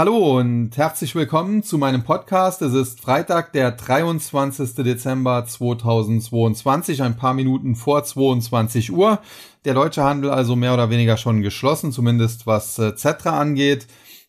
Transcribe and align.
Hallo 0.00 0.38
und 0.38 0.78
herzlich 0.78 1.14
willkommen 1.14 1.62
zu 1.62 1.76
meinem 1.76 2.04
Podcast. 2.04 2.62
Es 2.62 2.72
ist 2.72 3.02
Freitag, 3.02 3.52
der 3.52 3.70
23. 3.70 4.76
Dezember 4.76 5.44
2022, 5.44 7.02
ein 7.02 7.18
paar 7.18 7.34
Minuten 7.34 7.76
vor 7.76 8.02
22 8.02 8.92
Uhr. 8.92 9.18
Der 9.66 9.74
deutsche 9.74 10.02
Handel 10.02 10.30
also 10.30 10.56
mehr 10.56 10.72
oder 10.72 10.88
weniger 10.88 11.18
schon 11.18 11.42
geschlossen, 11.42 11.92
zumindest 11.92 12.46
was 12.46 12.78
äh, 12.78 12.96
Zetra 12.96 13.38
angeht. 13.38 13.88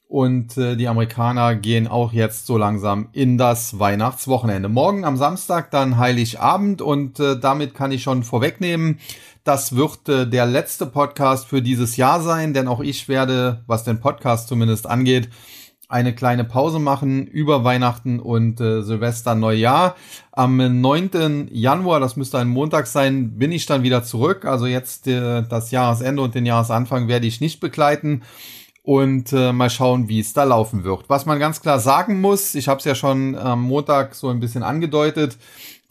Und 0.09 0.57
äh, 0.57 0.75
die 0.75 0.89
Amerikaner 0.89 1.55
gehen 1.55 1.87
auch 1.87 2.11
jetzt 2.11 2.47
so 2.47 2.57
langsam 2.57 3.07
in 3.13 3.37
das 3.37 3.79
Weihnachtswochenende. 3.79 4.67
Morgen 4.67 5.05
am 5.05 5.15
Samstag 5.15 5.71
dann 5.71 5.97
Heiligabend 5.97 6.81
und 6.81 7.17
äh, 7.21 7.39
damit 7.39 7.75
kann 7.75 7.93
ich 7.93 8.03
schon 8.03 8.23
vorwegnehmen, 8.23 8.99
das 9.43 9.75
wird 9.75 10.07
der 10.07 10.45
letzte 10.45 10.85
Podcast 10.85 11.47
für 11.47 11.63
dieses 11.63 11.97
Jahr 11.97 12.21
sein, 12.21 12.53
denn 12.53 12.67
auch 12.67 12.79
ich 12.79 13.07
werde, 13.07 13.63
was 13.65 13.83
den 13.83 13.99
Podcast 13.99 14.47
zumindest 14.47 14.85
angeht, 14.85 15.29
eine 15.91 16.15
kleine 16.15 16.43
Pause 16.43 16.79
machen 16.79 17.27
über 17.27 17.63
Weihnachten 17.63 18.19
und 18.19 18.61
äh, 18.61 18.81
Silvester 18.81 19.35
Neujahr. 19.35 19.95
Am 20.31 20.81
9. 20.81 21.49
Januar, 21.51 21.99
das 21.99 22.15
müsste 22.15 22.39
ein 22.39 22.47
Montag 22.47 22.87
sein, 22.87 23.37
bin 23.37 23.51
ich 23.51 23.65
dann 23.65 23.83
wieder 23.83 24.03
zurück. 24.03 24.45
Also 24.45 24.67
jetzt 24.67 25.07
äh, 25.07 25.43
das 25.43 25.71
Jahresende 25.71 26.21
und 26.21 26.33
den 26.33 26.45
Jahresanfang 26.45 27.07
werde 27.07 27.27
ich 27.27 27.41
nicht 27.41 27.59
begleiten 27.59 28.21
und 28.83 29.33
äh, 29.33 29.51
mal 29.51 29.69
schauen, 29.69 30.07
wie 30.07 30.19
es 30.19 30.33
da 30.33 30.45
laufen 30.45 30.83
wird. 30.83 31.09
Was 31.09 31.25
man 31.25 31.39
ganz 31.39 31.61
klar 31.61 31.79
sagen 31.79 32.21
muss, 32.21 32.55
ich 32.55 32.67
habe 32.67 32.79
es 32.79 32.85
ja 32.85 32.95
schon 32.95 33.37
am 33.37 33.61
Montag 33.61 34.15
so 34.15 34.29
ein 34.29 34.39
bisschen 34.39 34.63
angedeutet, 34.63 35.37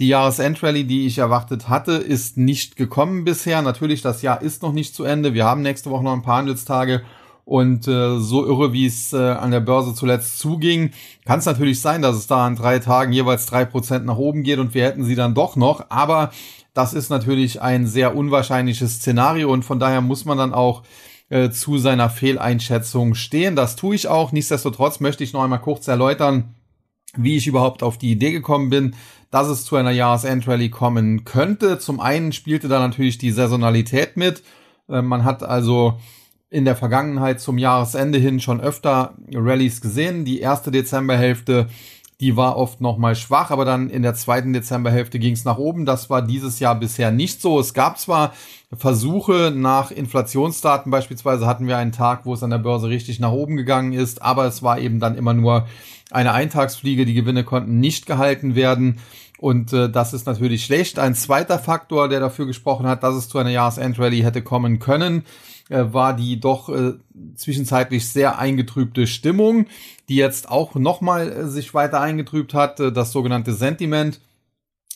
die 0.01 0.09
Jahresendrallye, 0.09 0.85
die 0.85 1.07
ich 1.07 1.19
erwartet 1.19 1.69
hatte, 1.69 1.93
ist 1.93 2.39
nicht 2.39 2.77
gekommen 2.77 3.25
bisher. 3.25 3.61
Natürlich, 3.61 4.01
das 4.01 4.23
Jahr 4.23 4.41
ist 4.41 4.63
noch 4.63 4.73
nicht 4.73 4.95
zu 4.95 5.05
Ende. 5.05 5.35
Wir 5.35 5.45
haben 5.45 5.61
nächste 5.61 5.91
Woche 5.91 6.05
noch 6.05 6.15
ein 6.15 6.23
paar 6.23 6.39
Handelstage 6.39 7.03
und 7.51 7.89
äh, 7.89 8.21
so 8.21 8.47
irre, 8.47 8.73
wie 8.73 8.87
es 8.87 9.13
äh, 9.13 9.17
an 9.17 9.51
der 9.51 9.59
Börse 9.59 9.93
zuletzt 9.93 10.39
zuging, 10.39 10.93
kann 11.25 11.41
es 11.41 11.47
natürlich 11.47 11.81
sein, 11.81 12.01
dass 12.01 12.15
es 12.15 12.29
da 12.29 12.47
an 12.47 12.55
drei 12.55 12.79
Tagen 12.79 13.13
jeweils 13.13 13.47
drei 13.47 13.65
Prozent 13.65 14.07
nach 14.07 14.19
oben 14.19 14.45
geht 14.45 14.61
und 14.61 14.73
wir 14.73 14.85
hätten 14.85 15.03
sie 15.03 15.17
dann 15.17 15.35
doch 15.35 15.57
noch. 15.57 15.87
Aber 15.89 16.31
das 16.75 16.95
ist 16.95 17.11
natürlich 17.11 17.61
ein 17.61 17.89
sehr 17.89 18.15
unwahrscheinliches 18.15 18.99
Szenario 18.99 19.53
und 19.53 19.65
von 19.65 19.81
daher 19.81 20.01
muss 20.01 20.25
man 20.25 20.39
dann 20.39 20.55
auch 20.55 20.85
äh, 21.29 21.51
zu 21.51 21.79
seiner 21.79 22.09
Fehleinschätzung 22.09 23.17
stehen. 23.17 23.57
Das 23.57 23.75
tue 23.75 23.97
ich 23.97 24.07
auch. 24.07 24.31
Nichtsdestotrotz 24.31 25.01
möchte 25.01 25.25
ich 25.25 25.33
noch 25.33 25.43
einmal 25.43 25.61
kurz 25.61 25.89
erläutern, 25.89 26.55
wie 27.17 27.37
ich 27.37 27.49
überhaupt 27.49 27.83
auf 27.83 27.99
die 27.99 28.13
Idee 28.13 28.31
gekommen 28.31 28.71
bin, 28.71 28.95
dass 29.33 29.49
es 29.49 29.65
zu 29.65 29.75
einer 29.75 29.91
Jahresendrallye 29.91 30.69
kommen 30.69 31.25
könnte. 31.25 31.81
Zum 31.81 31.99
einen 31.99 32.33
spielte 32.33 32.69
da 32.69 32.79
natürlich 32.79 33.19
die 33.19 33.33
Saisonalität 33.33 34.17
mit. 34.17 34.45
Äh, 34.89 35.03
man 35.03 35.25
hat 35.25 35.43
also 35.43 35.99
in 36.51 36.65
der 36.65 36.77
Vergangenheit 36.77 37.41
zum 37.41 37.59
Jahresende 37.59 38.19
hin 38.19 38.41
schon 38.41 38.61
öfter 38.61 39.15
Rallyes 39.33 39.81
gesehen. 39.81 40.25
Die 40.25 40.41
erste 40.41 40.73
Dezemberhälfte, 40.73 41.69
die 42.21 42.37
war 42.37 42.57
oft 42.57 42.81
noch 42.81 42.99
mal 42.99 43.15
schwach, 43.15 43.51
aber 43.51 43.65
dann 43.65 43.89
in 43.89 44.03
der 44.03 44.15
zweiten 44.15 44.53
Dezemberhälfte 44.53 45.21
ging 45.21 45.33
es 45.33 45.45
nach 45.45 45.59
oben. 45.59 45.87
Das 45.87 46.11
war 46.11 46.23
dieses 46.23 46.59
Jahr 46.59 46.75
bisher 46.75 47.13
nicht 47.13 47.41
so. 47.41 47.61
Es 47.61 47.73
gab 47.73 47.99
zwar 47.99 48.35
Versuche 48.77 49.53
nach 49.55 49.91
Inflationsdaten, 49.91 50.91
beispielsweise 50.91 51.47
hatten 51.47 51.67
wir 51.67 51.79
einen 51.79 51.93
Tag, 51.93 52.27
wo 52.27 52.35
es 52.35 52.43
an 52.43 52.51
der 52.51 52.59
Börse 52.59 52.89
richtig 52.89 53.21
nach 53.21 53.33
oben 53.33 53.57
gegangen 53.57 53.93
ist, 53.93 54.21
aber 54.21 54.45
es 54.45 54.63
war 54.63 54.79
eben 54.79 55.01
dann 55.01 55.17
immer 55.17 55.35
nur 55.35 55.67
eine 56.11 56.33
Eintagsfliege. 56.33 57.05
Die 57.05 57.15
Gewinne 57.15 57.45
konnten 57.45 57.79
nicht 57.79 58.07
gehalten 58.07 58.55
werden. 58.55 58.99
Und 59.39 59.73
äh, 59.73 59.89
das 59.89 60.13
ist 60.13 60.27
natürlich 60.27 60.65
schlecht. 60.65 60.99
Ein 60.99 61.15
zweiter 61.15 61.59
Faktor, 61.59 62.09
der 62.09 62.21
dafür 62.21 62.47
gesprochen 62.47 62.87
hat, 62.87 63.03
dass 63.03 63.15
es 63.15 63.29
zu 63.29 63.39
einer 63.39 63.51
Jahresendrallye 63.51 64.23
hätte 64.23 64.43
kommen 64.43 64.81
können, 64.81 65.25
äh, 65.71 65.93
war 65.93 66.15
die 66.15 66.39
doch 66.39 66.69
äh, 66.69 66.95
zwischenzeitlich 67.37 68.09
sehr 68.09 68.39
eingetrübte 68.39 69.07
Stimmung, 69.07 69.67
die 70.09 70.17
jetzt 70.17 70.51
auch 70.51 70.75
nochmal 70.75 71.31
äh, 71.31 71.47
sich 71.49 71.73
weiter 71.73 72.01
eingetrübt 72.01 72.53
hat, 72.53 72.81
äh, 72.81 72.93
das 72.93 73.13
sogenannte 73.13 73.55
Sentiment. 73.55 74.21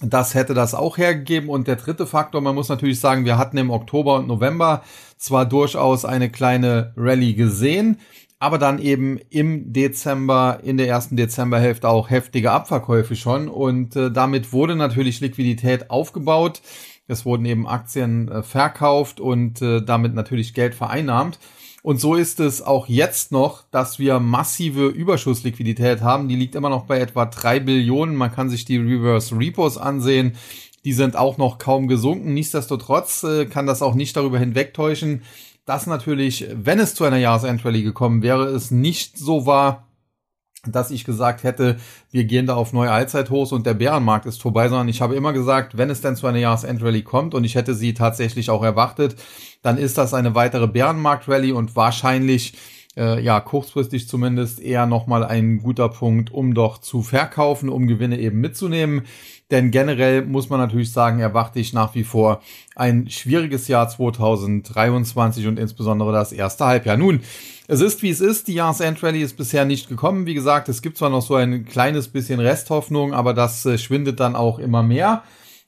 Das 0.02 0.34
hätte 0.34 0.54
das 0.54 0.74
auch 0.74 0.98
hergegeben. 0.98 1.48
Und 1.48 1.68
der 1.68 1.76
dritte 1.76 2.06
Faktor, 2.06 2.40
man 2.40 2.54
muss 2.54 2.68
natürlich 2.68 3.00
sagen, 3.00 3.24
wir 3.24 3.38
hatten 3.38 3.56
im 3.56 3.70
Oktober 3.70 4.16
und 4.16 4.26
November 4.26 4.82
zwar 5.16 5.46
durchaus 5.46 6.04
eine 6.04 6.30
kleine 6.30 6.92
Rallye 6.96 7.34
gesehen, 7.34 8.00
aber 8.40 8.58
dann 8.58 8.80
eben 8.80 9.18
im 9.30 9.72
Dezember, 9.72 10.58
in 10.64 10.76
der 10.76 10.88
ersten 10.88 11.16
Dezemberhälfte 11.16 11.88
auch 11.88 12.10
heftige 12.10 12.50
Abverkäufe 12.50 13.14
schon. 13.14 13.48
Und 13.48 13.94
äh, 13.94 14.10
damit 14.10 14.52
wurde 14.52 14.74
natürlich 14.74 15.20
Liquidität 15.20 15.90
aufgebaut. 15.90 16.60
Es 17.06 17.24
wurden 17.24 17.44
eben 17.44 17.66
Aktien 17.66 18.28
äh, 18.28 18.42
verkauft 18.42 19.20
und 19.20 19.60
äh, 19.60 19.82
damit 19.82 20.14
natürlich 20.14 20.54
Geld 20.54 20.74
vereinnahmt. 20.74 21.38
Und 21.82 22.00
so 22.00 22.14
ist 22.14 22.40
es 22.40 22.62
auch 22.62 22.88
jetzt 22.88 23.30
noch, 23.30 23.64
dass 23.70 23.98
wir 23.98 24.18
massive 24.18 24.86
Überschussliquidität 24.86 26.00
haben. 26.00 26.28
Die 26.28 26.36
liegt 26.36 26.54
immer 26.54 26.70
noch 26.70 26.86
bei 26.86 26.98
etwa 26.98 27.26
drei 27.26 27.60
Billionen. 27.60 28.16
Man 28.16 28.32
kann 28.32 28.48
sich 28.48 28.64
die 28.64 28.78
Reverse 28.78 29.36
Repos 29.36 29.76
ansehen. 29.76 30.32
Die 30.86 30.94
sind 30.94 31.14
auch 31.14 31.36
noch 31.36 31.58
kaum 31.58 31.86
gesunken. 31.86 32.32
Nichtsdestotrotz 32.32 33.22
äh, 33.24 33.44
kann 33.44 33.66
das 33.66 33.82
auch 33.82 33.94
nicht 33.94 34.16
darüber 34.16 34.38
hinwegtäuschen, 34.38 35.22
dass 35.66 35.86
natürlich, 35.86 36.46
wenn 36.54 36.78
es 36.78 36.94
zu 36.94 37.04
einer 37.04 37.18
Jahresendrallye 37.18 37.82
gekommen 37.82 38.22
wäre, 38.22 38.46
es 38.46 38.70
nicht 38.70 39.18
so 39.18 39.44
war, 39.44 39.86
dass 40.72 40.90
ich 40.90 41.04
gesagt 41.04 41.42
hätte, 41.42 41.76
wir 42.10 42.24
gehen 42.24 42.46
da 42.46 42.54
auf 42.54 42.72
neue 42.72 42.90
Allzeithochs 42.90 43.52
und 43.52 43.66
der 43.66 43.74
Bärenmarkt 43.74 44.26
ist 44.26 44.40
vorbei, 44.40 44.68
sondern 44.68 44.88
ich 44.88 45.00
habe 45.00 45.14
immer 45.14 45.32
gesagt, 45.32 45.76
wenn 45.76 45.90
es 45.90 46.00
denn 46.00 46.16
zu 46.16 46.26
einer 46.26 46.38
Jahresendrallye 46.38 47.02
kommt 47.02 47.34
und 47.34 47.44
ich 47.44 47.54
hätte 47.54 47.74
sie 47.74 47.94
tatsächlich 47.94 48.50
auch 48.50 48.62
erwartet, 48.62 49.16
dann 49.62 49.78
ist 49.78 49.98
das 49.98 50.14
eine 50.14 50.34
weitere 50.34 50.66
Bärenmarkt-Rallye 50.66 51.52
und 51.52 51.76
wahrscheinlich 51.76 52.54
äh, 52.96 53.20
ja 53.22 53.40
kurzfristig 53.40 54.08
zumindest 54.08 54.60
eher 54.60 54.86
nochmal 54.86 55.24
ein 55.24 55.58
guter 55.58 55.88
Punkt, 55.88 56.32
um 56.32 56.54
doch 56.54 56.78
zu 56.78 57.02
verkaufen, 57.02 57.68
um 57.68 57.86
Gewinne 57.86 58.18
eben 58.18 58.40
mitzunehmen. 58.40 59.02
Denn 59.50 59.70
generell 59.70 60.24
muss 60.24 60.48
man 60.48 60.58
natürlich 60.58 60.90
sagen, 60.92 61.20
erwarte 61.20 61.60
ich 61.60 61.72
nach 61.72 61.94
wie 61.94 62.04
vor 62.04 62.40
ein 62.74 63.10
schwieriges 63.10 63.68
Jahr 63.68 63.88
2023 63.88 65.46
und 65.46 65.58
insbesondere 65.58 66.12
das 66.12 66.32
erste 66.32 66.64
Halbjahr. 66.64 66.96
Nun, 66.96 67.20
es 67.66 67.80
ist 67.80 68.02
wie 68.02 68.10
es 68.10 68.20
ist. 68.20 68.48
Die 68.48 68.54
Jahresendrally 68.54 69.22
ist 69.22 69.36
bisher 69.36 69.64
nicht 69.64 69.88
gekommen. 69.88 70.26
Wie 70.26 70.34
gesagt, 70.34 70.68
es 70.68 70.82
gibt 70.82 70.98
zwar 70.98 71.10
noch 71.10 71.22
so 71.22 71.34
ein 71.34 71.64
kleines 71.64 72.08
bisschen 72.08 72.40
Resthoffnung, 72.40 73.14
aber 73.14 73.34
das 73.34 73.64
äh, 73.66 73.78
schwindet 73.78 74.20
dann 74.20 74.36
auch 74.36 74.58
immer 74.58 74.82
mehr. 74.82 75.22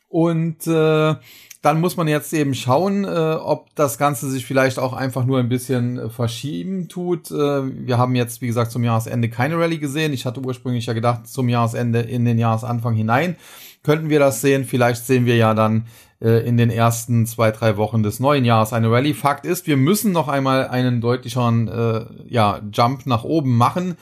Und 0.09 0.67
äh, 0.67 1.15
dann 1.63 1.81
muss 1.81 1.97
man 1.97 2.07
jetzt 2.07 2.33
eben 2.33 2.55
schauen, 2.55 3.05
äh, 3.05 3.09
ob 3.09 3.75
das 3.75 3.99
Ganze 3.99 4.31
sich 4.31 4.47
vielleicht 4.47 4.79
auch 4.79 4.93
einfach 4.93 5.25
nur 5.25 5.39
ein 5.39 5.49
bisschen 5.49 5.99
äh, 5.99 6.09
verschieben 6.11 6.89
tut. 6.89 7.31
Äh, 7.31 7.35
wir 7.35 7.99
haben 7.99 8.15
jetzt, 8.15 8.41
wie 8.41 8.47
gesagt, 8.47 8.71
zum 8.71 8.85
Jahresende 8.85 9.29
keine 9.29 9.59
Rallye 9.59 9.79
gesehen. 9.79 10.13
Ich 10.13 10.27
hatte 10.27 10.41
ursprünglich 10.41 10.87
ja 10.87 10.93
gedacht, 10.93 11.27
zum 11.27 11.49
Jahresende 11.49 12.01
in 12.01 12.25
den 12.25 12.39
Jahresanfang 12.39 12.95
hinein 12.95 13.37
könnten 13.83 14.11
wir 14.11 14.19
das 14.19 14.41
sehen. 14.41 14.65
Vielleicht 14.65 15.07
sehen 15.07 15.27
wir 15.27 15.37
ja 15.37 15.55
dann 15.55 15.87
in 16.19 16.57
den 16.57 16.71
ersten 16.71 17.27
zwei, 17.27 17.51
drei 17.51 17.77
Wochen 17.77 18.03
des 18.03 18.21
neuen 18.21 18.47
Jahres 18.47 18.73
eine 18.73 18.91
Rallye. 18.91 19.13
Fakt 19.13 19.45
ist, 19.45 19.67
wir 19.67 19.77
müssen 19.77 20.13
noch 20.13 20.29
einmal 20.29 20.67
einen 20.67 21.03
deutlicheren 21.03 21.69
äh, 21.69 22.07
ja, 22.27 22.61
Jump 22.73 23.05
nach 23.05 23.25
oben 23.25 23.57
machen, 23.57 23.97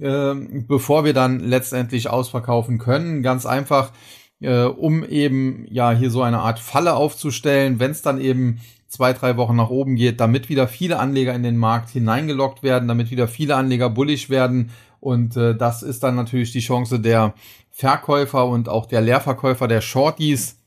äh, 0.00 0.34
bevor 0.66 1.04
wir 1.04 1.14
dann 1.14 1.38
letztendlich 1.38 2.10
ausverkaufen 2.10 2.78
können. 2.78 3.22
Ganz 3.22 3.46
einfach, 3.46 3.92
äh, 4.40 4.64
um 4.64 5.04
eben 5.04 5.64
ja 5.70 5.92
hier 5.92 6.10
so 6.10 6.22
eine 6.22 6.40
Art 6.40 6.58
Falle 6.58 6.94
aufzustellen, 6.94 7.78
wenn 7.78 7.92
es 7.92 8.02
dann 8.02 8.20
eben 8.20 8.60
zwei, 8.88 9.12
drei 9.12 9.36
Wochen 9.36 9.56
nach 9.56 9.70
oben 9.70 9.94
geht, 9.94 10.20
damit 10.20 10.48
wieder 10.48 10.66
viele 10.66 10.98
Anleger 10.98 11.34
in 11.34 11.44
den 11.44 11.56
Markt 11.56 11.90
hineingelockt 11.90 12.62
werden, 12.62 12.88
damit 12.88 13.10
wieder 13.10 13.28
viele 13.28 13.54
Anleger 13.54 13.88
bullig 13.88 14.28
werden. 14.28 14.70
Und 14.98 15.36
äh, 15.36 15.54
das 15.56 15.82
ist 15.82 16.02
dann 16.02 16.16
natürlich 16.16 16.52
die 16.52 16.60
Chance 16.60 17.00
der 17.00 17.34
Verkäufer 17.70 18.46
und 18.46 18.68
auch 18.68 18.86
der 18.86 19.00
Leerverkäufer 19.00 19.68
der 19.68 19.80
Shorties, 19.80 20.59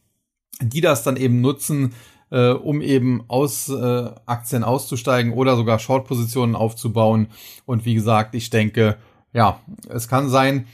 die 0.62 0.82
das 0.82 1.04
dann 1.04 1.18
eben 1.18 1.42
nutzen, 1.42 1.94
äh, 2.32 2.50
um 2.52 2.82
eben 2.82 3.24
aus 3.28 3.70
äh, 3.70 4.10
Aktien 4.26 4.64
auszusteigen 4.64 5.34
oder 5.34 5.56
sogar 5.56 5.80
Short-Positionen 5.80 6.56
aufzubauen. 6.56 7.28
Und 7.66 7.86
wie 7.86 7.94
gesagt, 7.94 8.36
ich 8.36 8.50
denke, 8.50 8.98
ja, 9.34 9.60
es 9.90 10.08
kann 10.08 10.30
sein, 10.30 10.68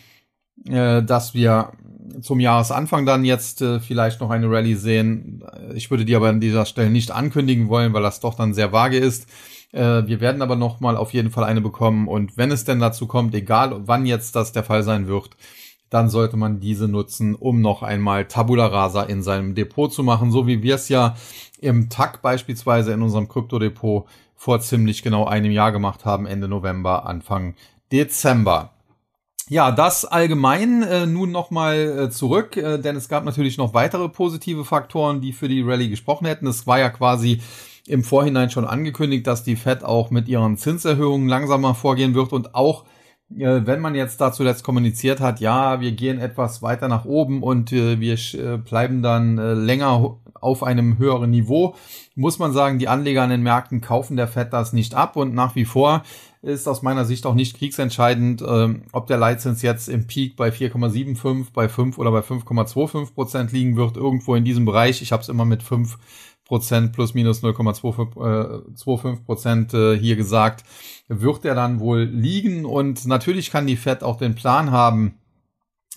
äh, 0.68 1.04
dass 1.04 1.33
wir 1.33 1.71
zum 2.21 2.39
Jahresanfang 2.39 3.06
dann 3.06 3.24
jetzt 3.24 3.62
äh, 3.62 3.80
vielleicht 3.80 4.19
noch 4.21 4.30
eine 4.30 4.50
Rallye 4.50 4.75
sehen. 4.75 5.44
Ich 5.74 5.92
würde 5.92 6.06
die 6.06 6.15
aber 6.15 6.30
an 6.30 6.42
dieser 6.42 6.65
Stelle 6.65 6.89
nicht 6.89 7.12
ankündigen 7.12 7.69
wollen, 7.69 7.94
weil 7.94 8.04
das 8.04 8.19
doch 8.19 8.36
dann 8.36 8.54
sehr 8.54 8.71
vage 8.71 8.98
ist. 8.98 9.27
Äh, 9.71 10.07
wir 10.07 10.19
werden 10.19 10.42
aber 10.42 10.56
noch 10.56 10.80
mal 10.80 10.98
auf 10.98 11.13
jeden 11.13 11.30
Fall 11.30 11.44
eine 11.44 11.62
bekommen 11.62 12.07
und 12.07 12.38
wenn 12.38 12.51
es 12.51 12.63
denn 12.63 12.80
dazu 12.80 13.07
kommt, 13.07 13.36
egal 13.36 13.88
wann 13.88 14.06
jetzt 14.06 14.36
das 14.36 14.51
der 14.51 14.63
Fall 14.63 14.83
sein 14.83 15.07
wird, 15.07 15.30
dann 15.89 16.09
sollte 16.09 16.38
man 16.38 16.59
diese 16.59 16.88
nutzen, 16.88 17.36
um 17.36 17.62
noch 17.62 17.83
einmal 17.83 18.25
Tabula 18.25 18.68
Rasa 18.68 19.03
in 19.03 19.24
seinem 19.24 19.56
Depot 19.56 19.91
zu 19.91 20.03
machen, 20.03 20.31
so 20.31 20.47
wie 20.47 20.62
wir 20.62 20.75
es 20.75 20.89
ja 20.89 21.15
im 21.59 21.89
TAC 21.89 22.21
beispielsweise 22.21 22.94
in 22.94 23.01
unserem 23.01 23.27
Kryptodepot 23.27 24.06
vor 24.36 24.62
ziemlich 24.62 25.03
genau 25.03 25.25
einem 25.25 25.51
Jahr 25.51 25.71
gemacht 25.71 26.06
haben, 26.06 26.25
Ende 26.25 26.47
November, 26.47 27.06
Anfang 27.06 27.56
Dezember. 27.91 28.71
Ja, 29.50 29.71
das 29.71 30.06
allgemein 30.06 30.83
äh, 30.83 31.07
nun 31.07 31.31
nochmal 31.31 31.77
äh, 31.77 32.09
zurück, 32.12 32.56
äh, 32.56 32.77
denn 32.77 32.95
es 32.95 33.09
gab 33.09 33.25
natürlich 33.25 33.57
noch 33.57 33.74
weitere 33.74 34.07
positive 34.07 34.63
Faktoren, 34.63 35.21
die 35.21 35.33
für 35.33 35.47
die 35.47 35.63
Rallye 35.63 35.89
gesprochen 35.89 36.27
hätten. 36.27 36.45
Es 36.45 36.68
war 36.68 36.77
ja 36.77 36.89
quasi 36.89 37.42
im 37.88 38.03
Vorhinein 38.03 38.51
schon 38.51 38.65
angekündigt, 38.65 39.25
dass 39.25 39.44
die 39.44 39.56
Fed 39.56 39.83
auch 39.83 40.12
mit 40.12 40.27
ihren 40.27 40.56
Zinserhöhungen 40.57 41.27
langsamer 41.27 41.74
vorgehen 41.74 42.13
wird 42.13 42.31
und 42.31 42.53
auch 42.53 42.85
wenn 43.30 43.80
man 43.80 43.96
jetzt 43.96 44.20
da 44.22 44.31
zuletzt 44.31 44.64
kommuniziert 44.64 45.20
hat, 45.20 45.40
ja, 45.40 45.81
wir 45.81 45.92
gehen 45.92 46.20
etwas 46.20 46.62
weiter 46.62 46.88
nach 46.88 47.06
oben 47.06 47.44
und 47.44 47.72
äh, 47.72 48.00
wir 48.00 48.18
äh, 48.34 48.58
bleiben 48.58 49.02
dann 49.04 49.38
äh, 49.38 49.54
länger 49.54 50.18
auf 50.42 50.64
einem 50.64 50.98
höheren 50.98 51.30
Niveau, 51.30 51.76
muss 52.16 52.40
man 52.40 52.54
sagen, 52.54 52.80
die 52.80 52.88
Anleger 52.88 53.24
an 53.24 53.30
den 53.30 53.44
Märkten 53.44 53.81
kaufen 53.81 54.18
der 54.18 54.28
Fed 54.28 54.52
das 54.54 54.74
nicht 54.74 54.96
ab 54.96 55.16
und 55.16 55.34
nach 55.34 55.56
wie 55.56 55.66
vor 55.66 56.04
ist 56.42 56.68
aus 56.68 56.81
meiner 56.81 57.04
Sicht 57.04 57.26
auch 57.26 57.34
nicht 57.34 57.58
kriegsentscheidend, 57.58 58.42
ähm, 58.48 58.84
ob 58.94 59.08
der 59.08 59.18
Leitzins 59.18 59.62
jetzt 59.62 59.90
im 59.90 60.08
Peak 60.08 60.38
bei 60.38 60.50
4,75, 60.50 61.48
bei 61.54 61.68
5 61.68 61.98
oder 61.98 62.12
bei 62.12 62.20
5,25 62.20 63.14
Prozent 63.14 63.52
liegen 63.52 63.76
wird, 63.76 63.98
irgendwo 63.98 64.36
in 64.36 64.46
diesem 64.46 64.64
Bereich. 64.64 65.02
Ich 65.02 65.12
habe 65.12 65.22
es 65.22 65.30
immer 65.30 65.44
mit 65.44 65.62
5 65.62 65.98
Prozent 66.50 66.94
plus 66.94 67.13
minus 67.13 67.44
0,25 67.44 69.13
äh, 69.13 69.18
Prozent 69.24 69.74
äh, 69.75 69.96
hier 69.96 70.16
gesagt, 70.16 70.66
wird 71.07 71.46
er 71.46 71.54
dann 71.54 71.80
wohl 71.80 72.01
liegen. 72.01 72.66
Und 72.66 73.06
natürlich 73.06 73.51
kann 73.51 73.68
die 73.68 73.78
Fed 73.78 74.04
auch 74.04 74.18
den 74.18 74.34
Plan 74.34 74.72
haben, 74.72 75.13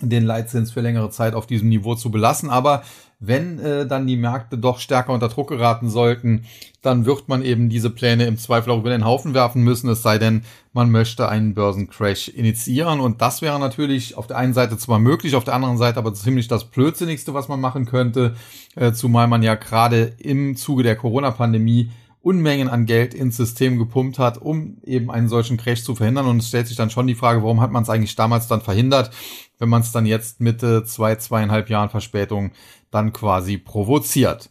den 0.02 0.25
Leitzins 0.25 0.70
für 0.70 0.82
längere 0.82 1.08
Zeit 1.08 1.34
auf 1.34 1.46
diesem 1.46 1.70
Niveau 1.70 1.94
zu 1.94 2.10
belassen. 2.10 2.50
Aber 2.50 2.82
wenn 3.24 3.60
äh, 3.60 3.86
dann 3.86 4.06
die 4.08 4.16
Märkte 4.16 4.58
doch 4.58 4.80
stärker 4.80 5.12
unter 5.12 5.28
Druck 5.28 5.48
geraten 5.48 5.88
sollten, 5.88 6.44
dann 6.82 7.06
wird 7.06 7.28
man 7.28 7.42
eben 7.42 7.69
diese 7.69 7.88
Pläne 7.88 8.26
im 8.26 8.36
Zweifel 8.36 8.72
auch 8.72 8.80
über 8.80 8.90
den 8.90 9.04
Haufen 9.04 9.32
werfen 9.32 9.62
müssen, 9.62 9.88
es 9.88 10.02
sei 10.02 10.19
denn, 10.19 10.42
man 10.72 10.90
möchte 10.90 11.28
einen 11.28 11.54
Börsencrash 11.54 12.28
initiieren. 12.28 12.98
Und 12.98 13.22
das 13.22 13.40
wäre 13.40 13.60
natürlich 13.60 14.16
auf 14.16 14.26
der 14.26 14.38
einen 14.38 14.54
Seite 14.54 14.76
zwar 14.76 14.98
möglich, 14.98 15.36
auf 15.36 15.44
der 15.44 15.54
anderen 15.54 15.78
Seite 15.78 15.98
aber 15.98 16.12
ziemlich 16.14 16.48
das 16.48 16.64
Blödsinnigste, 16.64 17.32
was 17.32 17.46
man 17.46 17.60
machen 17.60 17.86
könnte, 17.86 18.34
äh, 18.74 18.92
zumal 18.92 19.28
man 19.28 19.44
ja 19.44 19.54
gerade 19.54 20.14
im 20.19 20.56
Zuge 20.56 20.82
der 20.82 20.96
Corona-Pandemie 20.96 21.90
Unmengen 22.22 22.69
an 22.69 22.86
Geld 22.86 23.14
ins 23.14 23.36
System 23.36 23.78
gepumpt 23.78 24.20
hat, 24.20 24.38
um 24.38 24.78
eben 24.84 25.10
einen 25.10 25.28
solchen 25.28 25.56
Crash 25.56 25.82
zu 25.82 25.96
verhindern. 25.96 26.26
Und 26.26 26.38
es 26.38 26.48
stellt 26.48 26.69
sich 26.69 26.76
dann 26.76 26.90
schon 26.90 27.08
die 27.08 27.16
Frage, 27.16 27.42
warum 27.42 27.60
hat 27.60 27.72
man 27.72 27.82
es 27.82 27.90
eigentlich 27.90 28.14
damals 28.14 28.46
dann 28.46 28.60
verhindert, 28.60 29.10
wenn 29.58 29.69
man 29.69 29.82
es 29.82 29.90
dann 29.90 30.06
jetzt 30.06 30.40
Mitte 30.40 30.84
zwei, 30.84 31.16
zweieinhalb 31.16 31.69
Jahren 31.69 31.90
Verspätung 31.90 32.52
dann 32.92 33.12
quasi 33.12 33.58
provoziert. 33.58 34.50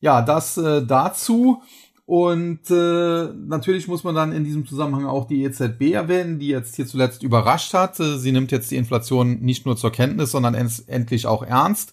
Ja, 0.00 0.22
das 0.22 0.56
äh, 0.56 0.86
dazu. 0.86 1.62
Und 2.06 2.68
äh, 2.70 3.28
natürlich 3.46 3.86
muss 3.86 4.02
man 4.02 4.16
dann 4.16 4.32
in 4.32 4.42
diesem 4.42 4.66
Zusammenhang 4.66 5.06
auch 5.06 5.28
die 5.28 5.44
EZB 5.44 5.92
erwähnen, 5.92 6.40
die 6.40 6.48
jetzt 6.48 6.74
hier 6.74 6.86
zuletzt 6.86 7.22
überrascht 7.22 7.72
hat. 7.72 8.00
Äh, 8.00 8.18
sie 8.18 8.32
nimmt 8.32 8.50
jetzt 8.50 8.70
die 8.70 8.76
Inflation 8.76 9.40
nicht 9.40 9.64
nur 9.64 9.76
zur 9.76 9.92
Kenntnis, 9.92 10.32
sondern 10.32 10.54
endlich 10.54 11.26
auch 11.26 11.44
ernst. 11.44 11.92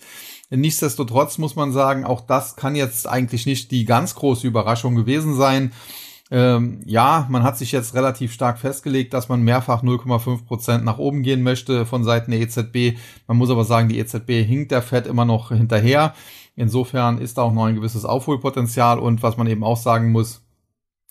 Nichtsdestotrotz 0.50 1.38
muss 1.38 1.56
man 1.56 1.72
sagen, 1.72 2.06
auch 2.06 2.22
das 2.22 2.56
kann 2.56 2.75
jetzt 2.75 3.07
eigentlich 3.07 3.45
nicht 3.45 3.69
die 3.69 3.86
ganz 3.86 4.16
große 4.16 4.48
Überraschung 4.48 4.95
gewesen 4.95 5.36
sein. 5.36 5.72
Ähm, 6.30 6.82
ja, 6.86 7.26
man 7.30 7.44
hat 7.44 7.58
sich 7.58 7.72
jetzt 7.72 7.94
relativ 7.94 8.34
stark 8.34 8.60
festgelegt, 8.60 9.14
dass 9.14 9.30
man 9.30 9.44
mehrfach 9.44 9.82
0,5 9.82 10.46
Prozent 10.46 10.84
nach 10.84 10.98
oben 10.98 11.24
gehen 11.24 11.42
möchte 11.42 11.86
von 11.86 12.04
Seiten 12.04 12.32
der 12.32 12.42
EZB. 12.42 12.98
Man 13.28 13.38
muss 13.38 13.50
aber 13.50 13.64
sagen, 13.64 13.88
die 13.88 13.98
EZB 13.98 14.46
hinkt 14.46 14.72
der 14.72 14.82
Fed 14.82 15.08
immer 15.08 15.24
noch 15.24 15.50
hinterher. 15.50 16.14
Insofern 16.56 17.20
ist 17.20 17.38
da 17.38 17.44
auch 17.44 17.54
noch 17.54 17.66
ein 17.66 17.76
gewisses 17.76 18.04
Aufholpotenzial 18.04 19.00
und 19.00 19.24
was 19.24 19.38
man 19.38 19.48
eben 19.48 19.64
auch 19.64 19.78
sagen 19.78 20.12
muss, 20.12 20.42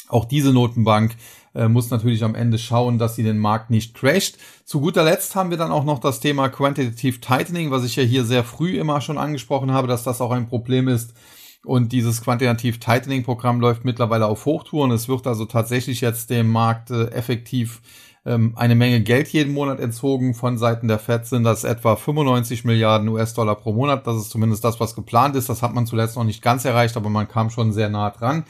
auch 0.09 0.25
diese 0.25 0.53
Notenbank 0.53 1.17
äh, 1.55 1.69
muss 1.69 1.91
natürlich 1.91 2.23
am 2.23 2.35
Ende 2.35 2.59
schauen, 2.59 2.99
dass 2.99 3.17
sie 3.17 3.23
den 3.23 3.39
Markt 3.39 3.71
nicht 3.71 3.95
crasht. 3.95 4.39
Zu 4.65 4.81
guter 4.81 5.03
Letzt 5.05 5.35
haben 5.35 5.51
wir 5.51 5.57
dann 5.57 5.73
auch 5.73 5.85
noch 5.85 5.99
das 5.99 6.21
Thema 6.21 6.49
Quantitative 6.49 7.21
Tightening, 7.21 7.71
was 7.71 7.85
ich 7.85 7.97
ja 7.97 8.03
hier 8.03 8.25
sehr 8.25 8.45
früh 8.45 8.79
immer 8.79 9.01
schon 9.01 9.19
angesprochen 9.19 9.73
habe, 9.73 9.89
dass 9.89 10.05
das 10.05 10.21
auch 10.21 10.31
ein 10.31 10.49
Problem 10.49 10.89
ist. 10.89 11.15
Und 11.67 11.91
dieses 11.91 12.23
Quantitative 12.23 12.79
Tightening 12.79 13.25
Programm 13.25 13.61
läuft 13.61 13.85
mittlerweile 13.85 14.27
auf 14.27 14.47
Hochtouren. 14.47 14.93
Es 14.93 15.09
wird 15.09 15.27
also 15.27 15.47
tatsächlich 15.47 16.01
jetzt 16.01 16.31
dem 16.31 16.49
Markt 16.49 16.93
äh, 16.93 17.07
effektiv 17.07 17.83
ähm, 18.25 18.53
eine 18.55 18.77
Menge 18.77 19.01
Geld 19.01 19.27
jeden 19.29 19.53
Monat 19.53 19.81
entzogen. 19.81 20.35
Von 20.35 20.59
Seiten 20.59 20.87
der 20.87 21.01
Fed 21.01 21.27
sind 21.27 21.43
das 21.43 21.65
etwa 21.65 21.97
95 21.97 22.65
Milliarden 22.65 23.09
US-Dollar 23.09 23.57
pro 23.57 23.73
Monat. 23.73 24.07
Das 24.07 24.17
ist 24.17 24.31
zumindest 24.31 24.63
das, 24.63 24.79
was 24.79 24.95
geplant 24.95 25.35
ist. 25.35 25.49
Das 25.49 25.61
hat 25.61 25.75
man 25.75 25.87
zuletzt 25.87 26.15
noch 26.15 26.23
nicht 26.23 26.41
ganz 26.41 26.65
erreicht, 26.65 26.97
aber 26.97 27.11
man 27.11 27.27
kam 27.27 27.51
schon 27.51 27.73
sehr 27.73 27.89
nah 27.89 28.11
dran. 28.11 28.45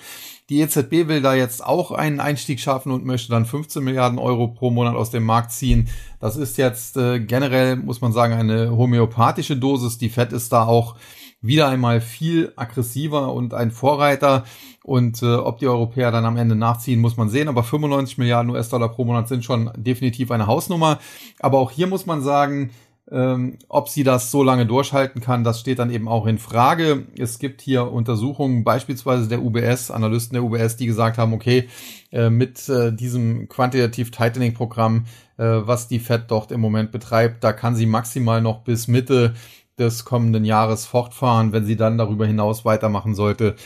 Die 0.50 0.60
EZB 0.60 1.08
will 1.08 1.22
da 1.22 1.34
jetzt 1.34 1.64
auch 1.64 1.92
einen 1.92 2.20
Einstieg 2.20 2.60
schaffen 2.60 2.92
und 2.92 3.06
möchte 3.06 3.30
dann 3.30 3.46
15 3.46 3.82
Milliarden 3.82 4.18
Euro 4.18 4.48
pro 4.48 4.70
Monat 4.70 4.94
aus 4.94 5.10
dem 5.10 5.24
Markt 5.24 5.52
ziehen. 5.52 5.88
Das 6.20 6.36
ist 6.36 6.58
jetzt 6.58 6.98
äh, 6.98 7.18
generell, 7.18 7.76
muss 7.76 8.02
man 8.02 8.12
sagen, 8.12 8.34
eine 8.34 8.76
homöopathische 8.76 9.56
Dosis. 9.56 9.96
Die 9.96 10.10
Fed 10.10 10.34
ist 10.34 10.52
da 10.52 10.66
auch 10.66 10.96
wieder 11.46 11.68
einmal 11.68 12.00
viel 12.00 12.52
aggressiver 12.56 13.32
und 13.32 13.54
ein 13.54 13.70
Vorreiter. 13.70 14.44
Und 14.82 15.22
äh, 15.22 15.34
ob 15.34 15.58
die 15.58 15.66
Europäer 15.66 16.12
dann 16.12 16.24
am 16.24 16.36
Ende 16.36 16.54
nachziehen, 16.54 17.00
muss 17.00 17.16
man 17.16 17.28
sehen. 17.28 17.48
Aber 17.48 17.62
95 17.62 18.18
Milliarden 18.18 18.50
US-Dollar 18.50 18.88
pro 18.88 19.04
Monat 19.04 19.28
sind 19.28 19.44
schon 19.44 19.70
definitiv 19.76 20.30
eine 20.30 20.46
Hausnummer. 20.46 20.98
Aber 21.40 21.58
auch 21.58 21.70
hier 21.70 21.86
muss 21.86 22.06
man 22.06 22.22
sagen, 22.22 22.70
ähm, 23.10 23.58
ob 23.68 23.88
sie 23.88 24.02
das 24.02 24.32
so 24.32 24.42
lange 24.42 24.66
durchhalten 24.66 25.20
kann, 25.20 25.44
das 25.44 25.60
steht 25.60 25.78
dann 25.78 25.90
eben 25.90 26.08
auch 26.08 26.26
in 26.26 26.38
Frage. 26.38 27.06
Es 27.16 27.38
gibt 27.38 27.60
hier 27.60 27.92
Untersuchungen, 27.92 28.64
beispielsweise 28.64 29.28
der 29.28 29.42
UBS, 29.42 29.92
Analysten 29.92 30.34
der 30.34 30.42
UBS, 30.42 30.76
die 30.76 30.86
gesagt 30.86 31.16
haben, 31.16 31.32
okay, 31.32 31.68
äh, 32.10 32.30
mit 32.30 32.68
äh, 32.68 32.92
diesem 32.92 33.48
Quantitative 33.48 34.10
Tightening 34.10 34.54
Programm, 34.54 35.04
äh, 35.38 35.44
was 35.44 35.86
die 35.86 36.00
Fed 36.00 36.24
dort 36.28 36.50
im 36.50 36.60
Moment 36.60 36.90
betreibt, 36.90 37.44
da 37.44 37.52
kann 37.52 37.76
sie 37.76 37.86
maximal 37.86 38.40
noch 38.40 38.62
bis 38.64 38.88
Mitte 38.88 39.34
des 39.78 40.04
kommenden 40.04 40.44
Jahres 40.44 40.86
fortfahren. 40.86 41.52
Wenn 41.52 41.64
sie 41.64 41.76
dann 41.76 41.98
darüber 41.98 42.26
hinaus 42.26 42.64
weitermachen 42.64 43.14
sollte, 43.14 43.56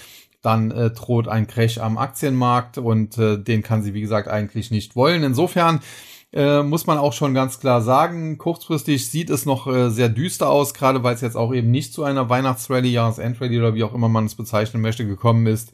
dann 0.43 0.71
äh, 0.71 0.91
droht 0.91 1.29
ein 1.29 1.47
Crash 1.47 1.79
am 1.79 1.99
Aktienmarkt 1.99 2.79
und 2.79 3.19
äh, 3.19 3.39
den 3.39 3.63
kann 3.63 3.83
sie, 3.83 3.95
wie 3.95 4.01
gesagt, 4.01 4.29
eigentlich 4.29 4.71
nicht 4.71 4.97
wollen. 4.97 5.23
Insofern 5.23 5.81
äh, 6.33 6.63
muss 6.63 6.87
man 6.87 6.99
auch 6.99 7.13
schon 7.13 7.35
ganz 7.35 7.59
klar 7.61 7.83
sagen, 7.83 8.39
kurzfristig 8.39 9.11
sieht 9.11 9.31
es 9.31 9.47
noch 9.47 9.67
äh, 9.67 9.91
sehr 9.91 10.09
düster 10.09 10.49
aus, 10.49 10.75
gerade 10.75 11.03
weil 11.03 11.15
es 11.15 11.21
jetzt 11.21 11.37
auch 11.37 11.53
eben 11.53 11.71
nicht 11.71 11.93
zu 11.93 12.05
einer 12.05 12.29
Weihnachtsrallye, 12.29 12.91
Jahresendrallye 12.91 13.59
oder 13.59 13.75
wie 13.75 13.85
auch 13.85 13.95
immer 13.95 14.09
man 14.09 14.27
es 14.27 14.35
bezeichnen 14.35 14.81
möchte, 14.81 15.07
gekommen 15.07 15.47
ist. 15.47 15.73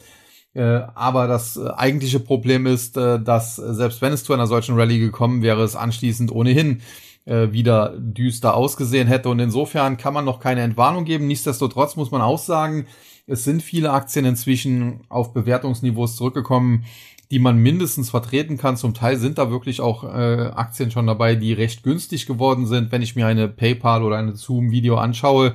Äh, 0.55 0.81
aber 0.95 1.27
das 1.27 1.59
äh, 1.59 1.69
eigentliche 1.77 2.19
Problem 2.19 2.65
ist, 2.65 2.97
äh, 2.97 3.21
dass 3.21 3.57
selbst 3.57 4.01
wenn 4.01 4.15
es 4.15 4.25
zu 4.25 4.33
einer 4.33 4.47
solchen 4.47 4.77
Rallye 4.77 4.99
gekommen 4.99 5.43
wäre, 5.43 5.63
es 5.63 5.77
anschließend 5.77 6.33
ohnehin 6.33 6.81
äh, 7.27 7.53
wieder 7.53 7.95
düster 7.99 8.55
ausgesehen 8.55 9.09
hätte. 9.09 9.29
Und 9.29 9.39
insofern 9.39 9.97
kann 9.99 10.15
man 10.15 10.25
noch 10.25 10.41
keine 10.41 10.63
Entwarnung 10.63 11.05
geben. 11.05 11.27
Nichtsdestotrotz 11.27 11.97
muss 11.97 12.11
man 12.11 12.23
auch 12.23 12.39
sagen, 12.39 12.87
es 13.27 13.45
sind 13.45 13.63
viele 13.63 13.93
Aktien 13.93 14.25
inzwischen 14.25 15.01
auf 15.09 15.35
Bewertungsniveaus 15.35 16.17
zurückgekommen, 16.17 16.85
die 17.31 17.41
man 17.41 17.59
mindestens 17.59 18.11
vertreten 18.11 18.57
kann. 18.57 18.77
Zum 18.77 18.95
Teil 18.95 19.17
sind 19.17 19.39
da 19.39 19.51
wirklich 19.51 19.81
auch 19.81 20.05
äh, 20.05 20.51
Aktien 20.55 20.93
schon 20.93 21.09
dabei, 21.09 21.35
die 21.35 21.53
recht 21.53 21.83
günstig 21.83 22.27
geworden 22.27 22.67
sind. 22.67 22.93
Wenn 22.93 23.03
ich 23.03 23.17
mir 23.17 23.27
eine 23.27 23.49
PayPal 23.49 24.05
oder 24.05 24.17
eine 24.17 24.37
Zoom-Video 24.37 24.97
anschaue, 24.97 25.55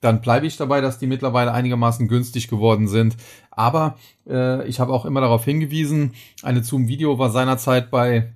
dann 0.00 0.20
bleibe 0.20 0.48
ich 0.48 0.56
dabei, 0.56 0.80
dass 0.80 0.98
die 0.98 1.06
mittlerweile 1.06 1.52
einigermaßen 1.52 2.08
günstig 2.08 2.48
geworden 2.48 2.88
sind. 2.88 3.16
Aber 3.52 3.96
äh, 4.28 4.66
ich 4.66 4.80
habe 4.80 4.92
auch 4.92 5.04
immer 5.04 5.20
darauf 5.20 5.44
hingewiesen, 5.44 6.14
eine 6.42 6.64
Zoom-Video 6.64 7.20
war 7.20 7.30
seinerzeit 7.30 7.92
bei 7.92 8.32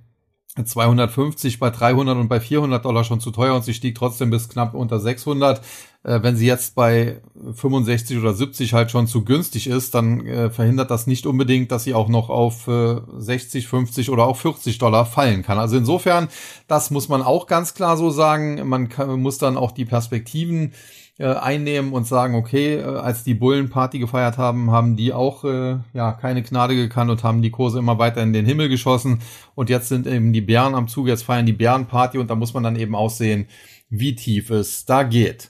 250 0.65 1.59
bei 1.59 1.69
300 1.69 2.17
und 2.17 2.27
bei 2.27 2.39
400 2.39 2.83
Dollar 2.83 3.03
schon 3.03 3.19
zu 3.19 3.31
teuer 3.31 3.55
und 3.55 3.63
sie 3.63 3.73
stieg 3.73 3.95
trotzdem 3.95 4.29
bis 4.29 4.49
knapp 4.49 4.73
unter 4.73 4.99
600. 4.99 5.61
Äh, 6.03 6.23
wenn 6.23 6.35
sie 6.35 6.47
jetzt 6.47 6.75
bei 6.75 7.21
65 7.53 8.17
oder 8.17 8.33
70 8.33 8.73
halt 8.73 8.91
schon 8.91 9.07
zu 9.07 9.23
günstig 9.23 9.67
ist, 9.67 9.93
dann 9.93 10.25
äh, 10.25 10.49
verhindert 10.49 10.89
das 10.89 11.07
nicht 11.07 11.25
unbedingt, 11.25 11.71
dass 11.71 11.83
sie 11.83 11.93
auch 11.93 12.07
noch 12.07 12.29
auf 12.29 12.67
äh, 12.67 13.01
60, 13.17 13.67
50 13.67 14.09
oder 14.09 14.23
auch 14.25 14.37
40 14.37 14.77
Dollar 14.77 15.05
fallen 15.05 15.43
kann. 15.43 15.59
Also 15.59 15.77
insofern, 15.77 16.29
das 16.67 16.91
muss 16.91 17.09
man 17.09 17.21
auch 17.21 17.47
ganz 17.47 17.73
klar 17.73 17.97
so 17.97 18.09
sagen. 18.09 18.67
Man 18.67 18.89
kann, 18.89 19.19
muss 19.21 19.37
dann 19.37 19.57
auch 19.57 19.71
die 19.71 19.85
Perspektiven 19.85 20.73
äh, 21.19 21.33
einnehmen 21.33 21.93
und 21.93 22.05
sagen, 22.05 22.35
okay, 22.35 22.75
äh, 22.75 22.83
als 22.83 23.23
die 23.23 23.33
Bullen 23.33 23.69
Party 23.69 23.99
gefeiert 23.99 24.37
haben, 24.37 24.71
haben 24.71 24.95
die 24.95 25.13
auch 25.13 25.43
äh, 25.43 25.77
ja 25.93 26.11
keine 26.11 26.43
Gnade 26.43 26.75
gekannt 26.75 27.09
und 27.09 27.23
haben 27.23 27.41
die 27.41 27.51
Kurse 27.51 27.79
immer 27.79 27.97
weiter 27.97 28.21
in 28.21 28.33
den 28.33 28.45
Himmel 28.45 28.69
geschossen. 28.69 29.19
Und 29.55 29.69
jetzt 29.69 29.89
sind 29.89 30.05
eben 30.05 30.31
die 30.31 30.41
Bären 30.41 30.75
am 30.75 30.87
Zug, 30.87 31.07
jetzt 31.07 31.23
feiern 31.23 31.45
die 31.45 31.53
Bärenparty 31.53 32.17
und 32.17 32.29
da 32.29 32.35
muss 32.35 32.53
man 32.53 32.63
dann 32.63 32.75
eben 32.75 32.95
auch 32.95 33.09
sehen, 33.09 33.47
wie 33.89 34.15
tief 34.15 34.49
es 34.49 34.85
da 34.85 35.03
geht. 35.03 35.49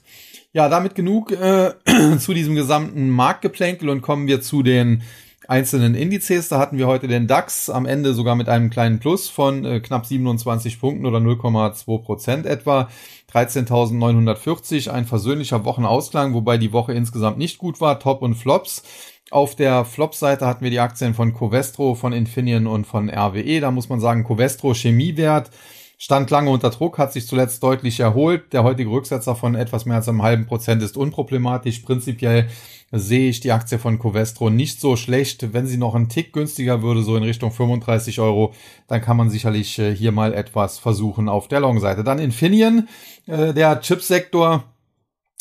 Ja, 0.52 0.68
damit 0.68 0.94
genug 0.94 1.32
äh, 1.32 1.74
zu 2.18 2.32
diesem 2.32 2.54
gesamten 2.54 3.10
Marktgeplänkel 3.10 3.90
und 3.90 4.00
kommen 4.00 4.26
wir 4.26 4.40
zu 4.40 4.62
den 4.62 5.02
einzelnen 5.48 5.94
Indizes. 5.94 6.48
Da 6.48 6.58
hatten 6.58 6.78
wir 6.78 6.86
heute 6.86 7.08
den 7.08 7.26
DAX 7.26 7.70
am 7.70 7.86
Ende 7.86 8.14
sogar 8.14 8.36
mit 8.36 8.48
einem 8.48 8.70
kleinen 8.70 9.00
Plus 9.00 9.28
von 9.28 9.64
äh, 9.64 9.80
knapp 9.80 10.06
27 10.06 10.78
Punkten 10.78 11.06
oder 11.06 11.18
0,2 11.18 12.02
Prozent 12.02 12.46
etwa. 12.46 12.88
13.940, 13.32 14.90
ein 14.90 15.04
versöhnlicher 15.04 15.64
Wochenausklang, 15.64 16.32
wobei 16.32 16.56
die 16.56 16.72
Woche 16.72 16.92
insgesamt 16.92 17.38
nicht 17.38 17.58
gut 17.58 17.80
war. 17.80 17.98
Top 17.98 18.22
und 18.22 18.36
Flops. 18.36 18.82
Auf 19.30 19.54
der 19.54 19.84
Flop-Seite 19.84 20.46
hatten 20.46 20.64
wir 20.64 20.70
die 20.70 20.80
Aktien 20.80 21.12
von 21.12 21.34
Covestro, 21.34 21.94
von 21.94 22.12
Infineon 22.12 22.66
und 22.66 22.86
von 22.86 23.10
RWE. 23.10 23.60
Da 23.60 23.70
muss 23.70 23.88
man 23.88 24.00
sagen, 24.00 24.24
Covestro 24.24 24.72
Chemiewert 24.72 25.50
stand 25.98 26.30
lange 26.30 26.50
unter 26.50 26.70
Druck, 26.70 26.96
hat 26.96 27.12
sich 27.12 27.26
zuletzt 27.26 27.62
deutlich 27.62 28.00
erholt. 28.00 28.52
Der 28.52 28.64
heutige 28.64 28.90
Rücksetzer 28.90 29.34
von 29.34 29.54
etwas 29.54 29.84
mehr 29.84 29.96
als 29.96 30.08
einem 30.08 30.22
halben 30.22 30.46
Prozent 30.46 30.82
ist 30.82 30.96
unproblematisch. 30.96 31.80
Prinzipiell 31.80 32.48
sehe 32.90 33.28
ich 33.28 33.40
die 33.40 33.52
Aktie 33.52 33.78
von 33.78 33.98
Covestro 33.98 34.50
nicht 34.50 34.80
so 34.80 34.96
schlecht. 34.96 35.52
Wenn 35.52 35.66
sie 35.66 35.76
noch 35.76 35.94
einen 35.94 36.08
Tick 36.08 36.32
günstiger 36.32 36.82
würde, 36.82 37.02
so 37.02 37.16
in 37.16 37.22
Richtung 37.22 37.52
35 37.52 38.20
Euro, 38.20 38.54
dann 38.86 39.00
kann 39.00 39.16
man 39.16 39.30
sicherlich 39.30 39.78
äh, 39.78 39.94
hier 39.94 40.12
mal 40.12 40.32
etwas 40.32 40.78
versuchen 40.78 41.28
auf 41.28 41.48
der 41.48 41.60
Long-Seite. 41.60 42.04
Dann 42.04 42.18
Infineon, 42.18 42.88
äh, 43.26 43.52
der 43.52 43.80
Chipsektor, 43.80 44.64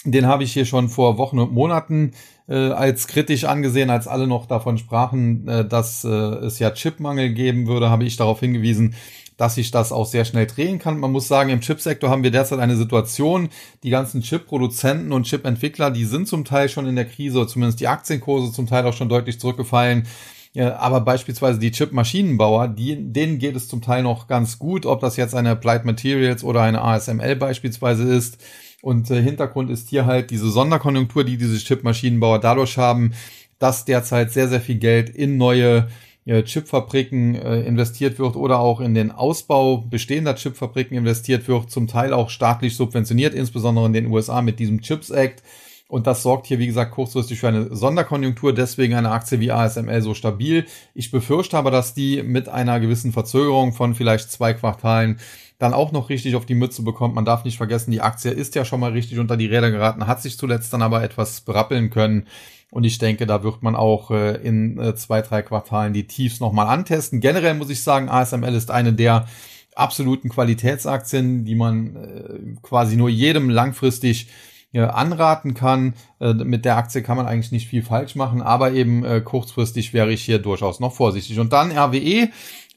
den 0.04 0.28
habe 0.28 0.44
ich 0.44 0.54
hier 0.54 0.66
schon 0.66 0.90
vor 0.90 1.18
Wochen 1.18 1.40
und 1.40 1.54
Monaten 1.54 2.12
äh, 2.48 2.56
als 2.56 3.08
kritisch 3.08 3.46
angesehen, 3.46 3.90
als 3.90 4.08
alle 4.08 4.28
noch 4.28 4.46
davon 4.46 4.78
sprachen, 4.78 5.48
äh, 5.48 5.68
dass 5.68 6.04
äh, 6.04 6.10
es 6.10 6.60
ja 6.60 6.72
Chipmangel 6.72 7.34
geben 7.34 7.68
würde, 7.68 7.90
habe 7.90 8.06
ich 8.06 8.18
darauf 8.18 8.40
hingewiesen, 8.40 8.96
dass 9.38 9.56
sich 9.56 9.72
das 9.72 9.92
auch 9.92 10.06
sehr 10.06 10.26
schnell 10.26 10.48
drehen 10.48 10.80
kann. 10.80 11.00
Man 11.00 11.12
muss 11.12 11.28
sagen, 11.28 11.50
im 11.50 11.62
Chipsektor 11.62 12.10
haben 12.10 12.24
wir 12.24 12.32
derzeit 12.32 12.60
eine 12.60 12.76
Situation, 12.76 13.50
die 13.84 13.92
ganzen 13.92 14.22
Chip-Produzenten 14.22 15.12
und 15.12 15.24
Chip-Entwickler, 15.24 15.92
die 15.92 16.06
sind 16.06 16.28
zum 16.28 16.44
Teil 16.44 16.70
schon 16.70 16.88
in 16.88 16.96
der 16.96 17.06
Krise, 17.06 17.46
zumindest 17.48 17.80
die 17.80 17.88
Aktienkurse 17.88 18.52
zum 18.52 18.68
Teil 18.68 18.86
auch 18.86 18.94
schon 18.94 19.10
deutlich 19.10 19.40
zurückgefallen. 19.40 20.08
Aber 20.56 21.02
beispielsweise 21.02 21.60
die 21.60 21.72
Chip-Maschinenbauer, 21.72 22.68
denen 22.70 23.38
geht 23.38 23.56
es 23.56 23.68
zum 23.68 23.82
Teil 23.82 24.02
noch 24.02 24.28
ganz 24.28 24.58
gut, 24.58 24.88
ob 24.88 25.02
das 25.02 25.16
jetzt 25.16 25.36
eine 25.36 25.52
Applied 25.52 25.86
Materials 25.86 26.44
oder 26.44 26.64
eine 26.64 26.82
ASML 26.82 27.36
beispielsweise 27.36 28.04
ist. 28.04 28.40
Und 28.82 29.10
äh, 29.12 29.22
Hintergrund 29.22 29.70
ist 29.70 29.90
hier 29.90 30.06
halt 30.06 30.32
diese 30.32 30.50
Sonderkonjunktur, 30.50 31.24
die 31.24 31.38
diese 31.38 31.58
Chip-Maschinenbauer 31.58 32.40
dadurch 32.40 32.78
haben, 32.78 33.14
dass 33.60 33.86
derzeit 33.86 34.32
sehr, 34.32 34.48
sehr 34.48 34.62
viel 34.62 34.78
Geld 34.78 35.10
in 35.10 35.38
neue 35.38 35.88
Chipfabriken 36.28 37.36
äh, 37.36 37.62
investiert 37.62 38.20
wird 38.20 38.36
oder 38.36 38.60
auch 38.60 38.82
in 38.82 38.94
den 38.94 39.12
Ausbau 39.12 39.78
bestehender 39.78 40.36
Chipfabriken 40.36 40.98
investiert 40.98 41.48
wird, 41.48 41.72
zum 41.72 41.88
Teil 41.88 42.14
auch 42.14 42.30
staatlich 42.30 42.76
subventioniert, 42.76 43.34
insbesondere 43.34 43.86
in 43.86 43.94
den 43.94 44.08
USA 44.08 44.42
mit 44.42 44.60
diesem 44.60 44.82
Chips 44.82 45.10
Act. 45.10 45.42
Und 45.88 46.06
das 46.06 46.22
sorgt 46.22 46.48
hier, 46.48 46.60
wie 46.60 46.68
gesagt, 46.68 46.92
kurzfristig 46.92 47.40
für 47.40 47.48
eine 47.48 47.74
Sonderkonjunktur, 47.74 48.54
deswegen 48.54 48.94
eine 48.94 49.12
Aktie 49.12 49.40
wie 49.40 49.52
ASML 49.52 50.02
so 50.02 50.14
stabil. 50.14 50.66
Ich 50.94 51.12
befürchte 51.12 51.58
aber, 51.58 51.72
dass 51.72 51.94
die 51.94 52.24
mit 52.24 52.50
einer 52.50 52.82
gewissen 52.82 53.14
Verzögerung 53.14 53.72
von 53.72 53.96
vielleicht 53.96 54.30
zwei 54.30 54.54
Quartalen 54.54 55.18
dann 55.60 55.74
auch 55.74 55.94
noch 55.94 56.10
richtig 56.10 56.36
auf 56.36 56.46
die 56.46 56.56
Mütze 56.56 56.84
bekommt. 56.84 57.16
Man 57.16 57.26
darf 57.26 57.46
nicht 57.46 57.58
vergessen, 57.58 57.92
die 57.92 58.02
Aktie 58.02 58.32
ist 58.32 58.54
ja 58.56 58.66
schon 58.66 58.82
mal 58.82 58.92
richtig 58.92 59.18
unter 59.18 59.38
die 59.38 59.48
Räder 59.48 59.72
geraten, 59.72 60.08
hat 60.08 60.22
sich 60.22 60.38
zuletzt 60.38 60.74
dann 60.74 60.82
aber 60.82 61.04
etwas 61.04 61.42
berappeln 61.42 61.90
können. 61.90 62.28
Und 62.70 62.84
ich 62.84 62.98
denke, 62.98 63.26
da 63.26 63.44
wird 63.44 63.64
man 63.64 63.76
auch 63.76 64.12
äh, 64.12 64.36
in 64.36 64.78
äh, 64.80 64.96
zwei, 64.96 65.22
drei 65.22 65.42
Quartalen 65.42 65.94
die 65.94 66.08
Tiefs 66.08 66.40
nochmal 66.40 66.68
antesten. 66.68 67.22
Generell 67.22 67.54
muss 67.54 67.70
ich 67.70 67.82
sagen, 67.82 68.10
ASML 68.10 68.54
ist 68.54 68.72
eine 68.72 68.94
der 68.94 69.28
absoluten 69.76 70.30
Qualitätsaktien, 70.30 71.46
die 71.46 71.56
man 71.56 71.96
äh, 71.96 72.60
quasi 72.62 72.98
nur 72.98 73.10
jedem 73.10 73.50
langfristig 73.50 74.28
anraten 74.74 75.54
kann. 75.56 75.96
mit 76.20 76.66
der 76.66 76.78
Aktie 76.78 77.02
kann 77.02 77.18
man 77.18 77.26
eigentlich 77.26 77.54
nicht 77.54 77.68
viel 77.68 77.82
falsch 77.82 78.16
machen, 78.16 78.44
aber 78.44 78.74
eben 78.74 79.24
kurzfristig 79.24 79.94
wäre 79.94 80.12
ich 80.12 80.22
hier 80.22 80.40
durchaus 80.40 80.80
noch 80.80 80.94
vorsichtig. 80.94 81.40
Und 81.40 81.52
dann 81.52 81.72
RWE. 81.72 82.30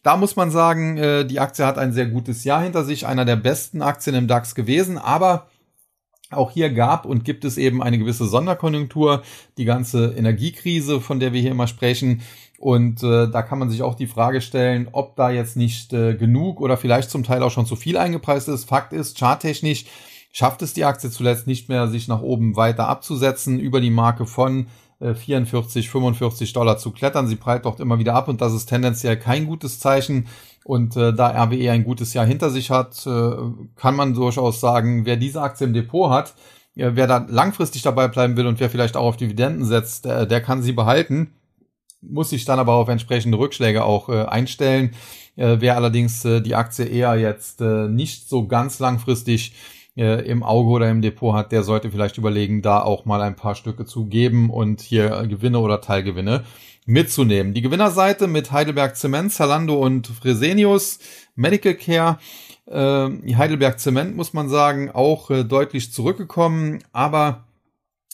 Da 0.02 0.16
muss 0.16 0.34
man 0.34 0.50
sagen, 0.50 1.26
die 1.28 1.40
Aktie 1.40 1.66
hat 1.66 1.76
ein 1.76 1.92
sehr 1.92 2.06
gutes 2.06 2.44
Jahr 2.44 2.62
hinter 2.62 2.84
sich, 2.84 3.06
einer 3.06 3.26
der 3.26 3.36
besten 3.36 3.82
Aktien 3.82 4.16
im 4.16 4.28
DAX 4.28 4.54
gewesen, 4.54 4.96
aber 4.96 5.49
auch 6.30 6.50
hier 6.50 6.70
gab 6.70 7.06
und 7.06 7.24
gibt 7.24 7.44
es 7.44 7.58
eben 7.58 7.82
eine 7.82 7.98
gewisse 7.98 8.26
Sonderkonjunktur, 8.26 9.22
die 9.58 9.64
ganze 9.64 10.14
Energiekrise, 10.16 11.00
von 11.00 11.20
der 11.20 11.32
wir 11.32 11.40
hier 11.40 11.50
immer 11.50 11.66
sprechen. 11.66 12.22
Und 12.58 13.02
äh, 13.02 13.28
da 13.28 13.42
kann 13.42 13.58
man 13.58 13.70
sich 13.70 13.82
auch 13.82 13.94
die 13.94 14.06
Frage 14.06 14.40
stellen, 14.40 14.88
ob 14.92 15.16
da 15.16 15.30
jetzt 15.30 15.56
nicht 15.56 15.92
äh, 15.92 16.14
genug 16.14 16.60
oder 16.60 16.76
vielleicht 16.76 17.10
zum 17.10 17.24
Teil 17.24 17.42
auch 17.42 17.50
schon 17.50 17.66
zu 17.66 17.74
viel 17.74 17.96
eingepreist 17.96 18.48
ist. 18.48 18.68
Fakt 18.68 18.92
ist, 18.92 19.18
charttechnisch 19.18 19.86
schafft 20.32 20.62
es 20.62 20.74
die 20.74 20.84
Aktie 20.84 21.10
zuletzt 21.10 21.46
nicht 21.46 21.68
mehr, 21.68 21.88
sich 21.88 22.06
nach 22.06 22.22
oben 22.22 22.56
weiter 22.56 22.88
abzusetzen, 22.88 23.58
über 23.58 23.80
die 23.80 23.90
Marke 23.90 24.26
von 24.26 24.66
44, 25.00 25.86
äh, 25.86 25.88
45 25.88 26.52
Dollar 26.52 26.78
zu 26.78 26.90
klettern. 26.90 27.26
Sie 27.26 27.36
prallt 27.36 27.64
dort 27.64 27.80
immer 27.80 27.98
wieder 27.98 28.14
ab 28.14 28.28
und 28.28 28.40
das 28.40 28.52
ist 28.52 28.66
tendenziell 28.66 29.16
kein 29.16 29.46
gutes 29.46 29.80
Zeichen. 29.80 30.26
Und 30.64 30.96
äh, 30.96 31.12
da 31.12 31.28
RWE 31.28 31.70
ein 31.70 31.84
gutes 31.84 32.12
Jahr 32.14 32.26
hinter 32.26 32.50
sich 32.50 32.70
hat, 32.70 33.06
äh, 33.06 33.32
kann 33.76 33.96
man 33.96 34.14
durchaus 34.14 34.60
sagen, 34.60 35.06
wer 35.06 35.16
diese 35.16 35.40
Aktie 35.40 35.66
im 35.66 35.72
Depot 35.72 36.10
hat, 36.10 36.34
äh, 36.76 36.90
wer 36.94 37.06
da 37.06 37.26
langfristig 37.28 37.82
dabei 37.82 38.08
bleiben 38.08 38.36
will 38.36 38.46
und 38.46 38.60
wer 38.60 38.70
vielleicht 38.70 38.96
auch 38.96 39.06
auf 39.06 39.16
Dividenden 39.16 39.64
setzt, 39.64 40.04
der, 40.04 40.26
der 40.26 40.42
kann 40.42 40.62
sie 40.62 40.72
behalten, 40.72 41.32
muss 42.02 42.30
sich 42.30 42.44
dann 42.44 42.58
aber 42.58 42.74
auf 42.74 42.88
entsprechende 42.88 43.38
Rückschläge 43.38 43.84
auch 43.84 44.08
äh, 44.08 44.24
einstellen. 44.24 44.94
Äh, 45.36 45.56
wer 45.60 45.76
allerdings 45.76 46.24
äh, 46.24 46.40
die 46.40 46.54
Aktie 46.54 46.84
eher 46.84 47.16
jetzt 47.16 47.60
äh, 47.60 47.88
nicht 47.88 48.28
so 48.28 48.46
ganz 48.46 48.78
langfristig 48.78 49.54
äh, 49.96 50.24
im 50.26 50.42
Auge 50.42 50.70
oder 50.70 50.90
im 50.90 51.02
Depot 51.02 51.34
hat, 51.34 51.52
der 51.52 51.62
sollte 51.62 51.90
vielleicht 51.90 52.18
überlegen, 52.18 52.62
da 52.62 52.82
auch 52.82 53.04
mal 53.04 53.20
ein 53.22 53.36
paar 53.36 53.54
Stücke 53.54 53.84
zu 53.84 54.06
geben 54.06 54.50
und 54.50 54.80
hier 54.80 55.26
Gewinne 55.28 55.58
oder 55.60 55.80
Teilgewinne 55.80 56.44
mitzunehmen. 56.86 57.54
Die 57.54 57.62
Gewinnerseite 57.62 58.26
mit 58.26 58.52
Heidelberg 58.52 58.96
Zement, 58.96 59.32
Zalando 59.32 59.74
und 59.74 60.06
Fresenius 60.06 60.98
Medical 61.34 61.74
Care. 61.74 62.18
Äh, 62.66 63.34
Heidelberg 63.34 63.78
Zement 63.78 64.16
muss 64.16 64.32
man 64.32 64.48
sagen, 64.48 64.90
auch 64.90 65.30
äh, 65.30 65.44
deutlich 65.44 65.92
zurückgekommen, 65.92 66.80
aber 66.92 67.44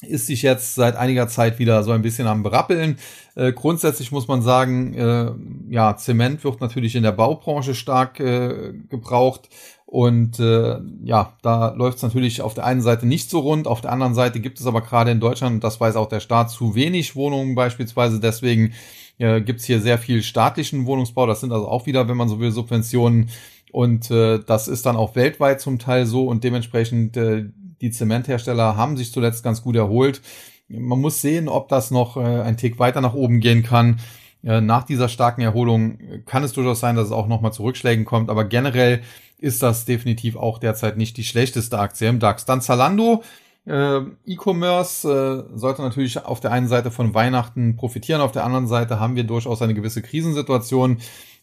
ist 0.02 0.26
sich 0.26 0.42
jetzt 0.42 0.74
seit 0.74 0.94
einiger 0.94 1.26
Zeit 1.26 1.58
wieder 1.58 1.82
so 1.82 1.90
ein 1.92 2.02
bisschen 2.02 2.26
am 2.26 2.42
Berappeln. 2.42 2.98
Äh, 3.34 3.52
grundsätzlich 3.52 4.12
muss 4.12 4.28
man 4.28 4.42
sagen, 4.42 4.94
äh, 4.94 5.32
ja, 5.70 5.96
Zement 5.96 6.44
wird 6.44 6.60
natürlich 6.60 6.94
in 6.96 7.02
der 7.02 7.12
Baubranche 7.12 7.74
stark 7.74 8.20
äh, 8.20 8.74
gebraucht. 8.90 9.48
Und 9.86 10.40
äh, 10.40 10.78
ja, 11.04 11.34
da 11.42 11.72
läuft 11.72 11.98
es 11.98 12.02
natürlich 12.02 12.42
auf 12.42 12.54
der 12.54 12.64
einen 12.64 12.82
Seite 12.82 13.06
nicht 13.06 13.30
so 13.30 13.38
rund, 13.38 13.68
auf 13.68 13.80
der 13.80 13.92
anderen 13.92 14.14
Seite 14.14 14.40
gibt 14.40 14.58
es 14.58 14.66
aber 14.66 14.80
gerade 14.80 15.12
in 15.12 15.20
Deutschland, 15.20 15.62
das 15.62 15.80
weiß 15.80 15.94
auch 15.94 16.08
der 16.08 16.18
Staat, 16.18 16.50
zu 16.50 16.74
wenig 16.74 17.14
Wohnungen 17.14 17.54
beispielsweise. 17.54 18.18
Deswegen 18.18 18.72
äh, 19.18 19.40
gibt 19.40 19.60
es 19.60 19.66
hier 19.66 19.80
sehr 19.80 19.98
viel 19.98 20.24
staatlichen 20.24 20.86
Wohnungsbau. 20.86 21.26
Das 21.26 21.40
sind 21.40 21.52
also 21.52 21.68
auch 21.68 21.86
wieder, 21.86 22.08
wenn 22.08 22.16
man 22.16 22.28
so 22.28 22.40
will, 22.40 22.50
Subventionen. 22.50 23.30
Und 23.70 24.10
äh, 24.10 24.40
das 24.44 24.66
ist 24.66 24.86
dann 24.86 24.96
auch 24.96 25.14
weltweit 25.14 25.60
zum 25.60 25.78
Teil 25.78 26.04
so 26.06 26.26
und 26.26 26.42
dementsprechend 26.42 27.16
äh, 27.16 27.44
die 27.80 27.90
Zementhersteller 27.90 28.76
haben 28.76 28.96
sich 28.96 29.12
zuletzt 29.12 29.44
ganz 29.44 29.62
gut 29.62 29.76
erholt. 29.76 30.20
Man 30.68 31.00
muss 31.00 31.20
sehen, 31.20 31.48
ob 31.48 31.68
das 31.68 31.92
noch 31.92 32.16
äh, 32.16 32.20
ein 32.20 32.56
Tick 32.56 32.78
weiter 32.80 33.00
nach 33.00 33.14
oben 33.14 33.38
gehen 33.40 33.62
kann. 33.62 34.00
Äh, 34.46 34.60
nach 34.60 34.84
dieser 34.84 35.08
starken 35.08 35.40
Erholung 35.40 35.98
kann 36.24 36.44
es 36.44 36.52
durchaus 36.52 36.80
sein, 36.80 36.94
dass 36.94 37.06
es 37.06 37.12
auch 37.12 37.26
nochmal 37.26 37.52
zu 37.52 37.64
Rückschlägen 37.64 38.04
kommt, 38.04 38.30
aber 38.30 38.44
generell 38.44 39.02
ist 39.38 39.62
das 39.62 39.84
definitiv 39.84 40.36
auch 40.36 40.58
derzeit 40.58 40.96
nicht 40.96 41.16
die 41.16 41.24
schlechteste 41.24 41.78
Aktie 41.78 42.08
im 42.08 42.20
DAX. 42.20 42.46
Dann 42.46 42.62
Zalando, 42.62 43.22
äh, 43.66 44.00
E-Commerce 44.24 45.46
äh, 45.52 45.58
sollte 45.58 45.82
natürlich 45.82 46.24
auf 46.24 46.38
der 46.38 46.52
einen 46.52 46.68
Seite 46.68 46.92
von 46.92 47.12
Weihnachten 47.12 47.76
profitieren, 47.76 48.20
auf 48.20 48.32
der 48.32 48.44
anderen 48.44 48.68
Seite 48.68 49.00
haben 49.00 49.16
wir 49.16 49.24
durchaus 49.24 49.60
eine 49.60 49.74
gewisse 49.74 50.00
Krisensituation, 50.00 50.98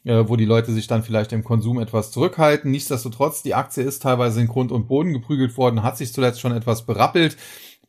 äh, 0.06 0.24
wo 0.26 0.38
die 0.38 0.46
Leute 0.46 0.72
sich 0.72 0.88
dann 0.88 1.04
vielleicht 1.04 1.34
im 1.34 1.44
Konsum 1.44 1.80
etwas 1.80 2.12
zurückhalten. 2.12 2.72
Nichtsdestotrotz, 2.72 3.44
die 3.44 3.54
Aktie 3.54 3.84
ist 3.84 4.02
teilweise 4.02 4.40
in 4.40 4.48
Grund 4.48 4.72
und 4.72 4.88
Boden 4.88 5.12
geprügelt 5.12 5.58
worden, 5.58 5.84
hat 5.84 5.98
sich 5.98 6.14
zuletzt 6.14 6.40
schon 6.40 6.56
etwas 6.56 6.86
berappelt. 6.86 7.36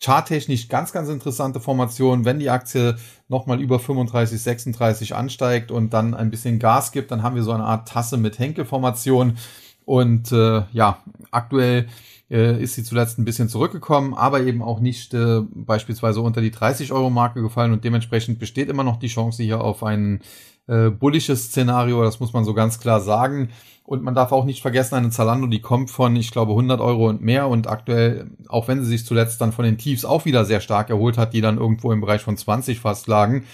Charttechnisch 0.01 0.69
ganz, 0.69 0.93
ganz 0.93 1.09
interessante 1.09 1.61
Formation. 1.61 2.25
Wenn 2.25 2.39
die 2.39 2.51
Aktie 2.51 2.97
nochmal 3.29 3.61
über 3.61 3.79
35, 3.79 4.41
36 4.41 5.15
ansteigt 5.15 5.71
und 5.71 5.95
dann 5.95 6.15
ein 6.15 6.31
bisschen 6.31 6.59
Gas 6.59 6.93
gibt, 6.93 7.11
dann 7.11 7.23
haben 7.23 7.37
wir 7.37 7.43
so 7.43 7.53
eine 7.53 7.65
Art 7.65 7.89
Tasse 7.89 8.17
mit 8.17 8.39
Henkelformation. 8.39 9.39
Und 9.85 10.33
äh, 10.33 10.63
ja, 10.73 10.99
aktuell 11.31 11.89
äh, 12.31 12.63
ist 12.63 12.75
sie 12.75 12.85
zuletzt 12.85 13.19
ein 13.19 13.25
bisschen 13.25 13.49
zurückgekommen, 13.49 14.15
aber 14.15 14.43
eben 14.43 14.63
auch 14.63 14.81
nicht 14.81 15.15
äh, 15.15 15.43
beispielsweise 15.53 16.21
unter 16.21 16.41
die 16.41 16.51
30 16.51 16.93
Euro 16.93 17.11
Marke 17.11 17.43
gefallen 17.43 17.73
und 17.73 17.85
dementsprechend 17.85 18.39
besteht 18.39 18.69
immer 18.69 18.85
noch 18.85 18.99
die 18.99 19.09
Chance 19.09 19.43
hier 19.43 19.61
auf 19.61 19.83
ein 19.83 20.21
äh, 20.67 20.91
bullisches 20.91 21.47
Szenario, 21.47 22.03
das 22.03 22.21
muss 22.21 22.33
man 22.33 22.45
so 22.45 22.55
ganz 22.55 22.79
klar 22.79 23.01
sagen. 23.01 23.51
Und 23.87 24.03
man 24.03 24.15
darf 24.15 24.33
auch 24.33 24.47
nicht 24.47 24.63
vergessen, 24.63 24.95
eine 24.95 25.11
Zalando, 25.11 25.47
die 25.47 25.61
kommt 25.61 25.91
von, 25.91 26.17
ich 26.17 26.31
glaube, 26.31 26.53
100 26.53 26.81
Euro 26.81 27.09
und 27.09 27.21
mehr 27.21 27.49
und 27.49 27.69
aktuell, 27.69 28.31
auch 28.49 28.67
wenn 28.67 28.83
sie 28.83 28.89
sich 28.89 29.05
zuletzt 29.05 29.43
dann 29.43 29.53
von 29.53 29.67
den 29.67 29.77
Tiefs 29.77 30.07
auch 30.07 30.25
wieder 30.25 30.47
sehr 30.47 30.61
stark 30.61 30.89
erholt 30.89 31.19
hat, 31.19 31.35
die 31.35 31.43
dann 31.43 31.59
irgendwo 31.59 31.93
im 31.93 32.01
Bereich 32.01 32.23
von 32.23 32.39
20 32.39 32.81
fast 32.81 33.09
lagen, 33.09 33.45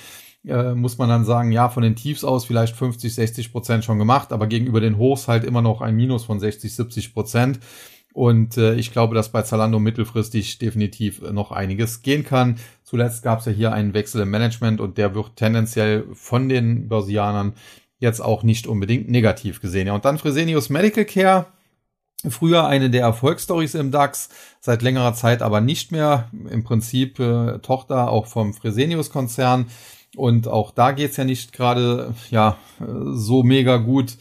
äh, 0.46 0.72
muss 0.74 0.98
man 0.98 1.08
dann 1.08 1.24
sagen, 1.24 1.50
ja, 1.50 1.68
von 1.68 1.82
den 1.82 1.96
Tiefs 1.96 2.22
aus 2.22 2.44
vielleicht 2.44 2.76
50, 2.76 3.12
60 3.12 3.50
Prozent 3.50 3.84
schon 3.84 3.98
gemacht, 3.98 4.32
aber 4.32 4.46
gegenüber 4.46 4.80
den 4.80 4.98
Hochs 4.98 5.26
halt 5.26 5.42
immer 5.42 5.62
noch 5.62 5.80
ein 5.80 5.96
Minus 5.96 6.24
von 6.24 6.38
60, 6.38 6.74
70 6.76 7.12
Prozent. 7.12 7.58
Und 8.12 8.56
äh, 8.56 8.74
ich 8.74 8.92
glaube, 8.92 9.14
dass 9.14 9.30
bei 9.30 9.42
Zalando 9.42 9.78
mittelfristig 9.78 10.58
definitiv 10.58 11.22
noch 11.22 11.52
einiges 11.52 12.02
gehen 12.02 12.24
kann. 12.24 12.56
Zuletzt 12.82 13.22
gab 13.22 13.40
es 13.40 13.46
ja 13.46 13.52
hier 13.52 13.72
einen 13.72 13.94
Wechsel 13.94 14.22
im 14.22 14.30
Management 14.30 14.80
und 14.80 14.98
der 14.98 15.14
wird 15.14 15.36
tendenziell 15.36 16.06
von 16.12 16.48
den 16.48 16.88
Börsianern 16.88 17.54
jetzt 17.98 18.20
auch 18.20 18.42
nicht 18.42 18.66
unbedingt 18.66 19.08
negativ 19.08 19.60
gesehen. 19.60 19.86
Ja, 19.86 19.94
und 19.94 20.04
dann 20.04 20.18
Fresenius 20.18 20.70
Medical 20.70 21.04
Care. 21.04 21.46
Früher 22.28 22.66
eine 22.66 22.90
der 22.90 23.02
Erfolgsstories 23.02 23.74
im 23.74 23.90
DAX, 23.90 24.28
seit 24.60 24.82
längerer 24.82 25.14
Zeit 25.14 25.40
aber 25.40 25.62
nicht 25.62 25.90
mehr. 25.90 26.28
Im 26.50 26.64
Prinzip 26.64 27.18
äh, 27.18 27.58
Tochter 27.60 28.10
auch 28.10 28.26
vom 28.26 28.52
Fresenius-Konzern. 28.52 29.66
Und 30.16 30.48
auch 30.48 30.72
da 30.72 30.90
geht's 30.92 31.16
ja 31.16 31.24
nicht 31.24 31.52
gerade 31.52 32.14
ja 32.30 32.58
so 33.12 33.42
mega 33.42 33.76
gut. 33.76 34.16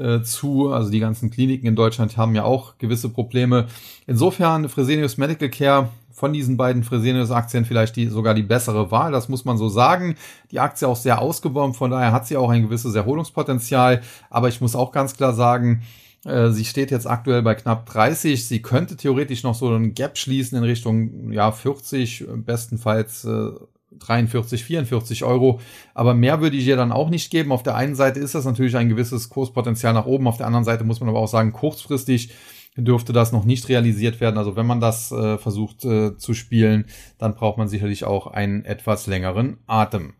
Äh, 0.00 0.22
zu. 0.22 0.72
Also 0.72 0.90
die 0.90 1.00
ganzen 1.00 1.30
Kliniken 1.30 1.66
in 1.66 1.76
Deutschland 1.76 2.16
haben 2.16 2.34
ja 2.34 2.44
auch 2.44 2.78
gewisse 2.78 3.08
Probleme. 3.08 3.66
Insofern 4.06 4.68
Fresenius 4.68 5.18
Medical 5.18 5.48
Care 5.48 5.90
von 6.12 6.32
diesen 6.32 6.56
beiden 6.56 6.82
Fresenius-Aktien 6.82 7.64
vielleicht 7.64 7.96
die, 7.96 8.06
sogar 8.06 8.34
die 8.34 8.42
bessere 8.42 8.90
Wahl. 8.90 9.12
Das 9.12 9.28
muss 9.28 9.44
man 9.44 9.56
so 9.56 9.68
sagen. 9.68 10.16
Die 10.50 10.60
Aktie 10.60 10.88
auch 10.88 10.96
sehr 10.96 11.20
ausgebombt, 11.20 11.76
von 11.76 11.90
daher 11.90 12.12
hat 12.12 12.26
sie 12.26 12.36
auch 12.36 12.50
ein 12.50 12.62
gewisses 12.62 12.94
Erholungspotenzial. 12.94 14.02
Aber 14.28 14.48
ich 14.48 14.60
muss 14.60 14.74
auch 14.74 14.92
ganz 14.92 15.16
klar 15.16 15.34
sagen, 15.34 15.82
äh, 16.24 16.50
Sie 16.50 16.64
steht 16.64 16.90
jetzt 16.90 17.06
aktuell 17.06 17.42
bei 17.42 17.54
knapp 17.54 17.86
30. 17.86 18.46
Sie 18.46 18.62
könnte 18.62 18.96
theoretisch 18.96 19.42
noch 19.42 19.54
so 19.54 19.68
einen 19.68 19.94
Gap 19.94 20.18
schließen 20.18 20.58
in 20.58 20.64
Richtung 20.64 21.32
ja 21.32 21.50
40, 21.52 22.26
bestenfalls 22.44 23.24
äh, 23.24 23.50
43, 23.98 24.64
44 24.64 25.24
Euro. 25.24 25.60
Aber 25.94 26.14
mehr 26.14 26.40
würde 26.40 26.56
ich 26.56 26.66
ihr 26.66 26.76
dann 26.76 26.92
auch 26.92 27.10
nicht 27.10 27.30
geben. 27.30 27.52
Auf 27.52 27.62
der 27.62 27.76
einen 27.76 27.94
Seite 27.94 28.20
ist 28.20 28.34
das 28.34 28.44
natürlich 28.44 28.76
ein 28.76 28.88
gewisses 28.88 29.28
Kurspotenzial 29.28 29.92
nach 29.92 30.06
oben. 30.06 30.26
Auf 30.26 30.36
der 30.36 30.46
anderen 30.46 30.64
Seite 30.64 30.84
muss 30.84 31.00
man 31.00 31.08
aber 31.08 31.18
auch 31.18 31.28
sagen, 31.28 31.52
kurzfristig 31.52 32.32
dürfte 32.76 33.12
das 33.12 33.32
noch 33.32 33.44
nicht 33.44 33.68
realisiert 33.68 34.20
werden. 34.20 34.38
Also 34.38 34.54
wenn 34.56 34.66
man 34.66 34.80
das 34.80 35.12
äh, 35.12 35.38
versucht 35.38 35.84
äh, 35.84 36.16
zu 36.16 36.34
spielen, 36.34 36.86
dann 37.18 37.34
braucht 37.34 37.58
man 37.58 37.68
sicherlich 37.68 38.04
auch 38.04 38.28
einen 38.28 38.64
etwas 38.64 39.06
längeren 39.06 39.58
Atem. 39.66 40.14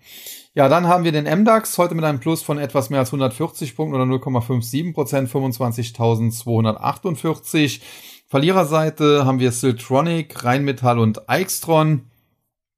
Ja, 0.53 0.69
dann 0.69 0.89
haben 0.89 1.05
wir 1.05 1.13
den 1.13 1.27
MDAX 1.27 1.79
heute 1.79 1.95
mit 1.95 2.05
einem 2.05 2.19
Plus 2.19 2.43
von 2.43 2.59
etwas 2.59 2.91
mehr 2.91 2.99
als 2.99 3.11
140 3.11 3.77
Punkten 3.77 3.95
oder 3.95 4.03
0,57 4.05 4.93
Prozent, 4.93 5.31
25.248. 5.31 7.81
Verliererseite 8.27 9.25
haben 9.25 9.39
wir 9.39 9.53
Siltronic, 9.53 10.45
Rheinmetall 10.45 10.99
und 10.99 11.29
Eichstron 11.29 12.10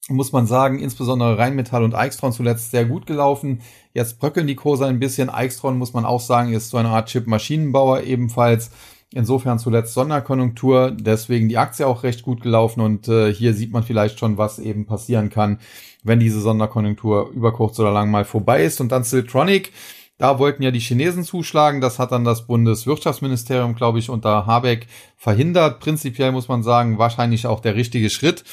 muss 0.08 0.32
man 0.32 0.46
sagen, 0.46 0.80
insbesondere 0.80 1.38
Rheinmetall 1.38 1.84
und 1.84 1.94
Eichstron 1.94 2.32
zuletzt 2.32 2.70
sehr 2.70 2.84
gut 2.84 3.06
gelaufen. 3.06 3.60
Jetzt 3.94 4.18
bröckeln 4.18 4.46
die 4.46 4.56
Kurse 4.56 4.86
ein 4.86 4.98
bisschen. 4.98 5.30
Eichstron 5.30 5.78
muss 5.78 5.92
man 5.92 6.04
auch 6.04 6.20
sagen, 6.20 6.52
ist 6.52 6.70
so 6.70 6.76
eine 6.76 6.88
Art 6.88 7.08
Chip-Maschinenbauer 7.08 8.02
ebenfalls. 8.02 8.70
Insofern 9.14 9.58
zuletzt 9.58 9.92
Sonderkonjunktur, 9.92 10.90
deswegen 10.90 11.48
die 11.48 11.58
Aktie 11.58 11.86
auch 11.86 12.02
recht 12.02 12.22
gut 12.22 12.40
gelaufen 12.40 12.80
und 12.80 13.08
äh, 13.08 13.32
hier 13.32 13.52
sieht 13.52 13.70
man 13.70 13.82
vielleicht 13.82 14.18
schon, 14.18 14.38
was 14.38 14.58
eben 14.58 14.86
passieren 14.86 15.28
kann, 15.28 15.58
wenn 16.02 16.18
diese 16.18 16.40
Sonderkonjunktur 16.40 17.28
über 17.30 17.52
kurz 17.52 17.78
oder 17.78 17.92
lang 17.92 18.10
mal 18.10 18.24
vorbei 18.24 18.64
ist. 18.64 18.80
Und 18.80 18.90
dann 18.90 19.04
Siltronic, 19.04 19.70
da 20.16 20.38
wollten 20.38 20.62
ja 20.62 20.70
die 20.70 20.80
Chinesen 20.80 21.24
zuschlagen, 21.24 21.82
das 21.82 21.98
hat 21.98 22.10
dann 22.12 22.24
das 22.24 22.46
Bundeswirtschaftsministerium, 22.46 23.74
glaube 23.74 23.98
ich, 23.98 24.08
unter 24.08 24.46
Habeck 24.46 24.86
verhindert. 25.16 25.80
Prinzipiell 25.80 26.32
muss 26.32 26.48
man 26.48 26.62
sagen, 26.62 26.96
wahrscheinlich 26.96 27.46
auch 27.46 27.60
der 27.60 27.74
richtige 27.74 28.08
Schritt. 28.08 28.44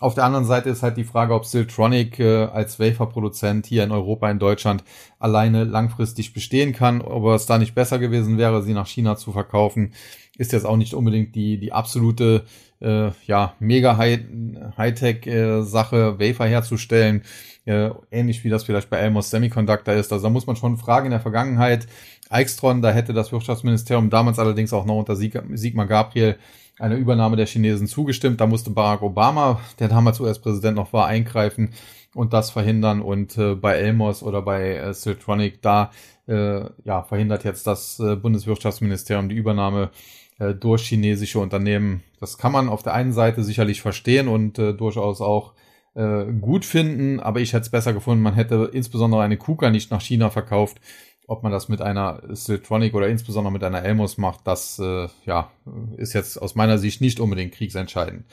Auf 0.00 0.14
der 0.14 0.24
anderen 0.24 0.44
Seite 0.44 0.70
ist 0.70 0.82
halt 0.82 0.96
die 0.96 1.04
Frage, 1.04 1.34
ob 1.34 1.44
Siltronic 1.44 2.20
äh, 2.20 2.44
als 2.44 2.78
Wafer-Produzent 2.78 3.66
hier 3.66 3.82
in 3.82 3.90
Europa, 3.90 4.30
in 4.30 4.38
Deutschland 4.38 4.84
alleine 5.18 5.64
langfristig 5.64 6.32
bestehen 6.32 6.72
kann. 6.72 7.00
Ob 7.00 7.24
es 7.34 7.46
da 7.46 7.58
nicht 7.58 7.74
besser 7.74 7.98
gewesen 7.98 8.38
wäre, 8.38 8.62
sie 8.62 8.74
nach 8.74 8.86
China 8.86 9.16
zu 9.16 9.32
verkaufen, 9.32 9.92
ist 10.36 10.52
jetzt 10.52 10.66
auch 10.66 10.76
nicht 10.76 10.94
unbedingt 10.94 11.34
die, 11.34 11.58
die 11.58 11.72
absolute 11.72 12.44
äh, 12.80 13.10
ja, 13.26 13.54
mega 13.58 13.98
Hightech-Sache, 13.98 15.96
äh, 15.96 16.20
Wafer 16.20 16.46
herzustellen. 16.46 17.22
Äh, 17.64 17.90
ähnlich 18.10 18.44
wie 18.44 18.50
das 18.50 18.64
vielleicht 18.64 18.88
bei 18.88 18.98
Elmos 18.98 19.30
Semiconductor 19.30 19.94
ist. 19.94 20.12
Also 20.12 20.22
da 20.22 20.30
muss 20.30 20.46
man 20.46 20.56
schon 20.56 20.78
fragen 20.78 21.06
in 21.06 21.10
der 21.10 21.20
Vergangenheit. 21.20 21.86
Eichstron, 22.30 22.82
da 22.82 22.92
hätte 22.92 23.12
das 23.12 23.32
Wirtschaftsministerium 23.32 24.10
damals 24.10 24.38
allerdings 24.38 24.72
auch 24.72 24.86
noch 24.86 24.96
unter 24.96 25.16
Sigmar 25.16 25.86
Gabriel 25.86 26.38
einer 26.78 26.96
Übernahme 26.96 27.36
der 27.36 27.46
Chinesen 27.46 27.86
zugestimmt. 27.86 28.40
Da 28.40 28.46
musste 28.46 28.70
Barack 28.70 29.02
Obama, 29.02 29.60
der 29.78 29.88
damals 29.88 30.20
US-Präsident 30.20 30.76
noch 30.76 30.92
war, 30.92 31.06
eingreifen 31.06 31.70
und 32.14 32.32
das 32.32 32.50
verhindern. 32.50 33.00
Und 33.00 33.36
äh, 33.38 33.54
bei 33.54 33.74
Elmos 33.74 34.22
oder 34.22 34.42
bei 34.42 34.76
äh, 34.76 34.94
Siltronic, 34.94 35.62
da 35.62 35.90
äh, 36.26 36.62
ja, 36.84 37.02
verhindert 37.02 37.44
jetzt 37.44 37.66
das 37.66 37.98
äh, 38.00 38.16
Bundeswirtschaftsministerium 38.16 39.28
die 39.28 39.36
Übernahme 39.36 39.90
äh, 40.38 40.54
durch 40.54 40.88
chinesische 40.88 41.38
Unternehmen. 41.38 42.02
Das 42.20 42.38
kann 42.38 42.52
man 42.52 42.68
auf 42.68 42.82
der 42.82 42.94
einen 42.94 43.12
Seite 43.12 43.42
sicherlich 43.42 43.80
verstehen 43.82 44.28
und 44.28 44.58
äh, 44.58 44.74
durchaus 44.74 45.20
auch 45.20 45.54
äh, 45.94 46.26
gut 46.40 46.64
finden, 46.64 47.18
aber 47.18 47.40
ich 47.40 47.52
hätte 47.52 47.62
es 47.62 47.70
besser 47.70 47.92
gefunden, 47.92 48.22
man 48.22 48.34
hätte 48.34 48.70
insbesondere 48.72 49.22
eine 49.22 49.36
KUKA 49.36 49.70
nicht 49.70 49.90
nach 49.90 50.00
China 50.00 50.30
verkauft, 50.30 50.80
ob 51.28 51.42
man 51.42 51.52
das 51.52 51.68
mit 51.68 51.82
einer 51.82 52.22
Siltronic 52.30 52.94
oder 52.94 53.06
insbesondere 53.06 53.52
mit 53.52 53.62
einer 53.62 53.84
Elmos 53.84 54.16
macht, 54.16 54.40
das 54.44 54.78
äh, 54.78 55.08
ja, 55.26 55.50
ist 55.98 56.14
jetzt 56.14 56.40
aus 56.40 56.54
meiner 56.54 56.78
Sicht 56.78 57.02
nicht 57.02 57.20
unbedingt 57.20 57.52
kriegsentscheidend. 57.52 58.24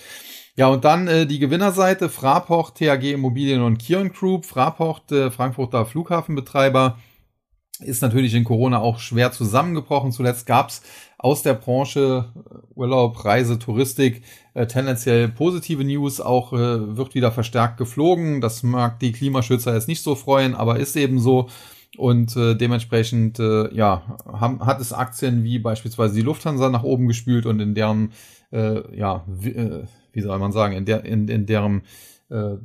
Ja, 0.55 0.67
und 0.67 0.85
dann 0.85 1.09
äh, 1.09 1.27
die 1.27 1.39
Gewinnerseite, 1.39 2.07
Fraport, 2.07 2.77
THG 2.77 3.11
Immobilien 3.11 3.61
und 3.61 3.79
Kion 3.79 4.13
Group. 4.13 4.45
Fraport, 4.45 5.11
äh, 5.11 5.29
Frankfurter 5.29 5.85
Flughafenbetreiber, 5.85 6.97
ist 7.81 8.01
natürlich 8.01 8.33
in 8.33 8.45
Corona 8.45 8.79
auch 8.79 8.99
schwer 8.99 9.33
zusammengebrochen. 9.33 10.13
Zuletzt 10.13 10.45
gab's 10.45 10.81
aus 11.17 11.43
der 11.43 11.55
Branche 11.55 12.31
äh, 12.33 12.57
Urlaub, 12.75 13.25
Reise, 13.25 13.59
Touristik 13.59 14.23
äh, 14.53 14.67
tendenziell 14.67 15.27
positive 15.27 15.83
News. 15.83 16.21
Auch 16.21 16.53
äh, 16.53 16.95
wird 16.95 17.13
wieder 17.13 17.33
verstärkt 17.33 17.75
geflogen. 17.75 18.39
Das 18.39 18.63
mag 18.63 19.01
die 19.01 19.11
Klimaschützer 19.11 19.73
jetzt 19.73 19.89
nicht 19.89 20.01
so 20.01 20.15
freuen, 20.15 20.55
aber 20.55 20.79
ist 20.79 20.95
eben 20.95 21.19
so. 21.19 21.49
Und 21.97 22.35
äh, 22.35 22.55
dementsprechend 22.55 23.39
äh, 23.39 23.73
ja, 23.73 24.17
haben, 24.25 24.65
hat 24.65 24.81
es 24.81 24.93
Aktien 24.93 25.43
wie 25.43 25.59
beispielsweise 25.59 26.15
die 26.15 26.21
Lufthansa 26.21 26.69
nach 26.69 26.83
oben 26.83 27.07
gespült 27.07 27.45
und 27.45 27.59
in 27.59 27.75
deren, 27.75 28.11
äh, 28.51 28.95
ja, 28.97 29.23
wie, 29.27 29.51
äh, 29.51 29.83
wie 30.13 30.21
soll 30.21 30.37
man 30.39 30.51
sagen, 30.51 30.75
in, 30.75 30.85
der, 30.85 31.05
in, 31.05 31.27
in 31.27 31.45
deren 31.45 31.83
äh, 32.29 32.55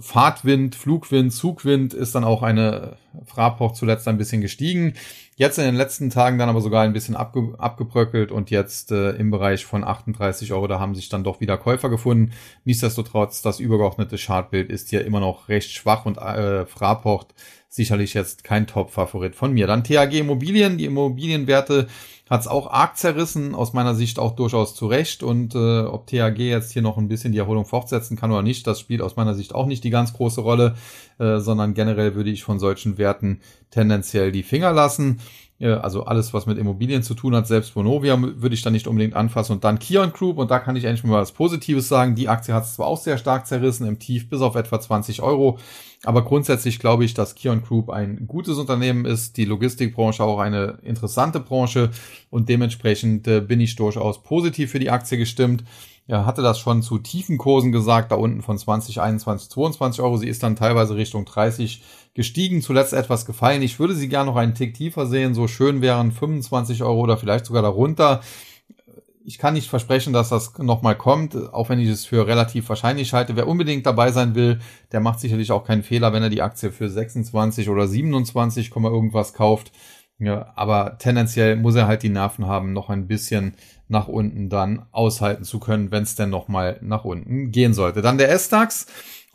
Fahrtwind, 0.00 0.76
Flugwind, 0.76 1.32
Zugwind 1.32 1.92
ist 1.92 2.14
dann 2.14 2.22
auch 2.22 2.42
eine 2.42 2.96
Fraport 3.24 3.76
zuletzt 3.76 4.06
ein 4.06 4.16
bisschen 4.16 4.40
gestiegen. 4.40 4.94
Jetzt 5.34 5.58
in 5.58 5.64
den 5.64 5.74
letzten 5.74 6.08
Tagen 6.08 6.38
dann 6.38 6.48
aber 6.48 6.60
sogar 6.60 6.84
ein 6.84 6.92
bisschen 6.92 7.16
abge 7.16 7.54
abgebröckelt 7.58 8.30
und 8.30 8.50
jetzt 8.50 8.92
äh, 8.92 9.10
im 9.10 9.30
Bereich 9.30 9.66
von 9.66 9.82
38 9.82 10.52
Euro, 10.52 10.68
da 10.68 10.78
haben 10.78 10.94
sich 10.94 11.08
dann 11.08 11.24
doch 11.24 11.40
wieder 11.40 11.58
Käufer 11.58 11.90
gefunden. 11.90 12.32
Nichtsdestotrotz, 12.64 13.42
das 13.42 13.58
übergeordnete 13.58 14.16
Chartbild 14.16 14.70
ist 14.70 14.88
hier 14.88 15.04
immer 15.04 15.20
noch 15.20 15.48
recht 15.48 15.72
schwach 15.72 16.06
und 16.06 16.16
äh, 16.16 16.64
Fraport 16.64 17.34
sicherlich 17.76 18.14
jetzt 18.14 18.42
kein 18.42 18.66
Top-Favorit 18.66 19.36
von 19.36 19.52
mir. 19.52 19.66
Dann 19.66 19.84
THG 19.84 20.18
Immobilien, 20.18 20.78
die 20.78 20.86
Immobilienwerte 20.86 21.86
hat 22.28 22.40
es 22.40 22.48
auch 22.48 22.72
arg 22.72 22.96
zerrissen, 22.96 23.54
aus 23.54 23.72
meiner 23.72 23.94
Sicht 23.94 24.18
auch 24.18 24.34
durchaus 24.34 24.74
zu 24.74 24.88
Recht. 24.88 25.22
Und 25.22 25.54
äh, 25.54 25.82
ob 25.82 26.08
THG 26.08 26.38
jetzt 26.38 26.72
hier 26.72 26.82
noch 26.82 26.96
ein 26.96 27.06
bisschen 27.06 27.32
die 27.32 27.38
Erholung 27.38 27.66
fortsetzen 27.66 28.16
kann 28.16 28.32
oder 28.32 28.42
nicht, 28.42 28.66
das 28.66 28.80
spielt 28.80 29.02
aus 29.02 29.14
meiner 29.14 29.34
Sicht 29.34 29.54
auch 29.54 29.66
nicht 29.66 29.84
die 29.84 29.90
ganz 29.90 30.12
große 30.14 30.40
Rolle, 30.40 30.74
äh, 31.18 31.38
sondern 31.38 31.74
generell 31.74 32.16
würde 32.16 32.30
ich 32.30 32.42
von 32.42 32.58
solchen 32.58 32.98
Werten 32.98 33.40
tendenziell 33.70 34.32
die 34.32 34.42
Finger 34.42 34.72
lassen. 34.72 35.20
Also 35.58 36.04
alles, 36.04 36.34
was 36.34 36.44
mit 36.44 36.58
Immobilien 36.58 37.02
zu 37.02 37.14
tun 37.14 37.34
hat, 37.34 37.46
selbst 37.46 37.72
Bonovia 37.72 38.20
würde 38.20 38.54
ich 38.54 38.60
da 38.60 38.68
nicht 38.68 38.86
unbedingt 38.86 39.16
anfassen. 39.16 39.52
Und 39.52 39.64
dann 39.64 39.78
Kion 39.78 40.12
Group, 40.12 40.36
und 40.36 40.50
da 40.50 40.58
kann 40.58 40.76
ich 40.76 40.86
eigentlich 40.86 41.02
mal 41.02 41.22
was 41.22 41.32
Positives 41.32 41.88
sagen. 41.88 42.14
Die 42.14 42.28
Aktie 42.28 42.52
hat 42.52 42.64
es 42.64 42.74
zwar 42.74 42.86
auch 42.88 42.98
sehr 42.98 43.16
stark 43.16 43.46
zerrissen, 43.46 43.86
im 43.86 43.98
Tief 43.98 44.28
bis 44.28 44.42
auf 44.42 44.54
etwa 44.54 44.78
20 44.78 45.22
Euro. 45.22 45.58
Aber 46.04 46.24
grundsätzlich 46.24 46.78
glaube 46.78 47.04
ich, 47.04 47.14
dass 47.14 47.34
Kion 47.34 47.62
Group 47.62 47.90
ein 47.90 48.26
gutes 48.26 48.58
Unternehmen 48.58 49.06
ist, 49.06 49.36
die 49.36 49.44
Logistikbranche 49.44 50.22
auch 50.22 50.38
eine 50.38 50.78
interessante 50.82 51.40
Branche 51.40 51.90
und 52.30 52.48
dementsprechend 52.48 53.26
äh, 53.26 53.40
bin 53.40 53.60
ich 53.60 53.76
durchaus 53.76 54.22
positiv 54.22 54.70
für 54.70 54.78
die 54.78 54.90
Aktie 54.90 55.18
gestimmt. 55.18 55.64
Er 56.08 56.24
hatte 56.24 56.40
das 56.40 56.60
schon 56.60 56.82
zu 56.82 56.98
tiefen 56.98 57.36
Kursen 57.36 57.72
gesagt, 57.72 58.12
da 58.12 58.16
unten 58.16 58.42
von 58.42 58.56
20, 58.56 59.00
21, 59.00 59.50
22 59.50 60.00
Euro. 60.02 60.16
Sie 60.18 60.28
ist 60.28 60.42
dann 60.42 60.54
teilweise 60.54 60.94
Richtung 60.94 61.24
30 61.24 61.82
gestiegen, 62.14 62.62
zuletzt 62.62 62.92
etwas 62.92 63.26
gefallen. 63.26 63.62
Ich 63.62 63.80
würde 63.80 63.94
sie 63.94 64.08
gerne 64.08 64.30
noch 64.30 64.36
einen 64.36 64.54
Tick 64.54 64.74
tiefer 64.74 65.06
sehen. 65.06 65.34
So 65.34 65.48
schön 65.48 65.82
wären 65.82 66.12
25 66.12 66.84
Euro 66.84 67.00
oder 67.00 67.16
vielleicht 67.16 67.46
sogar 67.46 67.62
darunter. 67.62 68.20
Ich 69.28 69.38
kann 69.38 69.54
nicht 69.54 69.68
versprechen, 69.68 70.12
dass 70.12 70.28
das 70.28 70.56
nochmal 70.58 70.96
kommt, 70.96 71.34
auch 71.52 71.68
wenn 71.68 71.80
ich 71.80 71.88
es 71.88 72.06
für 72.06 72.28
relativ 72.28 72.68
wahrscheinlich 72.68 73.12
halte. 73.12 73.34
Wer 73.34 73.48
unbedingt 73.48 73.84
dabei 73.84 74.12
sein 74.12 74.36
will, 74.36 74.60
der 74.92 75.00
macht 75.00 75.18
sicherlich 75.18 75.50
auch 75.50 75.64
keinen 75.64 75.82
Fehler, 75.82 76.12
wenn 76.12 76.22
er 76.22 76.30
die 76.30 76.42
Aktie 76.42 76.70
für 76.70 76.88
26 76.88 77.68
oder 77.68 77.88
27, 77.88 78.70
irgendwas 78.72 79.34
kauft. 79.34 79.72
Ja, 80.20 80.52
aber 80.54 80.96
tendenziell 80.98 81.56
muss 81.56 81.74
er 81.74 81.88
halt 81.88 82.04
die 82.04 82.08
Nerven 82.08 82.46
haben, 82.46 82.72
noch 82.72 82.88
ein 82.88 83.08
bisschen 83.08 83.54
nach 83.88 84.06
unten 84.06 84.48
dann 84.48 84.86
aushalten 84.92 85.42
zu 85.42 85.58
können, 85.58 85.90
wenn 85.90 86.04
es 86.04 86.14
denn 86.14 86.30
nochmal 86.30 86.78
nach 86.80 87.04
unten 87.04 87.50
gehen 87.50 87.74
sollte. 87.74 88.02
Dann 88.02 88.18
der 88.18 88.30
S-DAX. 88.30 88.86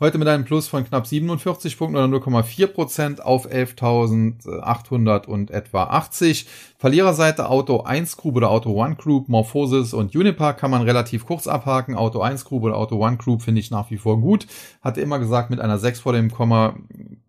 Heute 0.02 0.18
mit 0.18 0.26
einem 0.26 0.44
Plus 0.44 0.66
von 0.66 0.84
knapp 0.84 1.06
47 1.06 1.78
Punkten 1.78 1.96
oder 1.96 2.06
0,4 2.06 2.66
Prozent 2.66 3.24
auf 3.24 3.48
11.800 3.48 5.26
und 5.26 5.52
etwa 5.52 5.84
80. 5.84 6.48
Verliererseite 6.76 7.48
Auto 7.48 7.82
1 7.82 8.16
Group 8.16 8.34
oder 8.34 8.50
Auto 8.50 8.82
1 8.82 8.98
Group, 8.98 9.28
Morphosis 9.28 9.94
und 9.94 10.16
Unipar 10.16 10.54
kann 10.54 10.72
man 10.72 10.82
relativ 10.82 11.24
kurz 11.24 11.46
abhaken. 11.46 11.94
Auto 11.94 12.20
1 12.20 12.44
Group 12.46 12.64
oder 12.64 12.78
Auto 12.78 13.00
1 13.00 13.22
Group 13.22 13.42
finde 13.42 13.60
ich 13.60 13.70
nach 13.70 13.92
wie 13.92 13.96
vor 13.96 14.20
gut. 14.20 14.48
Hatte 14.80 15.00
immer 15.00 15.20
gesagt, 15.20 15.50
mit 15.50 15.60
einer 15.60 15.78
6 15.78 16.00
vor 16.00 16.14
dem 16.14 16.32
Komma 16.32 16.74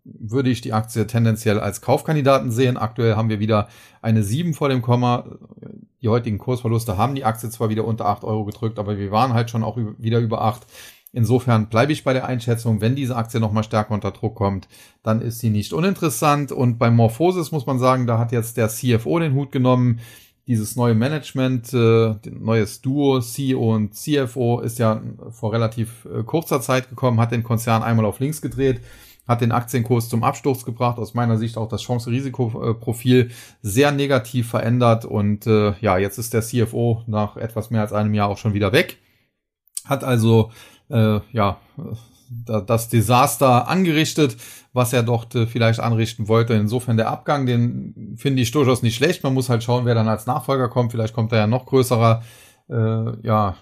würde 0.02 0.50
ich 0.50 0.60
die 0.60 0.72
Aktie 0.72 1.06
tendenziell 1.06 1.60
als 1.60 1.80
Kaufkandidaten 1.80 2.50
sehen. 2.50 2.76
Aktuell 2.76 3.14
haben 3.14 3.28
wir 3.28 3.38
wieder 3.38 3.68
eine 4.02 4.24
7 4.24 4.52
vor 4.52 4.68
dem 4.68 4.82
Komma. 4.82 5.26
Die 6.02 6.08
heutigen 6.08 6.38
Kursverluste 6.38 6.98
haben 6.98 7.14
die 7.14 7.24
Aktie 7.24 7.50
zwar 7.50 7.68
wieder 7.68 7.84
unter 7.84 8.06
8 8.06 8.24
Euro 8.24 8.44
gedrückt, 8.44 8.80
aber 8.80 8.98
wir 8.98 9.12
waren 9.12 9.32
halt 9.32 9.48
schon 9.48 9.62
auch 9.62 9.78
wieder 9.98 10.18
über 10.18 10.42
8. 10.42 10.66
Insofern 11.16 11.68
bleibe 11.68 11.92
ich 11.92 12.02
bei 12.02 12.12
der 12.12 12.26
Einschätzung, 12.26 12.80
wenn 12.80 12.96
diese 12.96 13.14
Aktie 13.14 13.38
nochmal 13.38 13.62
stärker 13.62 13.94
unter 13.94 14.10
Druck 14.10 14.34
kommt, 14.34 14.66
dann 15.04 15.22
ist 15.22 15.38
sie 15.38 15.48
nicht 15.48 15.72
uninteressant. 15.72 16.50
Und 16.50 16.76
bei 16.76 16.90
Morphosis 16.90 17.52
muss 17.52 17.66
man 17.66 17.78
sagen, 17.78 18.08
da 18.08 18.18
hat 18.18 18.32
jetzt 18.32 18.56
der 18.56 18.68
CFO 18.68 19.20
den 19.20 19.32
Hut 19.32 19.52
genommen. 19.52 20.00
Dieses 20.48 20.74
neue 20.74 20.94
Management, 20.94 21.72
äh, 21.72 22.16
neues 22.28 22.82
Duo, 22.82 23.20
CEO 23.20 23.76
und 23.76 23.94
CFO, 23.94 24.58
ist 24.58 24.80
ja 24.80 25.00
vor 25.30 25.52
relativ 25.52 26.04
äh, 26.04 26.24
kurzer 26.24 26.60
Zeit 26.60 26.90
gekommen, 26.90 27.20
hat 27.20 27.30
den 27.30 27.44
Konzern 27.44 27.84
einmal 27.84 28.06
auf 28.06 28.18
links 28.18 28.42
gedreht, 28.42 28.80
hat 29.26 29.40
den 29.40 29.52
Aktienkurs 29.52 30.08
zum 30.08 30.24
Absturz 30.24 30.64
gebracht, 30.64 30.98
aus 30.98 31.14
meiner 31.14 31.38
Sicht 31.38 31.56
auch 31.56 31.68
das 31.68 31.82
Chance-Risiko-Profil 31.82 33.30
sehr 33.62 33.92
negativ 33.92 34.50
verändert 34.50 35.04
und 35.04 35.46
äh, 35.46 35.74
ja, 35.80 35.96
jetzt 35.96 36.18
ist 36.18 36.34
der 36.34 36.42
CFO 36.42 37.04
nach 37.06 37.36
etwas 37.36 37.70
mehr 37.70 37.82
als 37.82 37.92
einem 37.92 38.12
Jahr 38.14 38.28
auch 38.28 38.38
schon 38.38 38.52
wieder 38.52 38.72
weg. 38.72 38.98
Hat 39.84 40.02
also 40.02 40.50
äh, 40.94 41.20
ja, 41.32 41.58
das 42.46 42.88
Desaster 42.88 43.68
angerichtet, 43.68 44.36
was 44.72 44.92
er 44.92 45.02
dort 45.02 45.34
äh, 45.34 45.46
vielleicht 45.46 45.80
anrichten 45.80 46.28
wollte. 46.28 46.54
Insofern 46.54 46.96
der 46.96 47.08
Abgang, 47.08 47.46
den 47.46 48.14
finde 48.16 48.42
ich 48.42 48.50
durchaus 48.50 48.82
nicht 48.82 48.96
schlecht. 48.96 49.22
Man 49.22 49.34
muss 49.34 49.48
halt 49.48 49.62
schauen, 49.62 49.84
wer 49.84 49.94
dann 49.94 50.08
als 50.08 50.26
Nachfolger 50.26 50.68
kommt. 50.68 50.92
Vielleicht 50.92 51.14
kommt 51.14 51.32
da 51.32 51.36
ja 51.36 51.46
noch 51.46 51.66
größerer, 51.66 52.22
äh, 52.68 53.26
ja, 53.26 53.56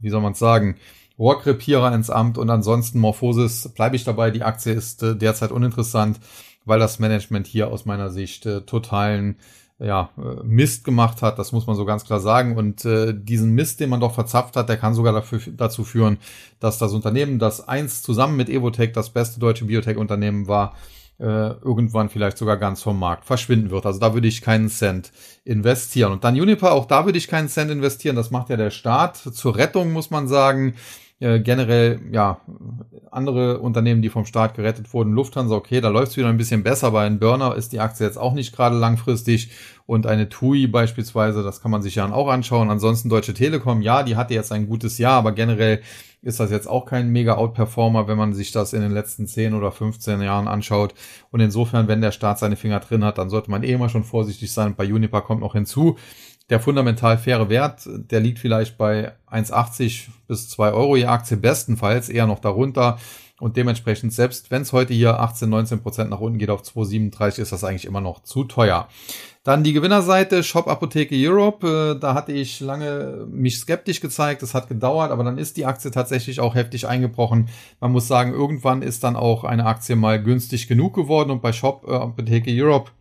wie 0.00 0.10
soll 0.10 0.20
man 0.20 0.34
sagen, 0.34 0.76
Rohrkrepierer 1.18 1.94
ins 1.94 2.10
Amt. 2.10 2.38
Und 2.38 2.50
ansonsten 2.50 2.98
Morphosis 2.98 3.72
bleibe 3.74 3.96
ich 3.96 4.04
dabei. 4.04 4.30
Die 4.30 4.42
Aktie 4.42 4.72
ist 4.72 5.02
äh, 5.02 5.16
derzeit 5.16 5.52
uninteressant, 5.52 6.20
weil 6.64 6.78
das 6.78 6.98
Management 6.98 7.46
hier 7.46 7.68
aus 7.68 7.84
meiner 7.84 8.10
Sicht 8.10 8.46
äh, 8.46 8.62
totalen 8.62 9.36
ja, 9.84 10.10
äh, 10.16 10.42
Mist 10.44 10.84
gemacht 10.84 11.22
hat, 11.22 11.38
das 11.38 11.52
muss 11.52 11.66
man 11.66 11.76
so 11.76 11.84
ganz 11.84 12.04
klar 12.04 12.20
sagen. 12.20 12.56
Und 12.56 12.84
äh, 12.84 13.14
diesen 13.14 13.52
Mist, 13.52 13.80
den 13.80 13.90
man 13.90 14.00
doch 14.00 14.14
verzapft 14.14 14.56
hat, 14.56 14.68
der 14.68 14.76
kann 14.76 14.94
sogar 14.94 15.12
dafür, 15.12 15.40
dazu 15.56 15.84
führen, 15.84 16.18
dass 16.60 16.78
das 16.78 16.92
Unternehmen, 16.92 17.38
das 17.38 17.68
einst 17.68 18.04
zusammen 18.04 18.36
mit 18.36 18.48
Evotech 18.48 18.92
das 18.92 19.10
beste 19.10 19.40
deutsche 19.40 19.66
Biotech-Unternehmen 19.66 20.48
war, 20.48 20.74
äh, 21.20 21.24
irgendwann 21.24 22.08
vielleicht 22.08 22.38
sogar 22.38 22.56
ganz 22.56 22.82
vom 22.82 22.98
Markt 22.98 23.24
verschwinden 23.24 23.70
wird. 23.70 23.86
Also 23.86 24.00
da 24.00 24.14
würde 24.14 24.26
ich 24.26 24.42
keinen 24.42 24.68
Cent 24.68 25.12
investieren. 25.44 26.12
Und 26.12 26.24
dann 26.24 26.34
Uniper, 26.34 26.72
auch 26.72 26.86
da 26.86 27.04
würde 27.04 27.18
ich 27.18 27.28
keinen 27.28 27.48
Cent 27.48 27.70
investieren. 27.70 28.16
Das 28.16 28.30
macht 28.30 28.50
ja 28.50 28.56
der 28.56 28.70
Staat. 28.70 29.16
Zur 29.16 29.56
Rettung 29.56 29.92
muss 29.92 30.10
man 30.10 30.26
sagen, 30.26 30.74
äh, 31.20 31.40
generell, 31.40 32.00
ja, 32.10 32.40
andere 33.10 33.60
Unternehmen, 33.60 34.02
die 34.02 34.08
vom 34.08 34.24
Staat 34.24 34.54
gerettet 34.54 34.92
wurden, 34.92 35.12
Lufthansa, 35.12 35.54
okay, 35.54 35.80
da 35.80 35.88
läuft 35.88 36.12
es 36.12 36.16
wieder 36.16 36.28
ein 36.28 36.36
bisschen 36.36 36.62
besser, 36.62 36.88
aber 36.88 37.06
in 37.06 37.18
Burner 37.18 37.54
ist 37.54 37.72
die 37.72 37.80
Aktie 37.80 38.04
jetzt 38.04 38.18
auch 38.18 38.34
nicht 38.34 38.54
gerade 38.54 38.76
langfristig 38.76 39.50
und 39.86 40.06
eine 40.06 40.28
TUI 40.28 40.66
beispielsweise, 40.66 41.42
das 41.42 41.60
kann 41.60 41.70
man 41.70 41.82
sich 41.82 41.94
ja 41.94 42.10
auch 42.10 42.28
anschauen. 42.28 42.70
Ansonsten 42.70 43.08
Deutsche 43.08 43.34
Telekom, 43.34 43.82
ja, 43.82 44.02
die 44.02 44.16
hatte 44.16 44.34
jetzt 44.34 44.50
ein 44.50 44.66
gutes 44.66 44.98
Jahr, 44.98 45.18
aber 45.18 45.32
generell 45.32 45.82
ist 46.24 46.40
das 46.40 46.50
jetzt 46.50 46.66
auch 46.66 46.86
kein 46.86 47.10
mega 47.10 47.34
Outperformer, 47.36 48.08
wenn 48.08 48.16
man 48.16 48.32
sich 48.32 48.50
das 48.50 48.72
in 48.72 48.80
den 48.80 48.92
letzten 48.92 49.26
10 49.26 49.54
oder 49.54 49.70
15 49.70 50.22
Jahren 50.22 50.48
anschaut. 50.48 50.94
Und 51.30 51.40
insofern, 51.40 51.86
wenn 51.86 52.00
der 52.00 52.12
Staat 52.12 52.38
seine 52.38 52.56
Finger 52.56 52.80
drin 52.80 53.04
hat, 53.04 53.18
dann 53.18 53.28
sollte 53.28 53.50
man 53.50 53.62
eh 53.62 53.72
immer 53.72 53.90
schon 53.90 54.04
vorsichtig 54.04 54.50
sein. 54.50 54.74
Bei 54.74 54.90
Unipa 54.90 55.20
kommt 55.20 55.42
noch 55.42 55.52
hinzu, 55.52 55.96
der 56.50 56.60
fundamental 56.60 57.16
faire 57.18 57.48
Wert, 57.48 57.82
der 57.86 58.20
liegt 58.20 58.38
vielleicht 58.38 58.76
bei 58.76 59.12
1,80 59.30 60.08
bis 60.28 60.48
2 60.50 60.72
Euro 60.72 60.96
je 60.96 61.06
Aktie, 61.06 61.36
bestenfalls 61.36 62.08
eher 62.08 62.26
noch 62.26 62.38
darunter. 62.38 62.98
Und 63.40 63.56
dementsprechend, 63.56 64.12
selbst 64.12 64.50
wenn 64.50 64.62
es 64.62 64.72
heute 64.72 64.94
hier 64.94 65.18
18, 65.18 65.48
19 65.48 65.80
Prozent 65.80 66.10
nach 66.10 66.20
unten 66.20 66.38
geht 66.38 66.50
auf 66.50 66.62
2,37, 66.62 67.40
ist 67.40 67.52
das 67.52 67.64
eigentlich 67.64 67.84
immer 67.84 68.00
noch 68.00 68.22
zu 68.22 68.44
teuer. 68.44 68.88
Dann 69.42 69.64
die 69.64 69.72
Gewinnerseite, 69.72 70.42
Shop 70.42 70.68
Apotheke 70.68 71.14
Europe. 71.16 71.96
Äh, 71.96 72.00
da 72.00 72.14
hatte 72.14 72.32
ich 72.32 72.60
lange 72.60 73.26
mich 73.28 73.58
skeptisch 73.58 74.00
gezeigt. 74.00 74.42
Das 74.42 74.54
hat 74.54 74.68
gedauert, 74.68 75.10
aber 75.10 75.24
dann 75.24 75.36
ist 75.36 75.56
die 75.56 75.66
Aktie 75.66 75.90
tatsächlich 75.90 76.40
auch 76.40 76.54
heftig 76.54 76.86
eingebrochen. 76.86 77.48
Man 77.80 77.92
muss 77.92 78.08
sagen, 78.08 78.32
irgendwann 78.32 78.80
ist 78.82 79.04
dann 79.04 79.16
auch 79.16 79.44
eine 79.44 79.66
Aktie 79.66 79.96
mal 79.96 80.22
günstig 80.22 80.68
genug 80.68 80.94
geworden. 80.94 81.30
Und 81.30 81.42
bei 81.42 81.52
Shop 81.52 81.84
äh, 81.86 81.92
Apotheke 81.92 82.50
Europe 82.50 82.92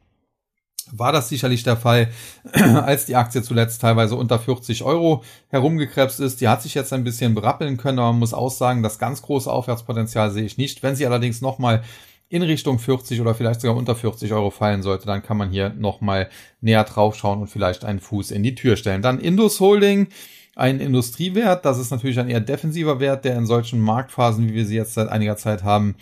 war 0.92 1.12
das 1.12 1.30
sicherlich 1.30 1.64
der 1.64 1.78
Fall, 1.78 2.10
als 2.54 3.06
die 3.06 3.16
Aktie 3.16 3.42
zuletzt 3.42 3.82
teilweise 3.82 4.16
unter 4.16 4.40
40 4.40 4.84
Euro 4.84 5.24
herumgekrebst 5.50 6.20
ist. 6.20 6.42
Die 6.42 6.48
hat 6.48 6.62
sich 6.62 6.74
jetzt 6.74 6.94
ein 6.94 7.04
bisschen 7.04 7.36
berappeln 7.36 7.78
können, 7.78 8.00
aber 8.00 8.12
man 8.12 8.20
muss 8.20 8.34
auch 8.34 8.52
sagen, 8.52 8.84
das 8.84 9.00
ganz 9.00 9.22
große 9.22 9.52
Aufwärtspotenzial 9.52 10.32
sehe 10.32 10.46
ich 10.46 10.58
nicht. 10.58 10.84
Wenn 10.84 10.96
sie 10.96 11.06
allerdings 11.06 11.42
nochmal 11.42 11.84
in 12.30 12.42
Richtung 12.42 12.80
40 12.80 13.22
oder 13.22 13.36
vielleicht 13.36 13.62
sogar 13.62 13.78
unter 13.78 13.96
40 13.96 14.34
Euro 14.34 14.50
fallen 14.50 14.82
sollte, 14.82 15.06
dann 15.06 15.22
kann 15.22 15.38
man 15.38 15.52
hier 15.52 15.70
nochmal 15.70 16.30
näher 16.62 16.84
drauf 16.84 17.16
schauen 17.16 17.42
und 17.42 17.48
vielleicht 17.48 17.86
einen 17.86 18.00
Fuß 18.00 18.32
in 18.32 18.42
die 18.42 18.56
Tür 18.56 18.76
stellen. 18.76 19.04
Dann 19.04 19.20
Indus 19.20 19.60
Holding, 19.60 20.08
ein 20.56 20.80
Industriewert, 20.80 21.64
das 21.64 21.78
ist 21.78 21.92
natürlich 21.92 22.20
ein 22.20 22.30
eher 22.30 22.40
defensiver 22.40 23.00
Wert, 23.00 23.26
der 23.26 23.38
in 23.38 23.46
solchen 23.46 23.80
Marktphasen, 23.80 24.48
wie 24.50 24.54
wir 24.54 24.66
sie 24.66 24.76
jetzt 24.76 24.96
seit 24.96 25.10
einiger 25.10 25.38
Zeit 25.38 25.64
haben, 25.64 25.96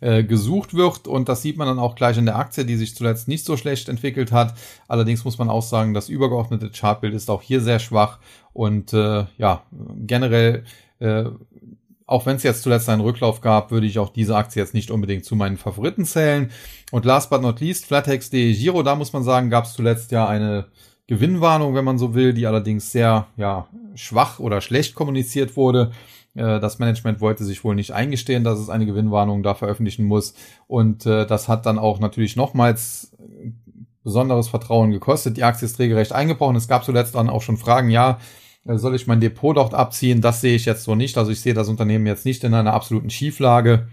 äh, 0.00 0.24
gesucht 0.24 0.74
wird. 0.74 1.08
Und 1.08 1.28
das 1.28 1.42
sieht 1.42 1.56
man 1.56 1.66
dann 1.68 1.78
auch 1.78 1.94
gleich 1.94 2.18
in 2.18 2.26
der 2.26 2.36
Aktie, 2.36 2.64
die 2.64 2.76
sich 2.76 2.94
zuletzt 2.94 3.28
nicht 3.28 3.44
so 3.44 3.56
schlecht 3.56 3.88
entwickelt 3.88 4.32
hat. 4.32 4.54
Allerdings 4.88 5.24
muss 5.24 5.38
man 5.38 5.48
auch 5.48 5.62
sagen, 5.62 5.94
das 5.94 6.08
übergeordnete 6.08 6.70
Chartbild 6.70 7.14
ist 7.14 7.30
auch 7.30 7.42
hier 7.42 7.60
sehr 7.60 7.78
schwach. 7.78 8.18
Und 8.52 8.92
äh, 8.92 9.24
ja, 9.38 9.62
generell, 10.06 10.64
äh, 10.98 11.24
auch 12.06 12.26
wenn 12.26 12.36
es 12.36 12.42
jetzt 12.42 12.62
zuletzt 12.62 12.88
einen 12.88 13.00
Rücklauf 13.00 13.40
gab, 13.40 13.70
würde 13.70 13.86
ich 13.86 13.98
auch 13.98 14.10
diese 14.10 14.36
Aktie 14.36 14.62
jetzt 14.62 14.74
nicht 14.74 14.90
unbedingt 14.90 15.24
zu 15.24 15.34
meinen 15.34 15.56
Favoriten 15.56 16.04
zählen. 16.04 16.50
Und 16.90 17.04
last 17.04 17.30
but 17.30 17.42
not 17.42 17.60
least, 17.60 17.86
Flatex.de 17.86 18.54
Giro, 18.54 18.82
da 18.82 18.94
muss 18.94 19.12
man 19.12 19.24
sagen, 19.24 19.50
gab 19.50 19.64
es 19.64 19.74
zuletzt 19.74 20.12
ja 20.12 20.28
eine 20.28 20.66
Gewinnwarnung, 21.08 21.74
wenn 21.74 21.84
man 21.84 21.98
so 21.98 22.14
will, 22.14 22.32
die 22.32 22.46
allerdings 22.46 22.92
sehr 22.92 23.28
ja, 23.36 23.66
schwach 23.94 24.40
oder 24.40 24.60
schlecht 24.60 24.94
kommuniziert 24.94 25.56
wurde. 25.56 25.92
Äh, 26.36 26.60
das 26.60 26.78
Management 26.78 27.20
wollte 27.20 27.44
sich 27.44 27.64
wohl 27.64 27.74
nicht 27.74 27.92
eingestehen, 27.92 28.44
dass 28.44 28.58
es 28.58 28.68
eine 28.68 28.86
Gewinnwarnung 28.86 29.42
da 29.42 29.54
veröffentlichen 29.54 30.04
muss. 30.04 30.34
Und 30.66 31.06
äh, 31.06 31.26
das 31.26 31.48
hat 31.48 31.66
dann 31.66 31.78
auch 31.78 31.98
natürlich 31.98 32.36
nochmals 32.36 33.16
besonderes 34.04 34.48
Vertrauen 34.48 34.92
gekostet. 34.92 35.36
Die 35.36 35.42
Aktie 35.42 35.66
ist 35.66 35.80
regelrecht 35.80 36.12
eingebrochen. 36.12 36.56
Es 36.56 36.68
gab 36.68 36.84
zuletzt 36.84 37.16
dann 37.16 37.28
auch 37.28 37.42
schon 37.42 37.56
Fragen, 37.56 37.90
ja, 37.90 38.18
äh, 38.64 38.76
soll 38.76 38.94
ich 38.94 39.06
mein 39.06 39.20
Depot 39.20 39.56
dort 39.56 39.74
abziehen? 39.74 40.20
Das 40.20 40.40
sehe 40.40 40.54
ich 40.56 40.64
jetzt 40.64 40.84
so 40.84 40.94
nicht. 40.94 41.18
Also 41.18 41.30
ich 41.32 41.40
sehe 41.40 41.54
das 41.54 41.68
Unternehmen 41.68 42.06
jetzt 42.06 42.24
nicht 42.24 42.44
in 42.44 42.54
einer 42.54 42.72
absoluten 42.72 43.10
Schieflage, 43.10 43.88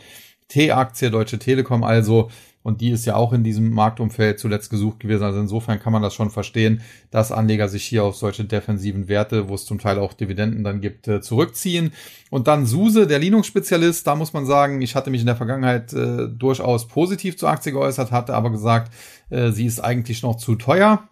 T-Aktie, 0.48 1.12
Deutsche 1.12 1.38
Telekom 1.38 1.84
also. 1.84 2.30
Und 2.68 2.82
die 2.82 2.90
ist 2.90 3.06
ja 3.06 3.16
auch 3.16 3.32
in 3.32 3.46
diesem 3.46 3.72
Marktumfeld 3.72 4.42
zuletzt 4.42 4.70
gesucht 4.70 5.00
gewesen. 5.00 5.24
Also 5.24 5.40
insofern 5.40 5.80
kann 5.80 5.94
man 5.94 6.02
das 6.02 6.14
schon 6.14 6.30
verstehen, 6.30 6.82
dass 7.12 7.32
Anleger 7.32 7.70
sich 7.70 7.86
hier 7.86 8.04
auf 8.04 8.18
solche 8.18 8.44
defensiven 8.44 9.08
Werte, 9.08 9.48
wo 9.48 9.56
es 9.56 9.66
zum 9.66 9.80
Teil 9.80 9.98
auch 10.00 10.12
Dividenden 10.12 10.66
dann 10.66 10.82
gibt, 10.82 11.08
äh, 11.08 11.22
zurückziehen. 11.22 11.94
Und 12.30 12.50
dann 12.50 12.66
Suse, 12.66 13.08
der 13.08 13.20
Linux-Spezialist, 13.20 14.06
da 14.06 14.16
muss 14.16 14.34
man 14.34 14.46
sagen, 14.46 14.82
ich 14.82 14.96
hatte 14.96 15.10
mich 15.12 15.22
in 15.22 15.28
der 15.28 15.38
Vergangenheit 15.38 15.94
äh, 15.94 16.28
durchaus 16.28 16.90
positiv 16.90 17.38
zur 17.38 17.48
Aktie 17.48 17.72
geäußert, 17.72 18.12
hatte 18.12 18.34
aber 18.34 18.50
gesagt, 18.50 18.94
äh, 19.30 19.52
sie 19.52 19.66
ist 19.66 19.80
eigentlich 19.80 20.22
noch 20.22 20.36
zu 20.36 20.56
teuer. 20.56 21.08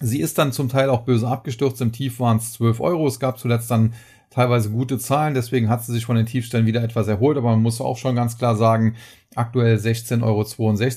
Sie 0.00 0.20
ist 0.20 0.36
dann 0.36 0.50
zum 0.50 0.68
Teil 0.68 0.90
auch 0.90 1.02
böse 1.02 1.28
abgestürzt. 1.28 1.80
Im 1.80 1.92
Tief 1.92 2.18
waren 2.18 2.38
es 2.38 2.54
12 2.54 2.80
Euro. 2.80 3.06
Es 3.06 3.20
gab 3.20 3.38
zuletzt 3.38 3.70
dann 3.70 3.92
teilweise 4.32 4.70
gute 4.70 4.98
Zahlen, 4.98 5.34
deswegen 5.34 5.68
hat 5.68 5.84
sie 5.84 5.92
sich 5.92 6.06
von 6.06 6.16
den 6.16 6.26
Tiefstellen 6.26 6.66
wieder 6.66 6.82
etwas 6.82 7.06
erholt, 7.06 7.36
aber 7.36 7.50
man 7.50 7.62
muss 7.62 7.80
auch 7.80 7.98
schon 7.98 8.16
ganz 8.16 8.38
klar 8.38 8.56
sagen, 8.56 8.96
aktuell 9.34 9.76
16,62 9.76 10.22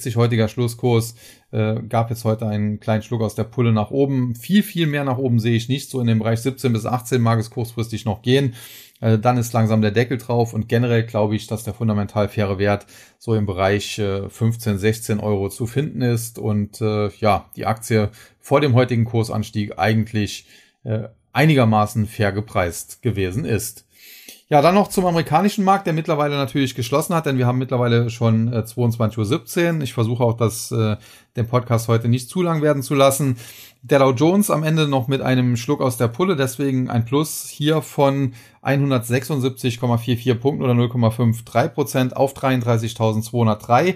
Euro, 0.08 0.22
heutiger 0.22 0.48
Schlusskurs, 0.48 1.16
äh, 1.52 1.76
gab 1.88 2.10
jetzt 2.10 2.24
heute 2.24 2.48
einen 2.48 2.80
kleinen 2.80 3.04
Schluck 3.04 3.22
aus 3.22 3.36
der 3.36 3.44
Pulle 3.44 3.72
nach 3.72 3.92
oben. 3.92 4.36
Viel, 4.36 4.64
viel 4.64 4.88
mehr 4.88 5.04
nach 5.04 5.18
oben 5.18 5.40
sehe 5.40 5.56
ich 5.56 5.70
nicht, 5.70 5.90
so 5.90 6.00
in 6.00 6.08
dem 6.08 6.20
Bereich 6.20 6.40
17 6.42 6.74
bis 6.74 6.86
18 6.86 7.22
mag 7.22 7.40
es 7.40 7.50
kurzfristig 7.50 8.06
noch 8.06 8.22
gehen. 8.22 8.56
Äh, 9.02 9.20
dann 9.20 9.38
ist 9.38 9.54
langsam 9.54 9.82
der 9.82 9.92
Deckel 9.92 10.18
drauf 10.18 10.54
und 10.54 10.70
generell 10.70 11.04
glaube 11.04 11.36
ich, 11.36 11.48
dass 11.48 11.64
der 11.64 11.74
fundamental 11.74 12.30
faire 12.30 12.58
Wert 12.58 12.86
so 13.20 13.36
im 13.36 13.46
Bereich 13.46 14.00
äh, 14.00 14.30
15, 14.30 14.78
16 14.78 15.20
Euro 15.20 15.50
zu 15.50 15.66
finden 15.68 16.02
ist 16.02 16.40
und 16.40 16.82
äh, 16.82 17.10
ja, 17.20 17.50
die 17.56 17.66
Aktie 17.66 18.10
vor 18.40 18.62
dem 18.62 18.74
heutigen 18.74 19.06
Kursanstieg 19.06 19.78
eigentlich 19.78 20.48
äh, 20.84 21.10
einigermaßen 21.36 22.08
fair 22.08 22.32
gepreist 22.32 23.02
gewesen 23.02 23.46
ist. 23.46 23.86
Ja, 24.48 24.62
dann 24.62 24.76
noch 24.76 24.90
zum 24.90 25.08
amerikanischen 25.08 25.64
Markt, 25.64 25.88
der 25.88 25.94
mittlerweile 25.94 26.36
natürlich 26.36 26.76
geschlossen 26.76 27.16
hat, 27.16 27.26
denn 27.26 27.40
wir 27.40 27.48
haben 27.48 27.58
mittlerweile 27.58 28.12
schon 28.12 28.54
äh, 28.54 28.58
22.17 28.58 29.78
Uhr. 29.78 29.82
Ich 29.82 29.94
versuche 29.94 30.24
auch, 30.24 30.38
das, 30.38 30.72
äh, 30.72 30.98
den 31.36 31.48
Podcast 31.48 31.88
heute 31.88 32.10
nicht 32.10 32.30
zu 32.30 32.44
lang 32.44 32.62
werden 32.62 32.84
zu 32.84 32.94
lassen. 32.94 33.38
Der 33.82 33.98
Dow 33.98 34.12
Jones 34.12 34.52
am 34.52 34.62
Ende 34.62 34.88
noch 34.88 35.08
mit 35.08 35.22
einem 35.22 35.58
Schluck 35.58 35.82
aus 35.82 35.98
der 35.98 36.10
Pulle, 36.10 36.36
deswegen 36.36 36.92
ein 36.92 37.06
Plus 37.06 37.50
hier 37.50 37.82
von 37.82 38.34
176,44 38.62 40.36
Punkten 40.36 40.64
oder 40.64 40.74
0,53 40.74 41.70
Prozent 41.70 42.16
auf 42.16 42.34
33.203. 42.34 43.96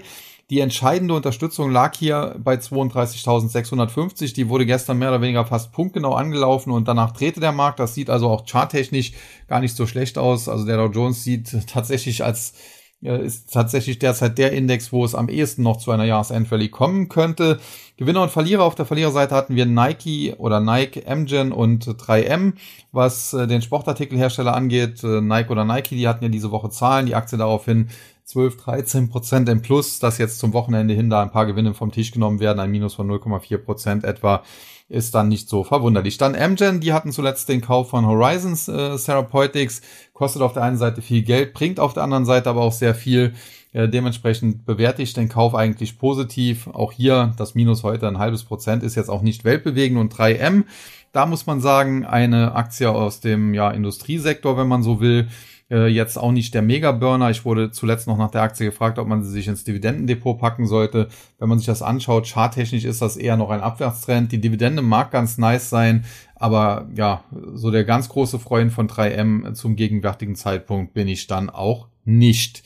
Die 0.50 0.58
entscheidende 0.58 1.14
Unterstützung 1.14 1.70
lag 1.70 1.96
hier 1.96 2.34
bei 2.42 2.56
32.650. 2.56 4.34
Die 4.34 4.48
wurde 4.48 4.66
gestern 4.66 4.98
mehr 4.98 5.10
oder 5.10 5.20
weniger 5.20 5.46
fast 5.46 5.70
punktgenau 5.70 6.14
angelaufen 6.14 6.72
und 6.72 6.88
danach 6.88 7.12
drehte 7.12 7.38
der 7.38 7.52
Markt. 7.52 7.78
Das 7.78 7.94
sieht 7.94 8.10
also 8.10 8.28
auch 8.28 8.44
charttechnisch 8.46 9.12
gar 9.46 9.60
nicht 9.60 9.76
so 9.76 9.86
schlecht 9.86 10.18
aus. 10.18 10.48
Also 10.48 10.66
der 10.66 10.76
Dow 10.76 10.90
Jones 10.92 11.22
sieht 11.22 11.68
tatsächlich 11.68 12.24
als 12.24 12.54
äh, 13.02 13.24
ist 13.24 13.52
tatsächlich 13.52 13.98
derzeit 13.98 14.38
der 14.38 14.52
Index, 14.52 14.92
wo 14.92 15.04
es 15.04 15.14
am 15.14 15.28
ehesten 15.28 15.62
noch 15.62 15.78
zu 15.78 15.90
einer 15.90 16.04
Jahresendrally 16.04 16.68
kommen 16.68 17.08
könnte. 17.08 17.60
Gewinner 17.96 18.22
und 18.22 18.30
Verlierer 18.30 18.64
auf 18.64 18.74
der 18.74 18.86
Verliererseite 18.86 19.34
hatten 19.34 19.56
wir 19.56 19.66
Nike 19.66 20.34
oder 20.36 20.60
Nike, 20.60 21.06
Amgen 21.06 21.52
und 21.52 21.86
3M. 21.86 22.54
Was 22.92 23.32
äh, 23.32 23.46
den 23.46 23.62
Sportartikelhersteller 23.62 24.54
angeht, 24.54 25.02
äh, 25.04 25.20
Nike 25.20 25.50
oder 25.50 25.64
Nike, 25.64 25.96
die 25.96 26.08
hatten 26.08 26.24
ja 26.24 26.30
diese 26.30 26.50
Woche 26.50 26.70
Zahlen, 26.70 27.06
die 27.06 27.14
Aktie 27.14 27.38
daraufhin 27.38 27.88
12, 28.30 28.56
13 28.58 29.08
Prozent 29.08 29.48
im 29.48 29.60
Plus, 29.60 29.98
dass 29.98 30.18
jetzt 30.18 30.38
zum 30.38 30.52
Wochenende 30.52 30.94
hin 30.94 31.10
da 31.10 31.20
ein 31.20 31.32
paar 31.32 31.46
Gewinne 31.46 31.74
vom 31.74 31.90
Tisch 31.90 32.12
genommen 32.12 32.38
werden, 32.38 32.60
ein 32.60 32.70
Minus 32.70 32.94
von 32.94 33.10
0,4 33.10 33.58
Prozent 33.58 34.04
etwa, 34.04 34.44
ist 34.88 35.14
dann 35.14 35.28
nicht 35.28 35.48
so 35.48 35.64
verwunderlich. 35.64 36.16
Dann 36.16 36.36
Amgen, 36.36 36.80
die 36.80 36.92
hatten 36.92 37.10
zuletzt 37.10 37.48
den 37.48 37.60
Kauf 37.60 37.90
von 37.90 38.06
Horizons 38.06 38.68
äh, 38.68 38.96
Therapeutics, 38.96 39.82
kostet 40.12 40.42
auf 40.42 40.52
der 40.52 40.62
einen 40.62 40.78
Seite 40.78 41.02
viel 41.02 41.22
Geld, 41.22 41.54
bringt 41.54 41.80
auf 41.80 41.92
der 41.92 42.04
anderen 42.04 42.24
Seite 42.24 42.50
aber 42.50 42.62
auch 42.62 42.72
sehr 42.72 42.94
viel. 42.94 43.34
Äh, 43.72 43.88
dementsprechend 43.88 44.64
bewerte 44.64 45.02
ich 45.02 45.12
den 45.12 45.28
Kauf 45.28 45.54
eigentlich 45.54 45.98
positiv. 45.98 46.68
Auch 46.68 46.92
hier 46.92 47.34
das 47.36 47.56
Minus 47.56 47.82
heute 47.82 48.06
ein 48.06 48.18
halbes 48.18 48.44
Prozent 48.44 48.84
ist 48.84 48.94
jetzt 48.94 49.10
auch 49.10 49.22
nicht 49.22 49.44
weltbewegend 49.44 49.98
und 49.98 50.14
3M. 50.14 50.64
Da 51.12 51.26
muss 51.26 51.46
man 51.46 51.60
sagen, 51.60 52.04
eine 52.04 52.54
Aktie 52.54 52.90
aus 52.90 53.20
dem 53.20 53.54
ja, 53.54 53.70
Industriesektor, 53.70 54.56
wenn 54.56 54.68
man 54.68 54.84
so 54.84 55.00
will, 55.00 55.28
äh, 55.70 55.86
jetzt 55.86 56.18
auch 56.18 56.32
nicht 56.32 56.54
der 56.54 56.62
Mega-Burner. 56.62 57.30
Ich 57.30 57.44
wurde 57.44 57.70
zuletzt 57.70 58.06
noch 58.06 58.18
nach 58.18 58.30
der 58.30 58.42
Aktie 58.42 58.66
gefragt, 58.66 58.98
ob 58.98 59.06
man 59.06 59.22
sie 59.22 59.30
sich 59.30 59.48
ins 59.48 59.64
Dividendendepot 59.64 60.38
packen 60.38 60.66
sollte. 60.66 61.08
Wenn 61.38 61.48
man 61.48 61.58
sich 61.58 61.66
das 61.66 61.82
anschaut, 61.82 62.26
charttechnisch 62.26 62.84
ist 62.84 63.02
das 63.02 63.16
eher 63.16 63.36
noch 63.36 63.50
ein 63.50 63.60
Abwärtstrend. 63.60 64.32
Die 64.32 64.40
Dividende 64.40 64.82
mag 64.82 65.10
ganz 65.10 65.38
nice 65.38 65.70
sein, 65.70 66.04
aber 66.34 66.88
ja, 66.94 67.24
so 67.54 67.70
der 67.70 67.84
ganz 67.84 68.08
große 68.08 68.38
Freund 68.38 68.72
von 68.72 68.88
3M 68.88 69.54
zum 69.54 69.76
gegenwärtigen 69.76 70.34
Zeitpunkt 70.34 70.94
bin 70.94 71.08
ich 71.08 71.26
dann 71.26 71.50
auch 71.50 71.86
nicht. 72.04 72.62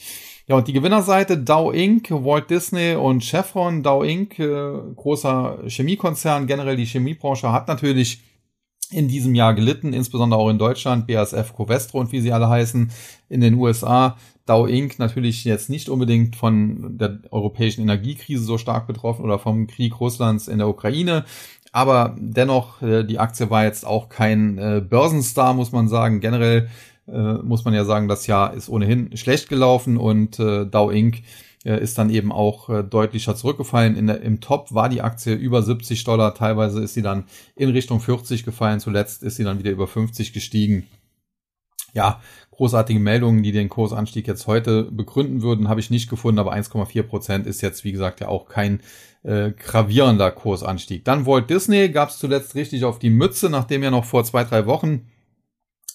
Ja, 0.47 0.57
und 0.57 0.69
die 0.69 0.75
Gewinnerseite 0.75 1.39
Dow 1.39 1.73
Inc., 1.73 2.11
Walt 2.11 2.51
Disney 2.51 2.95
und 2.97 3.25
Chevron. 3.25 3.83
Dow 3.83 4.05
Inc., 4.05 4.39
äh, 4.39 4.73
großer 4.95 5.61
Chemiekonzern, 5.67 6.47
generell 6.47 6.77
die 6.77 6.85
Chemiebranche 6.85 7.51
hat 7.51 7.67
natürlich 7.67 8.21
in 8.91 9.09
diesem 9.09 9.35
Jahr 9.35 9.55
gelitten, 9.55 9.93
insbesondere 9.93 10.41
auch 10.41 10.51
in 10.51 10.59
Deutschland, 10.59 11.07
BASF, 11.07 11.55
Covestro 11.55 11.99
und 11.99 12.13
wie 12.13 12.21
sie 12.21 12.33
alle 12.33 12.49
heißen, 12.49 12.91
in 13.29 13.41
den 13.41 13.55
USA. 13.55 14.17
Dow 14.47 14.67
Inc. 14.67 14.99
natürlich 14.99 15.45
jetzt 15.45 15.71
nicht 15.71 15.89
unbedingt 15.89 16.37
von 16.37 16.99
der 16.99 17.21
europäischen 17.31 17.81
Energiekrise 17.81 18.45
so 18.45 18.59
stark 18.59 18.87
betroffen 18.87 19.25
oder 19.25 19.39
vom 19.39 19.67
Krieg 19.67 19.99
Russlands 20.01 20.49
in 20.49 20.59
der 20.59 20.69
Ukraine. 20.69 21.25
Aber 21.73 22.15
dennoch, 22.19 22.83
äh, 22.83 23.05
die 23.05 23.19
Aktie 23.19 23.51
war 23.51 23.65
jetzt 23.65 23.85
auch 23.85 24.09
kein 24.09 24.59
äh, 24.59 24.81
Börsenstar, 24.81 25.55
muss 25.55 25.73
man 25.73 25.89
sagen. 25.89 26.21
Generell 26.21 26.69
äh, 27.09 27.35
muss 27.35 27.65
man 27.65 27.75
ja 27.75 27.85
sagen, 27.85 28.07
das 28.07 28.27
Jahr 28.27 28.55
ist 28.55 28.69
ohnehin 28.69 29.17
schlecht 29.17 29.49
gelaufen 29.49 29.97
und 29.97 30.39
Dow 30.39 30.91
Inc 30.91 31.23
ist 31.71 31.99
dann 31.99 32.11
eben 32.11 32.31
auch 32.31 32.69
äh, 32.69 32.83
deutlicher 32.83 33.35
zurückgefallen. 33.37 33.97
In 33.97 34.07
der, 34.07 34.21
Im 34.21 34.41
Top 34.41 34.75
war 34.75 34.89
die 34.89 35.03
Aktie 35.03 35.35
über 35.35 35.63
70 35.63 36.05
Dollar, 36.05 36.35
teilweise 36.35 36.83
ist 36.83 36.95
sie 36.95 37.03
dann 37.03 37.25
in 37.57 37.71
Richtung 37.71 38.01
40 38.01 38.45
gefallen, 38.45 38.81
zuletzt 38.81 39.23
ist 39.23 39.37
sie 39.37 39.45
dann 39.45 39.59
wieder 39.59 39.71
über 39.71 39.87
50 39.87 40.33
gestiegen. 40.33 40.87
Ja, 41.95 42.21
großartige 42.51 42.99
Meldungen, 42.99 43.43
die 43.43 43.53
den 43.53 43.69
Kursanstieg 43.69 44.27
jetzt 44.27 44.47
heute 44.47 44.91
begründen 44.91 45.43
würden, 45.43 45.69
habe 45.69 45.81
ich 45.81 45.91
nicht 45.91 46.11
gefunden, 46.11 46.41
aber 46.41 46.53
1,4 46.53 47.03
Prozent 47.05 47.47
ist 47.47 47.63
jetzt, 47.63 47.85
wie 47.85 47.93
gesagt, 47.93 48.21
ja 48.21 48.29
auch 48.29 48.49
kein 48.49 48.81
äh, 49.23 49.53
gravierender 49.53 50.31
Kursanstieg. 50.33 51.05
Dann 51.05 51.25
Walt 51.25 51.49
Disney 51.49 51.89
gab 51.89 52.11
es 52.11 52.19
zuletzt 52.19 52.55
richtig 52.57 52.85
auf 52.85 52.99
die 52.99 53.11
Mütze, 53.11 53.49
nachdem 53.49 53.83
ja 53.83 53.91
noch 53.91 54.05
vor 54.05 54.25
zwei, 54.25 54.45
drei 54.45 54.67
Wochen 54.67 55.07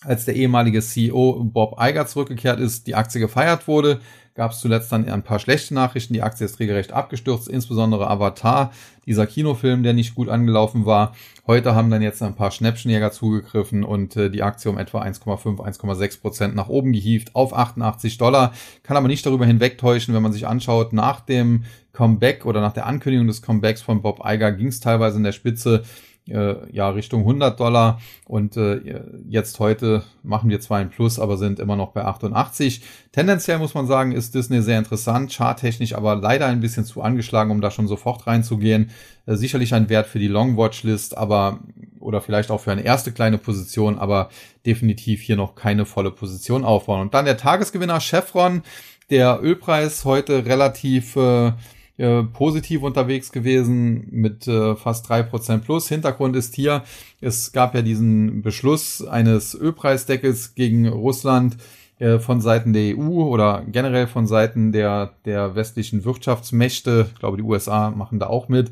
als 0.01 0.25
der 0.25 0.35
ehemalige 0.35 0.81
CEO 0.81 1.43
Bob 1.43 1.77
Iger 1.79 2.07
zurückgekehrt 2.07 2.59
ist, 2.59 2.87
die 2.87 2.95
Aktie 2.95 3.19
gefeiert 3.19 3.67
wurde, 3.67 3.99
gab 4.39 4.51
es 4.51 4.61
zuletzt 4.61 4.89
dann 4.93 5.05
ein 5.09 5.21
paar 5.21 5.37
schlechte 5.37 5.73
Nachrichten. 5.73 6.13
Die 6.13 6.21
Aktie 6.21 6.45
ist 6.45 6.61
regelrecht 6.61 6.93
abgestürzt, 6.93 7.49
insbesondere 7.49 8.09
Avatar, 8.09 8.71
dieser 9.05 9.27
Kinofilm, 9.27 9.83
der 9.83 9.91
nicht 9.91 10.15
gut 10.15 10.29
angelaufen 10.29 10.85
war. 10.85 11.13
Heute 11.45 11.75
haben 11.75 11.91
dann 11.91 12.01
jetzt 12.01 12.23
ein 12.23 12.35
paar 12.35 12.49
Schnäppchenjäger 12.49 13.11
zugegriffen 13.11 13.83
und 13.83 14.15
äh, 14.15 14.29
die 14.29 14.41
Aktie 14.41 14.71
um 14.71 14.77
etwa 14.77 15.01
1,5, 15.01 15.57
1,6 15.57 16.21
Prozent 16.21 16.55
nach 16.55 16.69
oben 16.69 16.93
gehievt 16.93 17.35
auf 17.35 17.53
88 17.53 18.17
Dollar. 18.17 18.53
Kann 18.83 18.95
aber 18.95 19.09
nicht 19.09 19.25
darüber 19.25 19.45
hinwegtäuschen, 19.45 20.15
wenn 20.15 20.23
man 20.23 20.31
sich 20.31 20.47
anschaut, 20.47 20.93
nach 20.93 21.19
dem 21.19 21.65
Comeback 21.91 22.45
oder 22.45 22.61
nach 22.61 22.71
der 22.71 22.85
Ankündigung 22.85 23.27
des 23.27 23.41
Comebacks 23.41 23.81
von 23.81 24.01
Bob 24.01 24.21
Iger 24.23 24.53
ging 24.53 24.67
es 24.67 24.79
teilweise 24.79 25.17
in 25.17 25.23
der 25.23 25.33
Spitze 25.33 25.83
äh, 26.29 26.55
ja 26.71 26.89
Richtung 26.89 27.21
100 27.21 27.59
Dollar 27.59 27.99
und 28.25 28.57
äh, 28.57 29.01
jetzt 29.27 29.59
heute 29.59 30.03
machen 30.23 30.49
wir 30.49 30.59
zwar 30.59 30.79
ein 30.79 30.89
Plus, 30.89 31.19
aber 31.19 31.37
sind 31.37 31.59
immer 31.59 31.75
noch 31.75 31.91
bei 31.91 32.05
88. 32.05 32.81
Tendenziell 33.11 33.57
muss 33.57 33.73
man 33.73 33.87
sagen, 33.87 34.11
ist 34.11 34.35
Disney 34.35 34.61
sehr 34.61 34.79
interessant, 34.79 35.31
charttechnisch 35.33 35.95
aber 35.95 36.15
leider 36.15 36.47
ein 36.47 36.59
bisschen 36.59 36.85
zu 36.85 37.01
angeschlagen, 37.01 37.51
um 37.51 37.61
da 37.61 37.71
schon 37.71 37.87
sofort 37.87 38.27
reinzugehen. 38.27 38.91
Äh, 39.25 39.35
sicherlich 39.35 39.73
ein 39.73 39.89
Wert 39.89 40.07
für 40.07 40.19
die 40.19 40.27
Long 40.27 40.57
Watchlist, 40.57 41.17
aber 41.17 41.59
oder 41.99 42.21
vielleicht 42.21 42.49
auch 42.51 42.61
für 42.61 42.71
eine 42.71 42.83
erste 42.83 43.11
kleine 43.11 43.37
Position, 43.37 43.99
aber 43.99 44.29
definitiv 44.65 45.21
hier 45.21 45.35
noch 45.35 45.55
keine 45.55 45.85
volle 45.85 46.11
Position 46.11 46.63
aufbauen. 46.63 47.01
Und 47.01 47.13
dann 47.13 47.25
der 47.25 47.37
Tagesgewinner 47.37 47.99
Chevron, 47.99 48.63
der 49.09 49.39
Ölpreis 49.41 50.05
heute 50.05 50.45
relativ 50.45 51.15
äh, 51.15 51.51
äh, 51.99 52.23
positiv 52.23 52.81
unterwegs 52.81 53.31
gewesen 53.31 54.07
mit 54.09 54.47
äh, 54.47 54.75
fast 54.75 55.07
drei 55.09 55.21
Prozent 55.21 55.65
plus. 55.65 55.89
Hintergrund 55.89 56.35
ist 56.35 56.55
hier, 56.55 56.83
es 57.19 57.51
gab 57.51 57.75
ja 57.75 57.81
diesen 57.81 58.41
Beschluss 58.41 59.05
eines 59.05 59.53
Ölpreisdeckels 59.53 60.55
gegen 60.55 60.87
Russland 60.87 61.57
äh, 61.99 62.19
von 62.19 62.39
Seiten 62.39 62.71
der 62.71 62.97
EU 62.97 63.23
oder 63.25 63.63
generell 63.67 64.07
von 64.07 64.27
Seiten 64.27 64.71
der, 64.71 65.11
der 65.25 65.55
westlichen 65.55 66.05
Wirtschaftsmächte. 66.05 67.07
Ich 67.13 67.19
glaube, 67.19 67.35
die 67.35 67.43
USA 67.43 67.91
machen 67.91 68.19
da 68.19 68.27
auch 68.27 68.47
mit. 68.47 68.71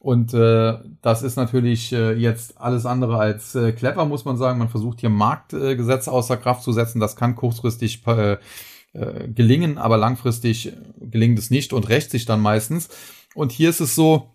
Und 0.00 0.32
äh, 0.32 0.78
das 1.02 1.24
ist 1.24 1.34
natürlich 1.34 1.92
äh, 1.92 2.12
jetzt 2.12 2.60
alles 2.60 2.86
andere 2.86 3.18
als 3.18 3.56
äh, 3.56 3.72
clever, 3.72 4.04
muss 4.04 4.24
man 4.24 4.36
sagen. 4.36 4.60
Man 4.60 4.68
versucht 4.68 5.00
hier 5.00 5.10
Marktgesetze 5.10 6.10
äh, 6.10 6.12
außer 6.12 6.36
Kraft 6.36 6.62
zu 6.62 6.72
setzen. 6.72 7.00
Das 7.00 7.16
kann 7.16 7.34
kurzfristig 7.34 8.06
äh, 8.06 8.36
äh, 8.92 9.28
gelingen, 9.28 9.78
aber 9.78 9.96
langfristig 9.96 10.72
gelingt 11.00 11.38
es 11.38 11.50
nicht 11.50 11.72
und 11.72 11.88
rächt 11.88 12.10
sich 12.10 12.24
dann 12.24 12.40
meistens. 12.40 12.88
Und 13.34 13.52
hier 13.52 13.70
ist 13.70 13.80
es 13.80 13.94
so, 13.94 14.30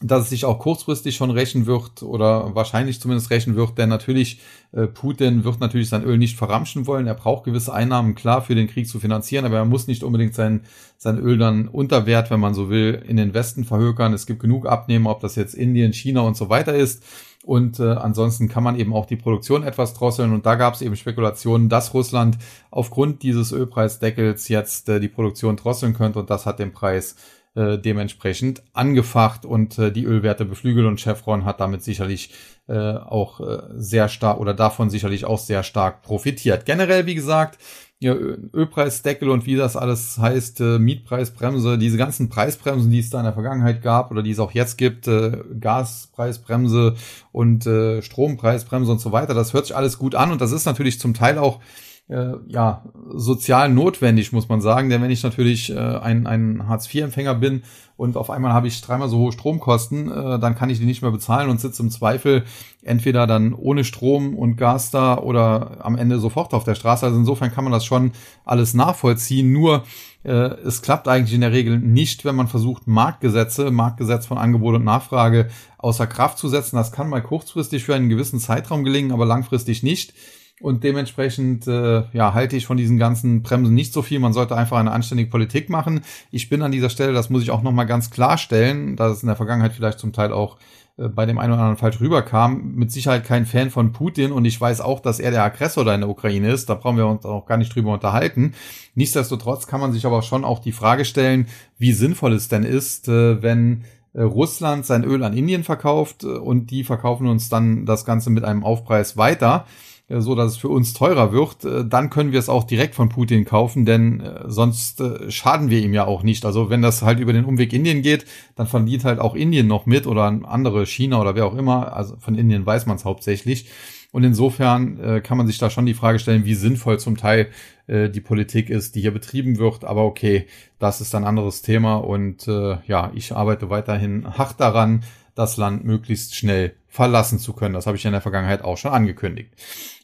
dass 0.00 0.24
es 0.24 0.30
sich 0.30 0.44
auch 0.44 0.60
kurzfristig 0.60 1.16
schon 1.16 1.30
rächen 1.30 1.66
wird 1.66 2.04
oder 2.04 2.54
wahrscheinlich 2.54 3.00
zumindest 3.00 3.30
rächen 3.30 3.56
wird, 3.56 3.78
denn 3.78 3.88
natürlich 3.88 4.40
äh, 4.70 4.86
Putin 4.86 5.42
wird 5.42 5.58
natürlich 5.58 5.88
sein 5.88 6.04
Öl 6.04 6.18
nicht 6.18 6.36
verramschen 6.36 6.86
wollen. 6.86 7.08
Er 7.08 7.14
braucht 7.14 7.44
gewisse 7.44 7.72
Einnahmen 7.72 8.14
klar 8.14 8.42
für 8.42 8.54
den 8.54 8.68
Krieg 8.68 8.88
zu 8.88 9.00
finanzieren, 9.00 9.44
aber 9.44 9.56
er 9.56 9.64
muss 9.64 9.88
nicht 9.88 10.04
unbedingt 10.04 10.34
sein 10.34 10.62
sein 10.98 11.18
Öl 11.18 11.38
dann 11.38 11.68
unter 11.68 12.06
Wert, 12.06 12.30
wenn 12.30 12.40
man 12.40 12.54
so 12.54 12.70
will, 12.70 13.02
in 13.06 13.16
den 13.16 13.32
Westen 13.32 13.64
verhökern. 13.64 14.12
Es 14.12 14.26
gibt 14.26 14.40
genug 14.40 14.66
Abnehmer, 14.66 15.10
ob 15.10 15.20
das 15.20 15.36
jetzt 15.36 15.54
Indien, 15.54 15.92
China 15.92 16.22
und 16.22 16.36
so 16.36 16.48
weiter 16.48 16.74
ist. 16.74 17.04
Und 17.48 17.80
äh, 17.80 17.92
ansonsten 17.92 18.50
kann 18.50 18.62
man 18.62 18.78
eben 18.78 18.92
auch 18.92 19.06
die 19.06 19.16
Produktion 19.16 19.62
etwas 19.62 19.94
drosseln. 19.94 20.34
Und 20.34 20.44
da 20.44 20.56
gab 20.56 20.74
es 20.74 20.82
eben 20.82 20.96
Spekulationen, 20.96 21.70
dass 21.70 21.94
Russland 21.94 22.36
aufgrund 22.70 23.22
dieses 23.22 23.52
Ölpreisdeckels 23.52 24.48
jetzt 24.48 24.90
äh, 24.90 25.00
die 25.00 25.08
Produktion 25.08 25.56
drosseln 25.56 25.94
könnte. 25.94 26.18
Und 26.18 26.28
das 26.28 26.44
hat 26.44 26.58
den 26.58 26.74
Preis 26.74 27.16
äh, 27.54 27.78
dementsprechend 27.78 28.62
angefacht 28.74 29.46
und 29.46 29.78
äh, 29.78 29.90
die 29.90 30.04
Ölwerte 30.04 30.44
beflügelt 30.44 30.86
und 30.86 31.00
Chevron 31.00 31.46
hat 31.46 31.58
damit 31.60 31.82
sicherlich 31.82 32.34
äh, 32.66 32.76
auch 32.76 33.40
äh, 33.40 33.62
sehr 33.76 34.10
stark 34.10 34.40
oder 34.40 34.52
davon 34.52 34.90
sicherlich 34.90 35.24
auch 35.24 35.38
sehr 35.38 35.62
stark 35.62 36.02
profitiert. 36.02 36.66
Generell, 36.66 37.06
wie 37.06 37.14
gesagt, 37.14 37.58
ja, 38.00 38.14
Ölpreisdeckel 38.14 39.28
und 39.28 39.44
wie 39.46 39.56
das 39.56 39.76
alles 39.76 40.18
heißt, 40.18 40.60
äh, 40.60 40.78
Mietpreisbremse, 40.78 41.78
diese 41.78 41.96
ganzen 41.96 42.28
Preisbremsen, 42.28 42.92
die 42.92 43.00
es 43.00 43.10
da 43.10 43.18
in 43.18 43.24
der 43.24 43.32
Vergangenheit 43.32 43.82
gab 43.82 44.12
oder 44.12 44.22
die 44.22 44.30
es 44.30 44.38
auch 44.38 44.52
jetzt 44.52 44.78
gibt, 44.78 45.08
äh, 45.08 45.42
Gaspreisbremse 45.58 46.94
und 47.32 47.66
äh, 47.66 48.00
Strompreisbremse 48.00 48.92
und 48.92 49.00
so 49.00 49.10
weiter, 49.10 49.34
das 49.34 49.52
hört 49.52 49.66
sich 49.66 49.74
alles 49.74 49.98
gut 49.98 50.14
an 50.14 50.30
und 50.30 50.40
das 50.40 50.52
ist 50.52 50.64
natürlich 50.64 51.00
zum 51.00 51.12
Teil 51.12 51.38
auch 51.38 51.60
äh, 52.08 52.32
ja, 52.46 52.84
sozial 53.12 53.68
notwendig, 53.68 54.32
muss 54.32 54.48
man 54.48 54.60
sagen. 54.60 54.88
Denn 54.88 55.02
wenn 55.02 55.10
ich 55.10 55.22
natürlich 55.22 55.70
äh, 55.70 55.78
ein, 55.78 56.26
ein 56.26 56.66
Hartz-IV-Empfänger 56.66 57.34
bin 57.34 57.62
und 57.96 58.16
auf 58.16 58.30
einmal 58.30 58.52
habe 58.52 58.66
ich 58.66 58.80
dreimal 58.80 59.08
so 59.08 59.18
hohe 59.18 59.32
Stromkosten, 59.32 60.10
äh, 60.10 60.38
dann 60.38 60.54
kann 60.54 60.70
ich 60.70 60.78
die 60.78 60.86
nicht 60.86 61.02
mehr 61.02 61.10
bezahlen 61.10 61.50
und 61.50 61.60
sitze 61.60 61.82
im 61.82 61.90
Zweifel 61.90 62.44
entweder 62.82 63.26
dann 63.26 63.52
ohne 63.52 63.84
Strom 63.84 64.34
und 64.34 64.56
Gas 64.56 64.90
da 64.90 65.18
oder 65.18 65.84
am 65.84 65.96
Ende 65.96 66.18
sofort 66.18 66.54
auf 66.54 66.64
der 66.64 66.74
Straße. 66.74 67.04
Also 67.04 67.18
insofern 67.18 67.52
kann 67.52 67.64
man 67.64 67.72
das 67.72 67.84
schon 67.84 68.12
alles 68.44 68.72
nachvollziehen. 68.72 69.52
Nur 69.52 69.84
äh, 70.24 70.30
es 70.32 70.80
klappt 70.80 71.08
eigentlich 71.08 71.34
in 71.34 71.42
der 71.42 71.52
Regel 71.52 71.78
nicht, 71.78 72.24
wenn 72.24 72.36
man 72.36 72.48
versucht, 72.48 72.86
Marktgesetze, 72.86 73.70
Marktgesetz 73.70 74.26
von 74.26 74.38
Angebot 74.38 74.76
und 74.76 74.84
Nachfrage 74.84 75.48
außer 75.76 76.06
Kraft 76.06 76.38
zu 76.38 76.48
setzen. 76.48 76.76
Das 76.76 76.92
kann 76.92 77.10
mal 77.10 77.22
kurzfristig 77.22 77.84
für 77.84 77.94
einen 77.94 78.08
gewissen 78.08 78.40
Zeitraum 78.40 78.84
gelingen, 78.84 79.12
aber 79.12 79.26
langfristig 79.26 79.82
nicht. 79.82 80.14
Und 80.60 80.82
dementsprechend 80.82 81.68
äh, 81.68 82.02
ja, 82.12 82.34
halte 82.34 82.56
ich 82.56 82.66
von 82.66 82.76
diesen 82.76 82.98
ganzen 82.98 83.42
Bremsen 83.42 83.74
nicht 83.74 83.92
so 83.92 84.02
viel. 84.02 84.18
Man 84.18 84.32
sollte 84.32 84.56
einfach 84.56 84.78
eine 84.78 84.90
anständige 84.90 85.30
Politik 85.30 85.70
machen. 85.70 86.00
Ich 86.32 86.48
bin 86.48 86.62
an 86.62 86.72
dieser 86.72 86.90
Stelle, 86.90 87.12
das 87.12 87.30
muss 87.30 87.42
ich 87.42 87.50
auch 87.50 87.62
nochmal 87.62 87.86
ganz 87.86 88.10
klarstellen, 88.10 88.96
da 88.96 89.08
es 89.08 89.22
in 89.22 89.28
der 89.28 89.36
Vergangenheit 89.36 89.72
vielleicht 89.72 90.00
zum 90.00 90.12
Teil 90.12 90.32
auch 90.32 90.56
äh, 90.96 91.08
bei 91.08 91.26
dem 91.26 91.38
einen 91.38 91.52
oder 91.52 91.62
anderen 91.62 91.78
falsch 91.78 92.00
rüberkam, 92.00 92.74
mit 92.74 92.90
Sicherheit 92.90 93.24
kein 93.24 93.46
Fan 93.46 93.70
von 93.70 93.92
Putin 93.92 94.32
und 94.32 94.44
ich 94.44 94.60
weiß 94.60 94.80
auch, 94.80 95.00
dass 95.00 95.20
er 95.20 95.30
der 95.30 95.44
Aggressor 95.44 95.84
da 95.84 95.94
in 95.94 96.00
der 96.00 96.10
Ukraine 96.10 96.50
ist. 96.50 96.68
Da 96.68 96.74
brauchen 96.74 96.96
wir 96.96 97.06
uns 97.06 97.24
auch 97.24 97.46
gar 97.46 97.56
nicht 97.56 97.74
drüber 97.74 97.92
unterhalten. 97.92 98.54
Nichtsdestotrotz 98.96 99.68
kann 99.68 99.80
man 99.80 99.92
sich 99.92 100.06
aber 100.06 100.22
schon 100.22 100.44
auch 100.44 100.58
die 100.58 100.72
Frage 100.72 101.04
stellen, 101.04 101.46
wie 101.78 101.92
sinnvoll 101.92 102.32
es 102.32 102.48
denn 102.48 102.64
ist, 102.64 103.08
äh, 103.08 103.40
wenn 103.42 103.84
äh, 104.12 104.22
Russland 104.22 104.86
sein 104.86 105.04
Öl 105.04 105.22
an 105.22 105.36
Indien 105.36 105.62
verkauft 105.62 106.24
und 106.24 106.72
die 106.72 106.82
verkaufen 106.82 107.28
uns 107.28 107.48
dann 107.48 107.86
das 107.86 108.04
Ganze 108.04 108.30
mit 108.30 108.42
einem 108.42 108.64
Aufpreis 108.64 109.16
weiter 109.16 109.66
äh, 109.66 109.88
so 110.08 110.34
dass 110.34 110.52
es 110.52 110.56
für 110.56 110.68
uns 110.68 110.94
teurer 110.94 111.32
wird, 111.32 111.64
äh, 111.64 111.84
dann 111.86 112.10
können 112.10 112.32
wir 112.32 112.38
es 112.38 112.48
auch 112.48 112.64
direkt 112.64 112.94
von 112.94 113.08
Putin 113.08 113.44
kaufen, 113.44 113.84
denn 113.84 114.20
äh, 114.20 114.44
sonst 114.46 115.02
schaden 115.28 115.70
wir 115.70 115.80
ihm 115.80 115.94
ja 115.94 116.06
auch 116.06 116.22
nicht. 116.22 116.44
Also 116.44 116.70
wenn 116.70 116.82
das 116.82 117.02
halt 117.02 117.20
über 117.20 117.32
den 117.32 117.44
Umweg 117.44 117.72
Indien 117.72 118.02
geht, 118.02 118.24
dann 118.56 118.66
verdient 118.66 119.04
halt 119.04 119.18
auch 119.18 119.34
Indien 119.34 119.66
noch 119.66 119.86
mit 119.86 120.06
oder 120.06 120.24
andere 120.44 120.86
China 120.86 121.20
oder 121.20 121.34
wer 121.34 121.46
auch 121.46 121.56
immer. 121.56 121.94
Also 121.94 122.16
von 122.18 122.34
Indien 122.34 122.64
weiß 122.64 122.86
man 122.86 122.96
es 122.96 123.04
hauptsächlich. 123.04 123.68
Und 124.10 124.24
insofern 124.24 124.98
äh, 125.00 125.20
kann 125.20 125.36
man 125.36 125.46
sich 125.46 125.58
da 125.58 125.68
schon 125.68 125.84
die 125.84 125.94
Frage 125.94 126.18
stellen, 126.18 126.46
wie 126.46 126.54
sinnvoll 126.54 126.98
zum 126.98 127.16
Teil 127.18 127.48
äh, 127.86 128.08
die 128.08 128.22
Politik 128.22 128.70
ist, 128.70 128.94
die 128.94 129.02
hier 129.02 129.12
betrieben 129.12 129.58
wird. 129.58 129.84
Aber 129.84 130.04
okay, 130.04 130.46
das 130.78 131.02
ist 131.02 131.14
ein 131.14 131.24
anderes 131.24 131.60
Thema. 131.60 131.96
Und 131.96 132.48
äh, 132.48 132.78
ja, 132.86 133.10
ich 133.14 133.32
arbeite 133.32 133.68
weiterhin 133.68 134.38
hart 134.38 134.60
daran, 134.60 135.02
das 135.38 135.56
Land 135.56 135.84
möglichst 135.84 136.34
schnell 136.34 136.74
verlassen 136.88 137.38
zu 137.38 137.52
können. 137.52 137.74
Das 137.74 137.86
habe 137.86 137.96
ich 137.96 138.04
in 138.04 138.12
der 138.12 138.20
Vergangenheit 138.20 138.62
auch 138.64 138.76
schon 138.76 138.90
angekündigt. 138.90 139.50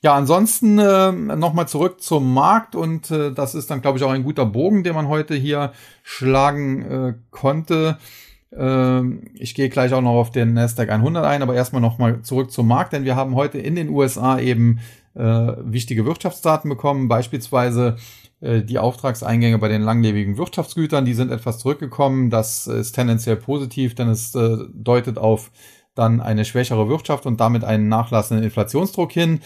Ja, 0.01 0.15
ansonsten 0.15 0.79
äh, 0.79 1.11
nochmal 1.11 1.67
zurück 1.67 2.01
zum 2.01 2.33
Markt 2.33 2.77
und 2.77 3.11
äh, 3.11 3.33
das 3.33 3.55
ist 3.55 3.71
dann, 3.71 3.83
glaube 3.83 3.99
ich, 3.99 4.05
auch 4.05 4.11
ein 4.11 4.23
guter 4.23 4.47
Bogen, 4.47 4.85
den 4.85 4.95
man 4.95 5.09
heute 5.09 5.35
hier 5.35 5.73
schlagen 6.03 6.83
äh, 6.83 7.15
konnte. 7.31 7.99
Äh, 8.53 9.01
ich 9.35 9.55
gehe 9.55 9.71
gleich 9.71 9.93
auch 9.93 10.03
noch 10.03 10.13
auf 10.13 10.31
den 10.31 10.55
Nasdaq 10.55 10.91
100 10.91 11.25
ein, 11.25 11.43
aber 11.43 11.55
erstmal 11.55 11.83
nochmal 11.83 12.23
zurück 12.23 12.53
zum 12.53 12.69
Markt, 12.69 12.93
denn 12.93 13.05
wir 13.05 13.17
haben 13.17 13.35
heute 13.35 13.59
in 13.59 13.75
den 13.75 13.89
USA 13.89 14.39
eben 14.39 14.79
äh, 15.15 15.21
wichtige 15.21 16.05
Wirtschaftsdaten 16.07 16.69
bekommen, 16.69 17.09
beispielsweise 17.09 17.97
die 18.45 18.79
Auftragseingänge 18.79 19.59
bei 19.59 19.69
den 19.69 19.83
langlebigen 19.83 20.37
Wirtschaftsgütern, 20.37 21.05
die 21.05 21.15
sind 21.15 21.31
etwas 21.31 21.59
zurückgekommen. 21.59 22.31
Das 22.31 22.67
ist 22.67 22.93
tendenziell 22.93 23.37
positiv, 23.37 23.95
denn 23.95 24.09
es 24.09 24.35
äh, 24.35 24.59
deutet 24.73 25.19
auf 25.19 25.51
dann 25.95 26.21
eine 26.21 26.45
schwächere 26.45 26.89
Wirtschaft 26.89 27.25
und 27.27 27.41
damit 27.41 27.65
einen 27.65 27.89
nachlassenden 27.89 28.45
Inflationsdruck 28.45 29.13
hin. 29.13 29.41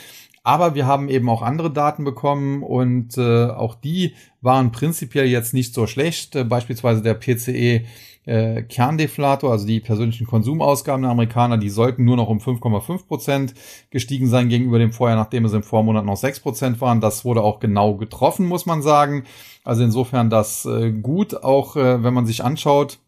Aber 0.49 0.75
wir 0.75 0.87
haben 0.87 1.11
eben 1.11 1.29
auch 1.29 1.43
andere 1.43 1.71
Daten 1.71 2.05
bekommen 2.05 2.63
und 2.63 3.19
äh, 3.19 3.49
auch 3.49 3.75
die 3.75 4.15
waren 4.41 4.73
prinzipiell 4.73 5.27
jetzt 5.27 5.53
nicht 5.53 5.75
so 5.75 5.87
schlecht. 5.87 6.35
Äh, 6.37 6.45
beispielsweise 6.45 7.03
der 7.03 7.13
PCE 7.13 7.85
äh, 8.25 8.63
Kerndeflator, 8.63 9.53
also 9.53 9.67
die 9.67 9.81
persönlichen 9.81 10.27
Konsumausgaben 10.27 11.03
der 11.03 11.11
Amerikaner, 11.11 11.59
die 11.59 11.69
sollten 11.69 12.07
nur 12.07 12.17
noch 12.17 12.31
um 12.31 12.39
5,5 12.39 13.07
Prozent 13.07 13.53
gestiegen 13.91 14.27
sein 14.27 14.49
gegenüber 14.49 14.79
dem 14.79 14.91
Vorjahr, 14.93 15.19
nachdem 15.19 15.45
es 15.45 15.53
im 15.53 15.63
Vormonat 15.63 16.07
noch 16.07 16.17
6 16.17 16.41
Prozent 16.41 16.81
waren. 16.81 17.03
Das 17.03 17.27
wurde 17.27 17.43
auch 17.43 17.61
genau 17.61 17.97
getroffen, 17.97 18.47
muss 18.47 18.65
man 18.65 18.81
sagen. 18.81 19.25
Also 19.65 19.85
insofern 19.85 20.31
das 20.31 20.65
äh, 20.65 20.93
gut, 20.93 21.45
auch 21.45 21.77
äh, 21.77 22.03
wenn 22.03 22.15
man 22.15 22.25
sich 22.25 22.43
anschaut, 22.43 23.01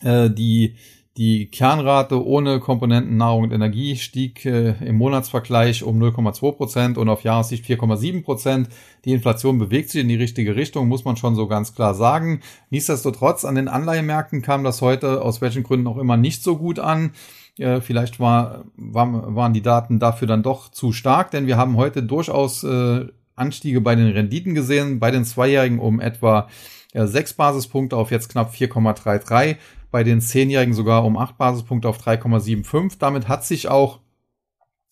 äh, 0.00 0.30
die 0.30 0.76
die 1.16 1.46
Kernrate 1.46 2.24
ohne 2.26 2.58
Komponenten 2.58 3.16
Nahrung 3.16 3.44
und 3.44 3.52
Energie 3.52 3.96
stieg 3.96 4.44
äh, 4.44 4.74
im 4.84 4.96
Monatsvergleich 4.96 5.84
um 5.84 6.02
0,2 6.02 6.52
Prozent 6.52 6.98
und 6.98 7.08
auf 7.08 7.22
Jahressicht 7.22 7.64
4,7 7.64 8.24
Prozent. 8.24 8.68
Die 9.04 9.12
Inflation 9.12 9.58
bewegt 9.58 9.90
sich 9.90 10.00
in 10.00 10.08
die 10.08 10.16
richtige 10.16 10.56
Richtung, 10.56 10.88
muss 10.88 11.04
man 11.04 11.16
schon 11.16 11.36
so 11.36 11.46
ganz 11.46 11.72
klar 11.74 11.94
sagen. 11.94 12.40
Nichtsdestotrotz, 12.70 13.44
an 13.44 13.54
den 13.54 13.68
Anleihemärkten 13.68 14.42
kam 14.42 14.64
das 14.64 14.82
heute 14.82 15.22
aus 15.22 15.40
welchen 15.40 15.62
Gründen 15.62 15.86
auch 15.86 15.98
immer 15.98 16.16
nicht 16.16 16.42
so 16.42 16.56
gut 16.56 16.80
an. 16.80 17.12
Äh, 17.58 17.80
vielleicht 17.80 18.18
war, 18.18 18.64
war, 18.76 19.36
waren 19.36 19.52
die 19.52 19.62
Daten 19.62 20.00
dafür 20.00 20.26
dann 20.26 20.42
doch 20.42 20.68
zu 20.68 20.92
stark, 20.92 21.30
denn 21.30 21.46
wir 21.46 21.56
haben 21.56 21.76
heute 21.76 22.02
durchaus 22.02 22.64
äh, 22.64 23.06
Anstiege 23.36 23.80
bei 23.80 23.94
den 23.94 24.08
Renditen 24.08 24.54
gesehen, 24.54 24.98
bei 24.98 25.12
den 25.12 25.24
Zweijährigen 25.24 25.78
um 25.78 26.00
etwa 26.00 26.48
äh, 26.92 27.06
6 27.06 27.34
Basispunkte 27.34 27.96
auf 27.96 28.10
jetzt 28.10 28.30
knapp 28.30 28.52
4,33 28.52 29.56
bei 29.94 30.02
den 30.02 30.20
Zehnjährigen 30.20 30.74
sogar 30.74 31.04
um 31.04 31.16
8 31.16 31.38
Basispunkte 31.38 31.88
auf 31.88 32.04
3,75. 32.04 32.96
Damit 32.98 33.28
hat 33.28 33.44
sich 33.44 33.68
auch 33.68 34.00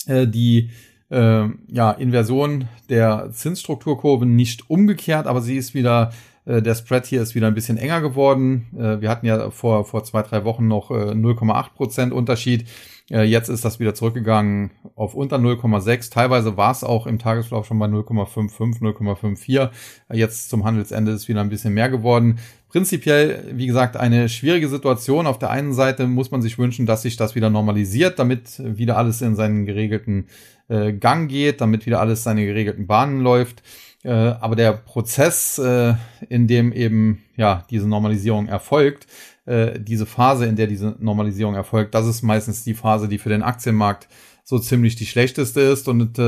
äh, 0.07 0.29
die 0.29 0.71
äh, 1.11 1.49
ja, 1.67 1.91
Inversion 1.91 2.69
der 2.89 3.33
Zinsstrukturkurven 3.33 4.37
nicht 4.37 4.71
umgekehrt, 4.71 5.27
aber 5.27 5.41
sie 5.41 5.57
ist 5.57 5.75
wieder, 5.75 6.13
der 6.45 6.75
Spread 6.75 7.07
hier 7.07 7.23
ist 7.23 7.35
wieder 7.35 7.47
ein 7.47 7.55
bisschen 7.55 7.79
enger 7.79 8.01
geworden. 8.01 8.67
Äh, 8.77 9.01
wir 9.01 9.09
hatten 9.09 9.27
ja 9.27 9.51
vor, 9.51 9.85
vor 9.85 10.03
zwei, 10.05 10.23
drei 10.23 10.45
Wochen 10.45 10.67
noch 10.67 10.91
äh, 10.91 11.13
0,8 11.13 11.75
Prozent 11.75 12.13
Unterschied. 12.13 12.69
Äh, 13.11 13.23
jetzt 13.23 13.49
ist 13.49 13.65
das 13.65 13.79
wieder 13.79 13.95
zurückgegangen 13.95 14.73
auf 14.97 15.15
unter 15.15 15.37
0,6. 15.37 16.13
Teilweise 16.13 16.57
war 16.57 16.73
es 16.73 16.83
auch 16.83 17.07
im 17.07 17.19
Tagesverlauf 17.19 17.67
schon 17.67 17.79
bei 17.79 17.87
0,55, 17.87 18.81
0,54. 18.81 19.71
Jetzt 20.13 20.51
zum 20.51 20.65
Handelsende 20.65 21.13
ist 21.13 21.29
wieder 21.29 21.41
ein 21.41 21.49
bisschen 21.49 21.75
mehr 21.75 21.91
geworden 21.91 22.41
prinzipiell, 22.73 23.53
wie 23.53 23.67
gesagt, 23.67 23.99
eine 23.99 24.31
schwierige 24.31 24.69
Situation. 24.69 25.27
Auf 25.27 25.39
der 25.39 25.51
einen 25.51 25.75
Seite 25.75 26.07
muss 26.07 26.31
man 26.31 26.41
sich 26.41 26.59
wünschen, 26.59 26.87
dass 26.87 27.03
sich 27.03 27.17
das 27.17 27.35
wieder 27.35 27.51
normalisiert, 27.51 28.19
damit 28.19 28.61
wieder 28.65 28.97
alles 28.97 29.21
in 29.21 29.37
seinen 29.37 29.67
geregelten 29.67 30.27
äh, 30.69 30.95
Gang 30.95 31.31
geht, 31.31 31.61
damit 31.61 31.85
wieder 31.85 32.01
alles 32.01 32.25
seine 32.25 32.47
geregelten 32.47 32.87
Bahnen 32.87 33.21
läuft. 33.21 33.63
Äh, 34.05 34.11
aber 34.11 34.57
der 34.57 34.73
Prozess, 34.73 35.59
äh, 35.59 35.95
in 36.29 36.49
dem 36.49 36.73
eben 36.73 37.23
ja 37.37 37.65
diese 37.71 37.89
Normalisierung 37.89 38.49
erfolgt, 38.49 39.07
äh, 39.47 39.79
diese 39.79 40.07
Phase, 40.07 40.47
in 40.47 40.57
der 40.57 40.67
diese 40.67 40.97
Normalisierung 40.99 41.55
erfolgt, 41.55 41.95
das 41.95 42.07
ist 42.07 42.23
meistens 42.23 42.65
die 42.65 42.75
Phase, 42.75 43.09
die 43.09 43.19
für 43.19 43.29
den 43.29 43.43
Aktienmarkt 43.43 44.09
so 44.45 44.59
ziemlich 44.59 44.97
die 44.97 45.07
schlechteste 45.07 45.61
ist. 45.61 45.87
Und 45.87 46.19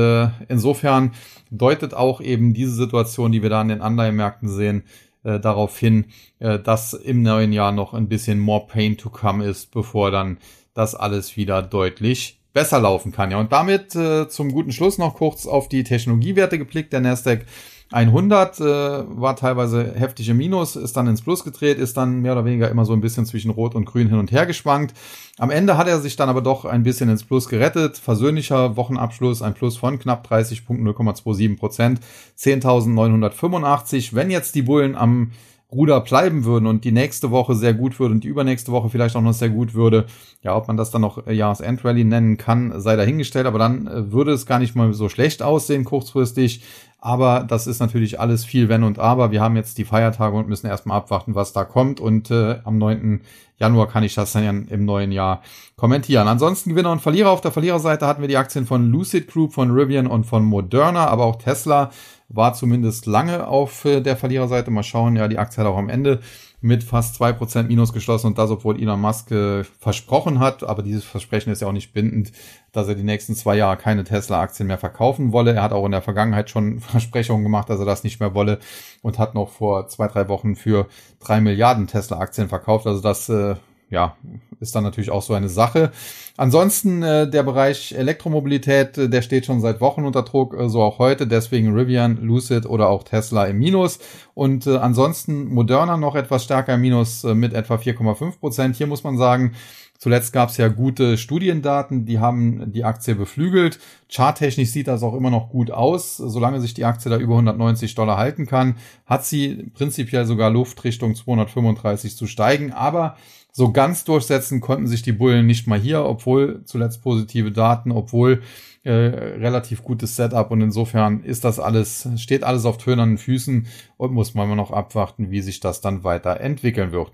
insofern 0.47 1.11
deutet 1.51 1.93
auch 1.93 2.21
eben 2.21 2.53
diese 2.53 2.71
Situation, 2.71 3.33
die 3.33 3.41
wir 3.41 3.49
da 3.49 3.59
an 3.59 3.67
den 3.67 3.81
Anleihemärkten 3.81 4.47
sehen, 4.47 4.83
darauf 5.21 5.77
hin, 5.77 6.05
dass 6.39 6.93
im 6.93 7.23
neuen 7.23 7.51
Jahr 7.51 7.73
noch 7.73 7.93
ein 7.93 8.07
bisschen 8.07 8.39
more 8.39 8.67
pain 8.67 8.95
to 8.95 9.09
come 9.09 9.43
ist, 9.43 9.71
bevor 9.71 10.11
dann 10.11 10.37
das 10.73 10.95
alles 10.95 11.35
wieder 11.35 11.61
deutlich 11.61 12.39
besser 12.55 12.79
laufen 12.79 13.11
kann. 13.11 13.31
Ja, 13.31 13.39
und 13.39 13.51
damit 13.51 13.95
äh, 13.95 14.29
zum 14.29 14.51
guten 14.51 14.71
Schluss 14.71 14.97
noch 14.97 15.15
kurz 15.15 15.45
auf 15.45 15.67
die 15.67 15.83
Technologiewerte 15.83 16.57
geblickt. 16.57 16.93
Der 16.93 17.01
Nasdaq 17.01 17.45
100 17.91 18.59
äh, 18.59 18.63
war 18.63 19.35
teilweise 19.35 19.93
heftig 19.93 20.29
im 20.29 20.37
Minus, 20.37 20.77
ist 20.77 20.95
dann 20.95 21.07
ins 21.07 21.21
Plus 21.21 21.43
gedreht, 21.43 21.77
ist 21.77 21.97
dann 21.97 22.21
mehr 22.21 22.31
oder 22.31 22.45
weniger 22.45 22.69
immer 22.69 22.85
so 22.85 22.93
ein 22.93 23.01
bisschen 23.01 23.25
zwischen 23.25 23.51
Rot 23.51 23.75
und 23.75 23.83
Grün 23.83 24.07
hin 24.07 24.17
und 24.17 24.31
her 24.31 24.45
geschwankt. 24.45 24.95
Am 25.37 25.51
Ende 25.51 25.77
hat 25.77 25.89
er 25.89 25.99
sich 25.99 26.15
dann 26.15 26.29
aber 26.29 26.41
doch 26.41 26.63
ein 26.63 26.83
bisschen 26.83 27.09
ins 27.09 27.25
Plus 27.25 27.49
gerettet. 27.49 27.97
Versöhnlicher 27.97 28.77
Wochenabschluss, 28.77 29.41
ein 29.41 29.53
Plus 29.53 29.75
von 29.75 29.99
knapp 29.99 30.25
30 30.25 30.65
Punkten, 30.65 30.87
0,27 30.87 31.59
Prozent, 31.59 31.99
10.985. 32.39 34.15
Wenn 34.15 34.31
jetzt 34.31 34.55
die 34.55 34.61
Bullen 34.61 34.95
am 34.95 35.31
Ruder 35.71 36.01
bleiben 36.01 36.45
würden 36.45 36.67
und 36.67 36.83
die 36.83 36.91
nächste 36.91 37.31
Woche 37.31 37.55
sehr 37.55 37.73
gut 37.73 37.99
würde 37.99 38.13
und 38.13 38.23
die 38.23 38.27
übernächste 38.27 38.71
Woche 38.71 38.89
vielleicht 38.89 39.15
auch 39.15 39.21
noch 39.21 39.33
sehr 39.33 39.49
gut 39.49 39.73
würde, 39.73 40.05
ja, 40.41 40.55
ob 40.55 40.67
man 40.67 40.77
das 40.77 40.91
dann 40.91 41.01
noch 41.01 41.25
äh, 41.27 41.33
Jahresendrallye 41.33 42.03
nennen 42.03 42.37
kann, 42.37 42.79
sei 42.79 42.95
dahingestellt, 42.95 43.47
aber 43.47 43.59
dann 43.59 43.87
äh, 43.87 44.11
würde 44.11 44.31
es 44.31 44.45
gar 44.45 44.59
nicht 44.59 44.75
mal 44.75 44.93
so 44.93 45.09
schlecht 45.09 45.41
aussehen 45.41 45.83
kurzfristig. 45.83 46.61
Aber 47.05 47.45
das 47.47 47.67
ist 47.67 47.79
natürlich 47.79 48.19
alles 48.19 48.45
viel 48.45 48.67
Wenn 48.67 48.81
und 48.81 48.97
Aber. 48.97 49.29
Wir 49.29 49.39
haben 49.39 49.55
jetzt 49.55 49.77
die 49.77 49.85
Feiertage 49.85 50.35
und 50.35 50.47
müssen 50.47 50.65
erstmal 50.65 50.97
abwarten, 50.97 51.35
was 51.35 51.53
da 51.53 51.63
kommt. 51.63 51.99
Und 51.99 52.31
äh, 52.31 52.57
am 52.63 52.79
9. 52.79 53.21
Januar 53.59 53.87
kann 53.87 54.03
ich 54.03 54.15
das 54.15 54.31
dann 54.31 54.67
im 54.67 54.85
neuen 54.85 55.11
Jahr 55.11 55.43
kommentieren. 55.75 56.27
Ansonsten 56.27 56.71
Gewinner 56.71 56.91
und 56.91 57.03
Verlierer. 57.03 57.29
Auf 57.29 57.41
der 57.41 57.51
Verliererseite 57.51 58.07
hatten 58.07 58.21
wir 58.21 58.27
die 58.27 58.37
Aktien 58.37 58.65
von 58.65 58.91
Lucid 58.91 59.27
Group, 59.27 59.53
von 59.53 59.69
Rivian 59.69 60.07
und 60.07 60.25
von 60.25 60.43
Moderna, 60.43 61.05
aber 61.05 61.25
auch 61.25 61.35
Tesla 61.35 61.91
war 62.29 62.53
zumindest 62.53 63.05
lange 63.05 63.47
auf 63.47 63.85
äh, 63.85 64.01
der 64.01 64.17
Verliererseite. 64.17 64.71
Mal 64.71 64.83
schauen, 64.83 65.15
ja, 65.15 65.27
die 65.27 65.37
Aktie 65.37 65.63
hat 65.63 65.69
auch 65.69 65.77
am 65.77 65.89
Ende 65.89 66.19
mit 66.61 66.83
fast 66.83 67.15
zwei 67.15 67.31
Prozent 67.31 67.69
Minus 67.69 67.93
geschlossen 67.93 68.27
und 68.27 68.37
das, 68.39 68.49
obwohl 68.49 68.81
Elon 68.81 68.99
Musk 68.99 69.29
äh, 69.29 69.63
versprochen 69.63 70.39
hat, 70.39 70.63
aber 70.63 70.81
dieses 70.81 71.03
Versprechen 71.03 71.51
ist 71.51 71.61
ja 71.61 71.67
auch 71.67 71.73
nicht 71.73 71.93
bindend, 71.93 72.31
dass 72.71 72.87
er 72.87 72.95
die 72.95 73.03
nächsten 73.03 73.35
zwei 73.35 73.55
Jahre 73.55 73.77
keine 73.77 74.03
Tesla-Aktien 74.03 74.65
mehr 74.65 74.79
verkaufen 74.79 75.31
wolle. 75.31 75.53
Er 75.53 75.61
hat 75.61 75.73
auch 75.73 75.85
in 75.85 75.91
der 75.91 76.01
Vergangenheit 76.01 76.49
schon 76.49 76.79
Versprechungen 76.81 77.43
gemacht, 77.43 77.69
dass 77.69 77.79
er 77.79 77.85
das 77.85 78.03
nicht 78.03 78.19
mehr 78.19 78.33
wolle 78.33 78.59
und 79.03 79.19
hat 79.19 79.35
noch 79.35 79.49
vor 79.49 79.87
zwei, 79.89 80.07
drei 80.07 80.27
Wochen 80.27 80.55
für 80.55 80.87
drei 81.19 81.39
Milliarden 81.39 81.85
Tesla-Aktien 81.85 82.49
verkauft. 82.49 82.87
Also 82.87 83.01
das 83.01 83.29
äh, 83.29 83.55
ja, 83.89 84.15
ist 84.59 84.75
dann 84.75 84.83
natürlich 84.83 85.11
auch 85.11 85.21
so 85.21 85.33
eine 85.33 85.49
Sache. 85.49 85.91
Ansonsten 86.37 87.03
äh, 87.03 87.29
der 87.29 87.43
Bereich 87.43 87.93
Elektromobilität, 87.93 88.97
äh, 88.97 89.09
der 89.09 89.21
steht 89.21 89.45
schon 89.45 89.61
seit 89.61 89.79
Wochen 89.81 90.05
unter 90.05 90.23
Druck, 90.23 90.53
äh, 90.57 90.69
so 90.69 90.81
auch 90.81 90.99
heute. 90.99 91.27
Deswegen 91.27 91.73
Rivian, 91.73 92.17
Lucid 92.21 92.65
oder 92.65 92.89
auch 92.89 93.03
Tesla 93.03 93.45
im 93.45 93.59
Minus. 93.59 93.99
Und 94.33 94.67
äh, 94.67 94.77
ansonsten 94.77 95.53
Moderna 95.53 95.97
noch 95.97 96.15
etwas 96.15 96.43
stärker 96.43 96.75
im 96.75 96.81
Minus 96.81 97.23
äh, 97.23 97.35
mit 97.35 97.53
etwa 97.53 97.75
4,5 97.75 98.39
Prozent. 98.39 98.75
Hier 98.75 98.87
muss 98.87 99.03
man 99.03 99.17
sagen, 99.17 99.53
Zuletzt 99.97 100.33
gab 100.33 100.49
es 100.49 100.57
ja 100.57 100.67
gute 100.67 101.17
Studiendaten, 101.17 102.05
die 102.05 102.19
haben 102.19 102.71
die 102.71 102.83
Aktie 102.83 103.15
beflügelt. 103.15 103.79
Charttechnisch 104.11 104.69
sieht 104.69 104.87
das 104.87 105.03
auch 105.03 105.15
immer 105.15 105.29
noch 105.29 105.49
gut 105.49 105.71
aus. 105.71 106.17
Solange 106.17 106.59
sich 106.59 106.73
die 106.73 106.83
Aktie 106.83 107.09
da 107.09 107.17
über 107.17 107.35
190 107.35 107.95
Dollar 107.95 108.17
halten 108.17 108.45
kann, 108.45 108.75
hat 109.05 109.25
sie 109.25 109.71
prinzipiell 109.73 110.25
sogar 110.25 110.49
Luft 110.49 110.83
Richtung 110.83 111.15
235 111.15 112.17
zu 112.17 112.27
steigen. 112.27 112.73
Aber 112.73 113.15
so 113.57 113.71
ganz 113.71 114.03
durchsetzen 114.03 114.59
konnten 114.59 114.85
sich 114.85 115.01
die 115.01 115.13
Bullen 115.13 115.45
nicht 115.45 115.65
mal 115.65 115.79
hier, 115.79 116.03
obwohl 116.03 116.65
zuletzt 116.65 117.01
positive 117.01 117.53
Daten, 117.53 117.93
obwohl 117.93 118.41
äh, 118.83 118.91
relativ 118.91 119.81
gutes 119.81 120.17
Setup 120.17 120.51
und 120.51 120.59
insofern 120.59 121.23
ist 121.23 121.45
das 121.45 121.57
alles, 121.57 122.05
steht 122.17 122.43
alles 122.43 122.65
auf 122.65 122.77
tönernen 122.77 123.17
Füßen 123.17 123.65
und 123.95 124.11
muss 124.11 124.33
man 124.33 124.53
noch 124.57 124.71
abwarten, 124.71 125.31
wie 125.31 125.39
sich 125.41 125.61
das 125.61 125.79
dann 125.79 126.03
weiter 126.03 126.41
entwickeln 126.41 126.91
wird. 126.91 127.13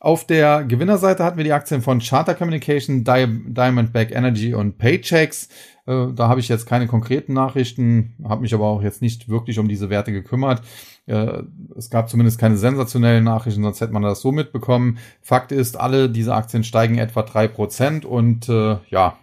Auf 0.00 0.26
der 0.26 0.64
Gewinnerseite 0.64 1.24
hatten 1.24 1.36
wir 1.36 1.44
die 1.44 1.52
Aktien 1.52 1.82
von 1.82 1.98
Charter 1.98 2.36
Communication, 2.36 3.04
Di 3.04 3.26
Diamondback 3.48 4.12
Energy 4.12 4.54
und 4.54 4.78
Paychecks. 4.78 5.50
Äh, 5.86 6.06
da 6.14 6.26
habe 6.26 6.40
ich 6.40 6.48
jetzt 6.48 6.64
keine 6.64 6.86
konkreten 6.86 7.34
Nachrichten, 7.34 8.16
habe 8.24 8.40
mich 8.40 8.54
aber 8.54 8.64
auch 8.64 8.82
jetzt 8.82 9.02
nicht 9.02 9.28
wirklich 9.28 9.58
um 9.58 9.68
diese 9.68 9.90
Werte 9.90 10.10
gekümmert. 10.10 10.62
Äh, 11.06 11.42
es 11.76 11.90
gab 11.90 12.08
zumindest 12.08 12.38
keine 12.38 12.56
sensationellen 12.56 13.24
Nachrichten, 13.24 13.62
sonst 13.62 13.80
hätte 13.80 13.92
man 13.92 14.02
das 14.02 14.20
so 14.20 14.32
mitbekommen. 14.32 14.98
Fakt 15.20 15.52
ist, 15.52 15.78
alle 15.78 16.08
diese 16.08 16.34
Aktien 16.34 16.64
steigen 16.64 16.98
etwa 16.98 17.22
drei 17.22 17.48
Prozent 17.48 18.04
und 18.04 18.48
äh, 18.48 18.76
ja, 18.88 19.18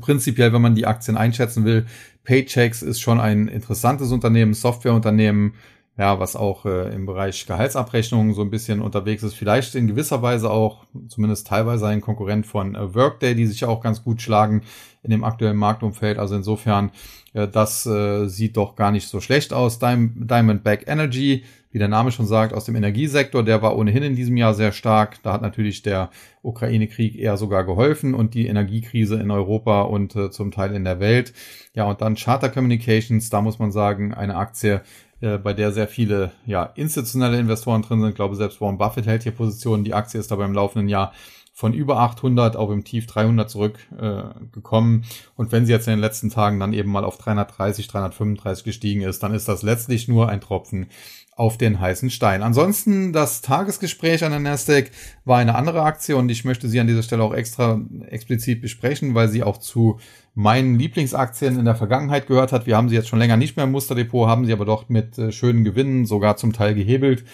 prinzipiell, 0.00 0.52
wenn 0.52 0.62
man 0.62 0.74
die 0.74 0.86
Aktien 0.86 1.16
einschätzen 1.16 1.64
will, 1.64 1.86
Paychecks 2.24 2.82
ist 2.82 3.00
schon 3.00 3.20
ein 3.20 3.48
interessantes 3.48 4.12
Unternehmen, 4.12 4.54
Softwareunternehmen, 4.54 5.54
ja, 5.98 6.18
was 6.18 6.36
auch 6.36 6.64
äh, 6.64 6.94
im 6.94 7.04
Bereich 7.04 7.46
Gehaltsabrechnungen 7.46 8.32
so 8.32 8.42
ein 8.42 8.50
bisschen 8.50 8.80
unterwegs 8.80 9.22
ist. 9.22 9.34
Vielleicht 9.34 9.74
in 9.74 9.88
gewisser 9.88 10.22
Weise 10.22 10.50
auch, 10.50 10.86
zumindest 11.08 11.48
teilweise 11.48 11.86
ein 11.86 12.00
Konkurrent 12.00 12.46
von 12.46 12.74
äh, 12.74 12.94
Workday, 12.94 13.34
die 13.34 13.46
sich 13.46 13.64
auch 13.64 13.82
ganz 13.82 14.02
gut 14.02 14.22
schlagen 14.22 14.62
in 15.02 15.10
dem 15.10 15.24
aktuellen 15.24 15.56
Marktumfeld. 15.56 16.18
Also 16.18 16.34
insofern, 16.36 16.92
das 17.32 17.86
äh, 17.86 18.26
sieht 18.26 18.56
doch 18.56 18.76
gar 18.76 18.90
nicht 18.90 19.08
so 19.08 19.20
schlecht 19.20 19.52
aus. 19.52 19.78
Diamondback 19.78 20.86
Energy, 20.86 21.44
wie 21.70 21.78
der 21.78 21.88
Name 21.88 22.12
schon 22.12 22.26
sagt, 22.26 22.52
aus 22.52 22.66
dem 22.66 22.76
Energiesektor, 22.76 23.42
der 23.42 23.62
war 23.62 23.76
ohnehin 23.76 24.02
in 24.02 24.16
diesem 24.16 24.36
Jahr 24.36 24.52
sehr 24.52 24.72
stark. 24.72 25.22
Da 25.22 25.32
hat 25.32 25.42
natürlich 25.42 25.82
der 25.82 26.10
Ukraine-Krieg 26.42 27.16
eher 27.16 27.38
sogar 27.38 27.64
geholfen 27.64 28.14
und 28.14 28.34
die 28.34 28.46
Energiekrise 28.46 29.16
in 29.16 29.30
Europa 29.30 29.82
und 29.82 30.14
äh, 30.14 30.30
zum 30.30 30.50
Teil 30.50 30.74
in 30.74 30.84
der 30.84 31.00
Welt. 31.00 31.32
Ja, 31.74 31.84
und 31.84 32.02
dann 32.02 32.16
Charter 32.16 32.50
Communications, 32.50 33.30
da 33.30 33.40
muss 33.40 33.58
man 33.58 33.72
sagen, 33.72 34.12
eine 34.12 34.36
Aktie, 34.36 34.82
äh, 35.22 35.38
bei 35.38 35.54
der 35.54 35.72
sehr 35.72 35.88
viele 35.88 36.32
ja, 36.44 36.64
institutionelle 36.74 37.38
Investoren 37.38 37.80
drin 37.80 38.00
sind. 38.00 38.10
Ich 38.10 38.16
glaube, 38.16 38.36
selbst 38.36 38.60
Warren 38.60 38.76
Buffett 38.76 39.06
hält 39.06 39.22
hier 39.22 39.32
Positionen. 39.32 39.84
Die 39.84 39.94
Aktie 39.94 40.20
ist 40.20 40.32
aber 40.32 40.44
im 40.44 40.52
laufenden 40.52 40.88
Jahr 40.88 41.12
von 41.52 41.74
über 41.74 41.98
800 41.98 42.56
auf 42.56 42.70
im 42.70 42.82
Tief 42.82 43.06
300 43.06 43.48
zurückgekommen. 43.50 45.02
Äh, 45.02 45.06
und 45.36 45.52
wenn 45.52 45.66
sie 45.66 45.72
jetzt 45.72 45.86
in 45.86 45.92
den 45.92 46.00
letzten 46.00 46.30
Tagen 46.30 46.58
dann 46.58 46.72
eben 46.72 46.90
mal 46.90 47.04
auf 47.04 47.18
330, 47.18 47.88
335 47.88 48.64
gestiegen 48.64 49.02
ist, 49.02 49.22
dann 49.22 49.34
ist 49.34 49.48
das 49.48 49.62
letztlich 49.62 50.08
nur 50.08 50.28
ein 50.28 50.40
Tropfen 50.40 50.86
auf 51.34 51.56
den 51.58 51.80
heißen 51.80 52.10
Stein. 52.10 52.42
Ansonsten 52.42 53.12
das 53.12 53.40
Tagesgespräch 53.40 54.24
an 54.24 54.32
der 54.32 54.40
Nasdaq 54.40 54.90
war 55.24 55.38
eine 55.38 55.54
andere 55.54 55.82
Aktie 55.82 56.16
und 56.16 56.28
ich 56.30 56.44
möchte 56.44 56.68
sie 56.68 56.78
an 56.80 56.86
dieser 56.86 57.02
Stelle 57.02 57.22
auch 57.22 57.34
extra 57.34 57.80
explizit 58.08 58.60
besprechen, 58.60 59.14
weil 59.14 59.28
sie 59.28 59.42
auch 59.42 59.58
zu 59.58 59.98
meinen 60.34 60.78
Lieblingsaktien 60.78 61.58
in 61.58 61.64
der 61.64 61.74
Vergangenheit 61.74 62.26
gehört 62.26 62.52
hat. 62.52 62.66
Wir 62.66 62.76
haben 62.76 62.88
sie 62.88 62.94
jetzt 62.94 63.08
schon 63.08 63.18
länger 63.18 63.36
nicht 63.36 63.56
mehr 63.56 63.64
im 63.64 63.72
Musterdepot, 63.72 64.28
haben 64.28 64.46
sie 64.46 64.52
aber 64.52 64.64
doch 64.64 64.88
mit 64.88 65.18
äh, 65.18 65.32
schönen 65.32 65.64
Gewinnen, 65.64 66.06
sogar 66.06 66.36
zum 66.36 66.52
Teil 66.52 66.74
gehebelt, 66.74 67.24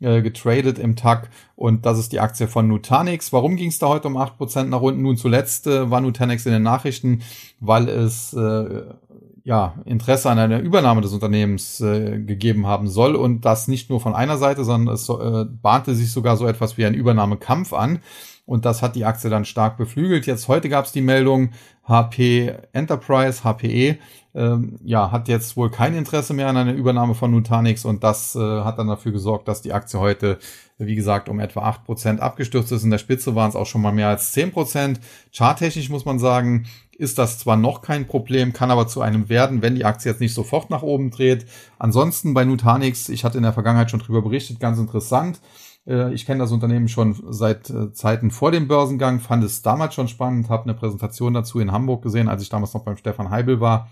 äh, 0.00 0.22
getradet 0.22 0.78
im 0.78 0.96
Tag. 0.96 1.30
Und 1.56 1.86
das 1.86 1.98
ist 1.98 2.12
die 2.12 2.20
Aktie 2.20 2.48
von 2.48 2.68
Nutanix. 2.68 3.32
Warum 3.32 3.56
ging 3.56 3.68
es 3.68 3.78
da 3.78 3.88
heute 3.88 4.08
um 4.08 4.16
acht 4.16 4.36
Prozent 4.36 4.70
nach 4.70 4.80
unten? 4.80 5.02
Nun 5.02 5.16
zuletzt 5.16 5.66
äh, 5.66 5.90
war 5.90 6.00
Nutanix 6.00 6.46
in 6.46 6.52
den 6.52 6.62
Nachrichten, 6.62 7.22
weil 7.60 7.88
es 7.88 8.32
äh, 8.32 8.82
ja, 9.44 9.76
Interesse 9.86 10.28
an 10.28 10.38
einer 10.38 10.60
Übernahme 10.60 11.00
des 11.00 11.14
Unternehmens 11.14 11.80
äh, 11.80 12.18
gegeben 12.18 12.66
haben 12.66 12.86
soll 12.86 13.16
und 13.16 13.46
das 13.46 13.66
nicht 13.66 13.88
nur 13.88 13.98
von 13.98 14.14
einer 14.14 14.36
Seite, 14.36 14.62
sondern 14.62 14.94
es 14.94 15.08
äh, 15.08 15.46
bahnte 15.46 15.94
sich 15.94 16.12
sogar 16.12 16.36
so 16.36 16.46
etwas 16.46 16.76
wie 16.76 16.84
ein 16.84 16.92
Übernahmekampf 16.92 17.72
an 17.72 18.00
und 18.48 18.64
das 18.64 18.82
hat 18.82 18.94
die 18.94 19.04
Aktie 19.04 19.30
dann 19.30 19.44
stark 19.44 19.76
beflügelt. 19.76 20.26
Jetzt 20.26 20.48
heute 20.48 20.68
gab 20.68 20.86
es 20.86 20.92
die 20.92 21.02
Meldung, 21.02 21.50
HP 21.86 22.54
Enterprise, 22.72 23.42
HPE, 23.42 23.98
ähm, 24.38 24.78
ja, 24.84 25.10
hat 25.10 25.26
jetzt 25.26 25.56
wohl 25.56 25.68
kein 25.68 25.94
Interesse 25.94 26.32
mehr 26.32 26.46
an 26.46 26.56
einer 26.56 26.72
Übernahme 26.72 27.16
von 27.16 27.32
Nutanix 27.32 27.84
und 27.84 28.04
das 28.04 28.36
äh, 28.36 28.38
hat 28.38 28.78
dann 28.78 28.86
dafür 28.86 29.10
gesorgt, 29.10 29.48
dass 29.48 29.62
die 29.62 29.72
Aktie 29.72 29.98
heute, 29.98 30.38
wie 30.78 30.94
gesagt, 30.94 31.28
um 31.28 31.40
etwa 31.40 31.62
acht 31.62 31.84
Prozent 31.84 32.20
abgestürzt 32.20 32.70
ist. 32.70 32.84
In 32.84 32.90
der 32.90 32.98
Spitze 32.98 33.34
waren 33.34 33.50
es 33.50 33.56
auch 33.56 33.66
schon 33.66 33.82
mal 33.82 33.92
mehr 33.92 34.08
als 34.08 34.30
zehn 34.30 34.52
Prozent. 34.52 35.00
Charttechnisch 35.36 35.90
muss 35.90 36.04
man 36.04 36.20
sagen, 36.20 36.66
ist 36.96 37.18
das 37.18 37.38
zwar 37.38 37.56
noch 37.56 37.82
kein 37.82 38.06
Problem, 38.06 38.52
kann 38.52 38.70
aber 38.70 38.86
zu 38.86 39.00
einem 39.00 39.28
werden, 39.28 39.60
wenn 39.60 39.74
die 39.74 39.84
Aktie 39.84 40.10
jetzt 40.10 40.20
nicht 40.20 40.34
sofort 40.34 40.70
nach 40.70 40.82
oben 40.82 41.10
dreht. 41.10 41.46
Ansonsten 41.80 42.32
bei 42.32 42.44
Nutanix, 42.44 43.08
ich 43.08 43.24
hatte 43.24 43.38
in 43.38 43.44
der 43.44 43.52
Vergangenheit 43.52 43.90
schon 43.90 44.00
drüber 44.00 44.22
berichtet, 44.22 44.60
ganz 44.60 44.78
interessant. 44.78 45.40
Äh, 45.84 46.14
ich 46.14 46.26
kenne 46.26 46.38
das 46.38 46.52
Unternehmen 46.52 46.86
schon 46.86 47.16
seit 47.30 47.70
äh, 47.70 47.92
Zeiten 47.92 48.30
vor 48.30 48.52
dem 48.52 48.68
Börsengang, 48.68 49.18
fand 49.18 49.42
es 49.42 49.62
damals 49.62 49.94
schon 49.94 50.06
spannend, 50.06 50.48
habe 50.48 50.64
eine 50.64 50.74
Präsentation 50.74 51.34
dazu 51.34 51.58
in 51.58 51.72
Hamburg 51.72 52.02
gesehen, 52.02 52.28
als 52.28 52.42
ich 52.42 52.50
damals 52.50 52.72
noch 52.74 52.84
beim 52.84 52.96
Stefan 52.96 53.30
Heibel 53.30 53.60
war. 53.60 53.88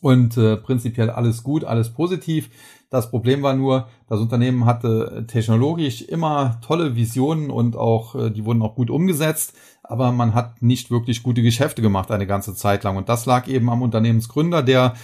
Und 0.00 0.36
äh, 0.36 0.56
prinzipiell 0.56 1.10
alles 1.10 1.42
gut, 1.42 1.64
alles 1.64 1.90
positiv. 1.90 2.50
Das 2.88 3.10
Problem 3.10 3.42
war 3.42 3.54
nur, 3.54 3.88
das 4.08 4.18
Unternehmen 4.18 4.64
hatte 4.64 5.24
technologisch 5.28 6.02
immer 6.02 6.58
tolle 6.60 6.96
Visionen 6.96 7.50
und 7.50 7.76
auch 7.76 8.14
äh, 8.14 8.30
die 8.30 8.44
wurden 8.44 8.62
auch 8.62 8.74
gut 8.74 8.90
umgesetzt, 8.90 9.54
aber 9.82 10.10
man 10.10 10.34
hat 10.34 10.62
nicht 10.62 10.90
wirklich 10.90 11.22
gute 11.22 11.42
Geschäfte 11.42 11.82
gemacht 11.82 12.10
eine 12.10 12.26
ganze 12.26 12.54
Zeit 12.54 12.82
lang. 12.82 12.96
Und 12.96 13.08
das 13.08 13.26
lag 13.26 13.46
eben 13.46 13.70
am 13.70 13.82
Unternehmensgründer, 13.82 14.62
der 14.62 14.94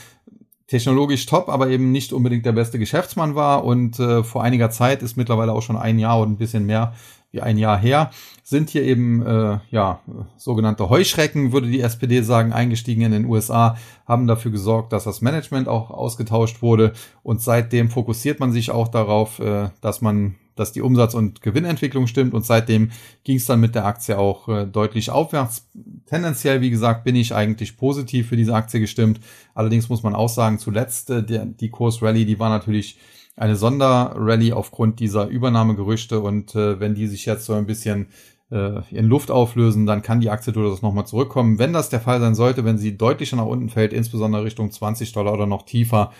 technologisch 0.67 1.27
top, 1.27 1.49
aber 1.49 1.69
eben 1.69 1.93
nicht 1.93 2.13
unbedingt 2.13 2.45
der 2.45 2.53
beste 2.53 2.79
Geschäftsmann 2.79 3.35
war. 3.35 3.65
Und 3.65 3.99
äh, 3.99 4.25
vor 4.25 4.43
einiger 4.43 4.71
Zeit 4.71 5.03
ist 5.03 5.17
mittlerweile 5.17 5.53
auch 5.53 5.63
schon 5.63 5.77
ein 5.77 5.99
Jahr 5.99 6.21
und 6.21 6.33
ein 6.33 6.39
bisschen 6.39 6.67
mehr 6.67 6.95
wie 7.31 7.43
ein 7.43 7.59
Jahr 7.59 7.79
her, 7.79 8.11
sind 8.43 8.71
hier 8.71 8.83
eben 8.83 9.25
äh, 9.25 9.59
ja 9.71 10.01
sogenannte 10.37 10.89
Heuschrecken, 10.89 11.53
würde 11.53 11.69
die 11.69 11.81
SPD 11.81 12.23
sagen, 12.23 12.53
eingestiegen 12.53 13.03
in 13.03 13.13
den 13.13 13.27
USA, 13.27 13.77
haben 14.07 14.27
dafür 14.27 14.53
gesorgt, 14.53 14.93
dass 14.93 15.05
das 15.05 15.21
Management 15.21 15.69
auch 15.69 15.91
ausgetauscht 15.91 16.63
wurde 16.63 16.93
und 17.23 17.43
seitdem 17.43 17.91
fokussiert 17.91 18.41
man 18.41 18.53
sich 18.53 18.71
auch 18.71 18.89
darauf, 18.89 19.39
äh, 19.41 19.69
dass 19.81 20.01
man 20.01 20.37
dass 20.57 20.73
die 20.73 20.83
Umsatz- 20.83 21.15
und 21.15 21.43
Gewinnentwicklung 21.43 22.07
stimmt 22.07 22.35
und 22.35 22.45
seitdem 22.45 22.91
ging 23.23 23.37
es 23.37 23.47
dann 23.47 23.61
mit 23.61 23.75
der 23.75 23.85
Aktie 23.85 24.19
auch 24.19 24.49
äh, 24.49 24.67
deutlich 24.67 25.11
aufwärts. 25.11 25.69
Tendenziell, 26.07 26.61
wie 26.61 26.71
gesagt, 26.71 27.05
bin 27.05 27.15
ich 27.15 27.35
eigentlich 27.35 27.77
positiv 27.77 28.29
für 28.29 28.37
diese 28.37 28.55
Aktie 28.55 28.81
gestimmt. 28.81 29.21
Allerdings 29.55 29.89
muss 29.89 30.03
man 30.03 30.15
auch 30.15 30.29
sagen, 30.29 30.59
zuletzt 30.59 31.11
äh, 31.11 31.23
der, 31.23 31.47
die 31.47 31.71
Kursrally, 31.71 32.27
die 32.27 32.41
war 32.41 32.51
natürlich 32.51 32.99
eine 33.37 33.57
Sonderrally 33.57 34.53
aufgrund 34.53 34.99
dieser 34.99 35.29
Übernahmegerüchte 35.29 36.21
und 36.21 36.55
äh, 36.55 36.81
wenn 36.81 36.95
die 36.95 37.07
sich 37.07 37.27
jetzt 37.27 37.45
so 37.45 37.53
ein 37.53 37.67
bisschen 37.67 38.09
äh, 38.51 38.81
in 38.91 39.07
Luft 39.07 39.31
auflösen, 39.31 39.87
dann 39.87 40.03
kann 40.03 40.21
die 40.21 40.31
Aktie 40.31 40.53
durchaus 40.53 40.83
nochmal 40.83 41.07
zurückkommen. 41.07 41.59
Wenn 41.59 41.73
das 41.73 41.91
der 41.91 42.01
Fall 42.01 42.21
sein 42.21 42.35
sollte, 42.35 42.65
wenn 42.65 42.79
sie 42.79 42.97
deutlich 42.97 43.33
nach 43.33 43.45
unten 43.45 43.69
fällt, 43.69 43.93
insbesondere 43.93 44.45
Richtung 44.45 44.71
20 44.71 45.13
Dollar 45.13 45.35
oder 45.35 45.47
noch 45.47 45.65
tiefer, 45.65 46.13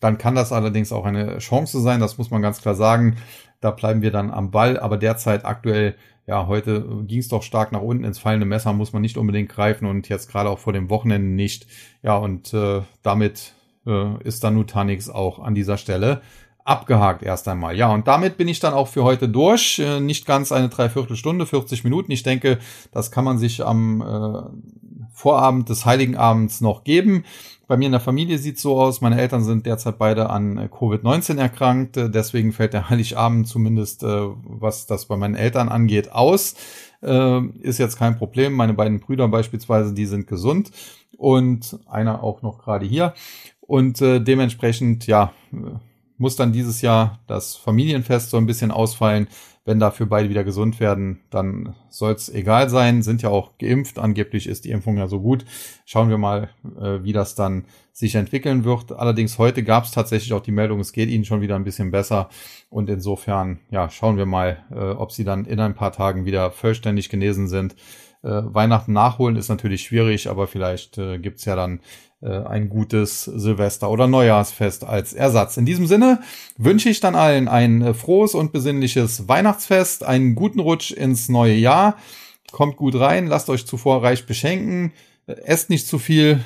dann 0.00 0.18
kann 0.18 0.34
das 0.34 0.52
allerdings 0.52 0.92
auch 0.92 1.04
eine 1.04 1.38
Chance 1.38 1.80
sein, 1.80 2.00
das 2.00 2.18
muss 2.18 2.30
man 2.30 2.42
ganz 2.42 2.60
klar 2.60 2.74
sagen. 2.74 3.16
Da 3.60 3.70
bleiben 3.70 4.02
wir 4.02 4.10
dann 4.10 4.30
am 4.30 4.50
Ball, 4.50 4.78
aber 4.78 4.96
derzeit 4.96 5.44
aktuell, 5.44 5.94
ja, 6.26 6.46
heute 6.46 6.84
ging 7.06 7.18
es 7.18 7.28
doch 7.28 7.42
stark 7.42 7.72
nach 7.72 7.82
unten. 7.82 8.04
Ins 8.04 8.18
fallende 8.18 8.46
Messer 8.46 8.72
muss 8.72 8.92
man 8.92 9.02
nicht 9.02 9.16
unbedingt 9.16 9.50
greifen 9.50 9.86
und 9.86 10.08
jetzt 10.08 10.30
gerade 10.30 10.48
auch 10.50 10.58
vor 10.58 10.72
dem 10.72 10.90
Wochenende 10.90 11.28
nicht. 11.28 11.66
Ja, 12.02 12.16
und 12.16 12.52
äh, 12.54 12.82
damit 13.02 13.52
äh, 13.86 14.22
ist 14.22 14.44
dann 14.44 14.54
Nutanix 14.54 15.10
auch 15.10 15.38
an 15.38 15.54
dieser 15.54 15.76
Stelle 15.76 16.22
abgehakt 16.64 17.22
erst 17.22 17.46
einmal. 17.46 17.76
Ja, 17.76 17.92
und 17.92 18.08
damit 18.08 18.38
bin 18.38 18.48
ich 18.48 18.58
dann 18.58 18.72
auch 18.72 18.88
für 18.88 19.04
heute 19.04 19.28
durch. 19.28 19.78
Äh, 19.78 20.00
nicht 20.00 20.26
ganz 20.26 20.50
eine 20.50 20.70
Dreiviertelstunde, 20.70 21.46
40 21.46 21.84
Minuten. 21.84 22.10
Ich 22.10 22.22
denke, 22.22 22.58
das 22.90 23.10
kann 23.10 23.24
man 23.24 23.38
sich 23.38 23.64
am 23.64 24.00
äh, 24.00 24.93
Vorabend 25.14 25.68
des 25.68 25.86
Heiligen 25.86 26.16
Abends 26.16 26.60
noch 26.60 26.84
geben. 26.84 27.24
Bei 27.66 27.78
mir 27.78 27.86
in 27.86 27.92
der 27.92 28.00
Familie 28.00 28.36
sieht 28.36 28.58
so 28.58 28.78
aus. 28.78 29.00
Meine 29.00 29.18
Eltern 29.18 29.42
sind 29.42 29.64
derzeit 29.64 29.96
beide 29.96 30.28
an 30.28 30.58
äh, 30.58 30.68
Covid-19 30.70 31.38
erkrankt. 31.38 31.96
Äh, 31.96 32.10
deswegen 32.10 32.52
fällt 32.52 32.74
der 32.74 32.90
Heiligabend 32.90 33.48
zumindest, 33.48 34.02
äh, 34.02 34.26
was 34.42 34.86
das 34.86 35.06
bei 35.06 35.16
meinen 35.16 35.34
Eltern 35.34 35.68
angeht, 35.68 36.12
aus. 36.12 36.54
Ist 37.60 37.78
jetzt 37.78 37.98
kein 37.98 38.16
Problem. 38.16 38.54
Meine 38.54 38.72
beiden 38.72 38.98
Brüder 38.98 39.28
beispielsweise, 39.28 39.92
die 39.92 40.06
sind 40.06 40.26
gesund. 40.26 40.70
Und 41.18 41.78
einer 41.86 42.24
auch 42.24 42.40
noch 42.40 42.56
gerade 42.56 42.86
hier. 42.86 43.12
Und 43.60 44.00
dementsprechend, 44.00 45.06
ja, 45.06 45.30
muss 46.16 46.36
dann 46.36 46.52
dieses 46.52 46.80
Jahr 46.82 47.20
das 47.26 47.56
Familienfest 47.56 48.30
so 48.30 48.36
ein 48.36 48.46
bisschen 48.46 48.70
ausfallen. 48.70 49.28
Wenn 49.66 49.80
dafür 49.80 50.04
beide 50.04 50.28
wieder 50.28 50.44
gesund 50.44 50.78
werden, 50.78 51.20
dann 51.30 51.74
soll 51.88 52.12
es 52.12 52.28
egal 52.28 52.68
sein. 52.68 53.02
Sind 53.02 53.22
ja 53.22 53.30
auch 53.30 53.56
geimpft. 53.56 53.98
Angeblich 53.98 54.46
ist 54.46 54.66
die 54.66 54.70
Impfung 54.70 54.98
ja 54.98 55.08
so 55.08 55.20
gut. 55.20 55.46
Schauen 55.86 56.10
wir 56.10 56.18
mal, 56.18 56.50
äh, 56.78 57.02
wie 57.02 57.14
das 57.14 57.34
dann 57.34 57.64
sich 57.90 58.14
entwickeln 58.14 58.64
wird. 58.64 58.92
Allerdings 58.92 59.38
heute 59.38 59.62
gab 59.62 59.84
es 59.84 59.92
tatsächlich 59.92 60.34
auch 60.34 60.42
die 60.42 60.52
Meldung, 60.52 60.80
es 60.80 60.92
geht 60.92 61.08
ihnen 61.08 61.24
schon 61.24 61.40
wieder 61.40 61.56
ein 61.56 61.64
bisschen 61.64 61.90
besser. 61.90 62.28
Und 62.68 62.90
insofern, 62.90 63.60
ja, 63.70 63.88
schauen 63.88 64.18
wir 64.18 64.26
mal, 64.26 64.64
äh, 64.70 64.90
ob 64.90 65.12
sie 65.12 65.24
dann 65.24 65.46
in 65.46 65.60
ein 65.60 65.74
paar 65.74 65.92
Tagen 65.92 66.26
wieder 66.26 66.50
vollständig 66.50 67.08
genesen 67.08 67.48
sind. 67.48 67.74
Äh, 68.22 68.42
Weihnachten 68.44 68.92
nachholen 68.92 69.36
ist 69.36 69.48
natürlich 69.48 69.82
schwierig, 69.82 70.28
aber 70.28 70.46
vielleicht 70.46 70.98
äh, 70.98 71.18
gibt's 71.18 71.44
ja 71.44 71.56
dann 71.56 71.80
ein 72.28 72.68
gutes 72.68 73.24
Silvester- 73.24 73.90
oder 73.90 74.06
Neujahrsfest 74.06 74.84
als 74.84 75.12
Ersatz. 75.12 75.56
In 75.56 75.66
diesem 75.66 75.86
Sinne 75.86 76.20
wünsche 76.56 76.88
ich 76.88 77.00
dann 77.00 77.14
allen 77.14 77.48
ein 77.48 77.82
äh, 77.82 77.94
frohes 77.94 78.34
und 78.34 78.52
besinnliches 78.52 79.28
Weihnachtsfest, 79.28 80.04
einen 80.04 80.34
guten 80.34 80.60
Rutsch 80.60 80.90
ins 80.90 81.28
neue 81.28 81.54
Jahr. 81.54 81.96
Kommt 82.50 82.76
gut 82.76 82.98
rein, 82.98 83.26
lasst 83.26 83.50
euch 83.50 83.66
zuvor 83.66 84.02
reich 84.02 84.26
beschenken, 84.26 84.92
äh, 85.26 85.32
esst 85.44 85.70
nicht 85.70 85.86
zu 85.86 85.98
viel. 85.98 86.40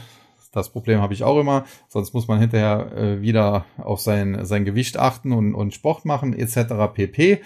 Das 0.53 0.70
Problem 0.70 1.01
habe 1.01 1.14
ich 1.14 1.22
auch 1.22 1.39
immer, 1.39 1.64
sonst 1.89 2.14
muss 2.14 2.26
man 2.26 2.41
hinterher 2.41 2.91
äh, 2.97 3.20
wieder 3.20 3.66
auf 3.76 4.01
sein, 4.01 4.45
sein 4.45 4.64
Gewicht 4.64 4.97
achten 4.97 5.33
und, 5.33 5.55
und 5.55 5.74
Sport 5.74 6.05
machen 6.05 6.33
etc. 6.33 6.93
pp. 6.93 7.41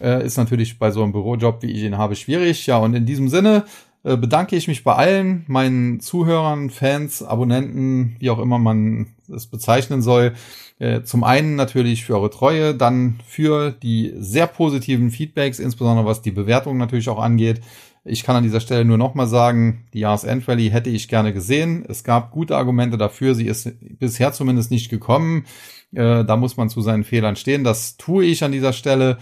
Äh, 0.00 0.24
ist 0.24 0.36
natürlich 0.36 0.78
bei 0.78 0.90
so 0.90 1.02
einem 1.02 1.12
Bürojob, 1.12 1.62
wie 1.62 1.70
ich 1.70 1.82
ihn 1.82 1.98
habe, 1.98 2.16
schwierig. 2.16 2.66
Ja, 2.66 2.78
und 2.78 2.94
in 2.94 3.06
diesem 3.06 3.28
Sinne 3.28 3.64
äh, 4.04 4.18
bedanke 4.18 4.54
ich 4.54 4.68
mich 4.68 4.84
bei 4.84 4.94
allen 4.94 5.44
meinen 5.48 5.98
Zuhörern, 5.98 6.68
Fans, 6.68 7.22
Abonnenten, 7.22 8.16
wie 8.20 8.30
auch 8.30 8.38
immer 8.38 8.58
man 8.58 9.14
es 9.34 9.46
bezeichnen 9.46 10.02
soll. 10.02 10.34
Äh, 10.78 11.02
zum 11.02 11.24
einen 11.24 11.56
natürlich 11.56 12.04
für 12.04 12.14
eure 12.14 12.30
Treue, 12.30 12.74
dann 12.74 13.18
für 13.26 13.70
die 13.70 14.12
sehr 14.16 14.46
positiven 14.46 15.10
Feedbacks, 15.10 15.58
insbesondere 15.58 16.06
was 16.06 16.20
die 16.20 16.32
Bewertung 16.32 16.76
natürlich 16.76 17.08
auch 17.08 17.18
angeht. 17.18 17.62
Ich 18.04 18.22
kann 18.22 18.36
an 18.36 18.42
dieser 18.42 18.60
Stelle 18.60 18.84
nur 18.84 18.98
nochmal 18.98 19.26
sagen, 19.26 19.86
die 19.94 20.00
Jahresendrally 20.00 20.68
hätte 20.68 20.90
ich 20.90 21.08
gerne 21.08 21.32
gesehen. 21.32 21.86
Es 21.88 22.04
gab 22.04 22.30
gute 22.30 22.58
Argumente 22.58 22.98
dafür. 22.98 23.34
Sie 23.34 23.46
ist 23.46 23.72
bisher 23.98 24.34
zumindest 24.34 24.70
nicht 24.70 24.90
gekommen. 24.90 25.46
Äh, 25.94 26.26
da 26.26 26.36
muss 26.36 26.58
man 26.58 26.68
zu 26.68 26.82
seinen 26.82 27.04
Fehlern 27.04 27.36
stehen. 27.36 27.64
Das 27.64 27.96
tue 27.96 28.26
ich 28.26 28.44
an 28.44 28.52
dieser 28.52 28.74
Stelle. 28.74 29.16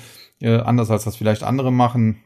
anders 0.44 0.90
als 0.90 1.04
das 1.04 1.14
vielleicht 1.14 1.44
andere 1.44 1.70
machen 1.70 2.16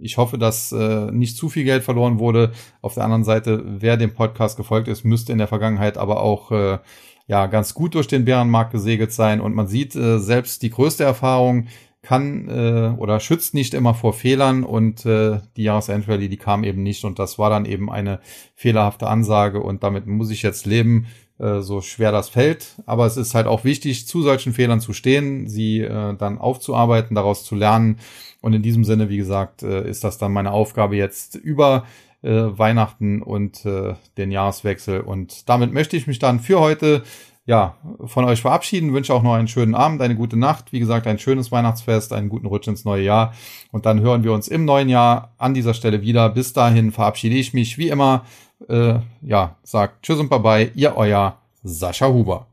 ich 0.00 0.16
hoffe, 0.16 0.38
dass 0.38 0.72
äh, 0.72 1.10
nicht 1.10 1.36
zu 1.36 1.48
viel 1.48 1.64
Geld 1.64 1.84
verloren 1.84 2.18
wurde. 2.18 2.52
Auf 2.80 2.94
der 2.94 3.04
anderen 3.04 3.24
Seite, 3.24 3.62
wer 3.64 3.96
dem 3.96 4.14
Podcast 4.14 4.56
gefolgt 4.56 4.88
ist, 4.88 5.04
müsste 5.04 5.32
in 5.32 5.38
der 5.38 5.48
Vergangenheit 5.48 5.96
aber 5.96 6.20
auch 6.22 6.50
äh, 6.50 6.78
ja 7.26 7.46
ganz 7.46 7.74
gut 7.74 7.94
durch 7.94 8.08
den 8.08 8.24
Bärenmarkt 8.24 8.72
gesegelt 8.72 9.12
sein. 9.12 9.40
Und 9.40 9.54
man 9.54 9.68
sieht, 9.68 9.94
äh, 9.94 10.18
selbst 10.18 10.62
die 10.62 10.70
größte 10.70 11.04
Erfahrung 11.04 11.68
kann 12.02 12.48
äh, 12.48 12.94
oder 12.98 13.20
schützt 13.20 13.54
nicht 13.54 13.74
immer 13.74 13.94
vor 13.94 14.12
Fehlern 14.12 14.64
und 14.64 15.06
äh, 15.06 15.38
die 15.56 15.62
Jahresendrallye, 15.62 16.28
die 16.28 16.36
kam 16.36 16.64
eben 16.64 16.82
nicht 16.82 17.04
und 17.04 17.20
das 17.20 17.38
war 17.38 17.48
dann 17.48 17.64
eben 17.64 17.90
eine 17.92 18.18
fehlerhafte 18.56 19.06
Ansage 19.06 19.60
und 19.60 19.84
damit 19.84 20.08
muss 20.08 20.30
ich 20.30 20.42
jetzt 20.42 20.66
leben, 20.66 21.06
äh, 21.42 21.60
so 21.60 21.80
schwer 21.80 22.12
das 22.12 22.28
fällt. 22.28 22.76
Aber 22.86 23.04
es 23.06 23.16
ist 23.16 23.34
halt 23.34 23.46
auch 23.46 23.64
wichtig, 23.64 24.06
zu 24.06 24.22
solchen 24.22 24.52
Fehlern 24.52 24.80
zu 24.80 24.92
stehen, 24.92 25.48
sie 25.48 25.80
äh, 25.80 26.14
dann 26.16 26.38
aufzuarbeiten, 26.38 27.14
daraus 27.14 27.44
zu 27.44 27.54
lernen 27.54 27.98
und 28.40 28.52
in 28.52 28.62
diesem 28.62 28.84
Sinne, 28.84 29.08
wie 29.08 29.16
gesagt, 29.16 29.62
äh, 29.62 29.88
ist 29.88 30.04
das 30.04 30.18
dann 30.18 30.32
meine 30.32 30.52
Aufgabe 30.52 30.96
jetzt 30.96 31.36
über 31.36 31.84
äh, 32.22 32.30
Weihnachten 32.30 33.22
und 33.22 33.64
äh, 33.64 33.94
den 34.16 34.30
Jahreswechsel. 34.30 35.00
Und 35.00 35.48
damit 35.48 35.72
möchte 35.72 35.96
ich 35.96 36.06
mich 36.06 36.18
dann 36.18 36.40
für 36.40 36.60
heute 36.60 37.02
ja, 37.44 37.76
von 38.04 38.24
euch 38.24 38.40
verabschieden, 38.40 38.92
wünsche 38.92 39.12
auch 39.12 39.24
noch 39.24 39.34
einen 39.34 39.48
schönen 39.48 39.74
Abend, 39.74 40.00
eine 40.00 40.14
gute 40.14 40.38
Nacht, 40.38 40.72
wie 40.72 40.78
gesagt, 40.78 41.08
ein 41.08 41.18
schönes 41.18 41.50
Weihnachtsfest, 41.50 42.12
einen 42.12 42.28
guten 42.28 42.46
Rutsch 42.46 42.68
ins 42.68 42.84
neue 42.84 43.02
Jahr 43.02 43.34
und 43.72 43.84
dann 43.84 44.00
hören 44.00 44.22
wir 44.22 44.32
uns 44.32 44.46
im 44.46 44.64
neuen 44.64 44.88
Jahr 44.88 45.34
an 45.38 45.52
dieser 45.52 45.74
Stelle 45.74 46.02
wieder. 46.02 46.28
Bis 46.28 46.52
dahin 46.52 46.92
verabschiede 46.92 47.34
ich 47.34 47.52
mich 47.52 47.78
wie 47.78 47.88
immer, 47.88 48.24
äh, 48.68 49.00
ja, 49.22 49.56
sagt 49.62 50.02
Tschüss 50.02 50.18
und 50.18 50.30
Bye-bye, 50.30 50.72
ihr 50.74 50.96
euer 50.96 51.36
Sascha 51.62 52.08
Huber. 52.08 52.46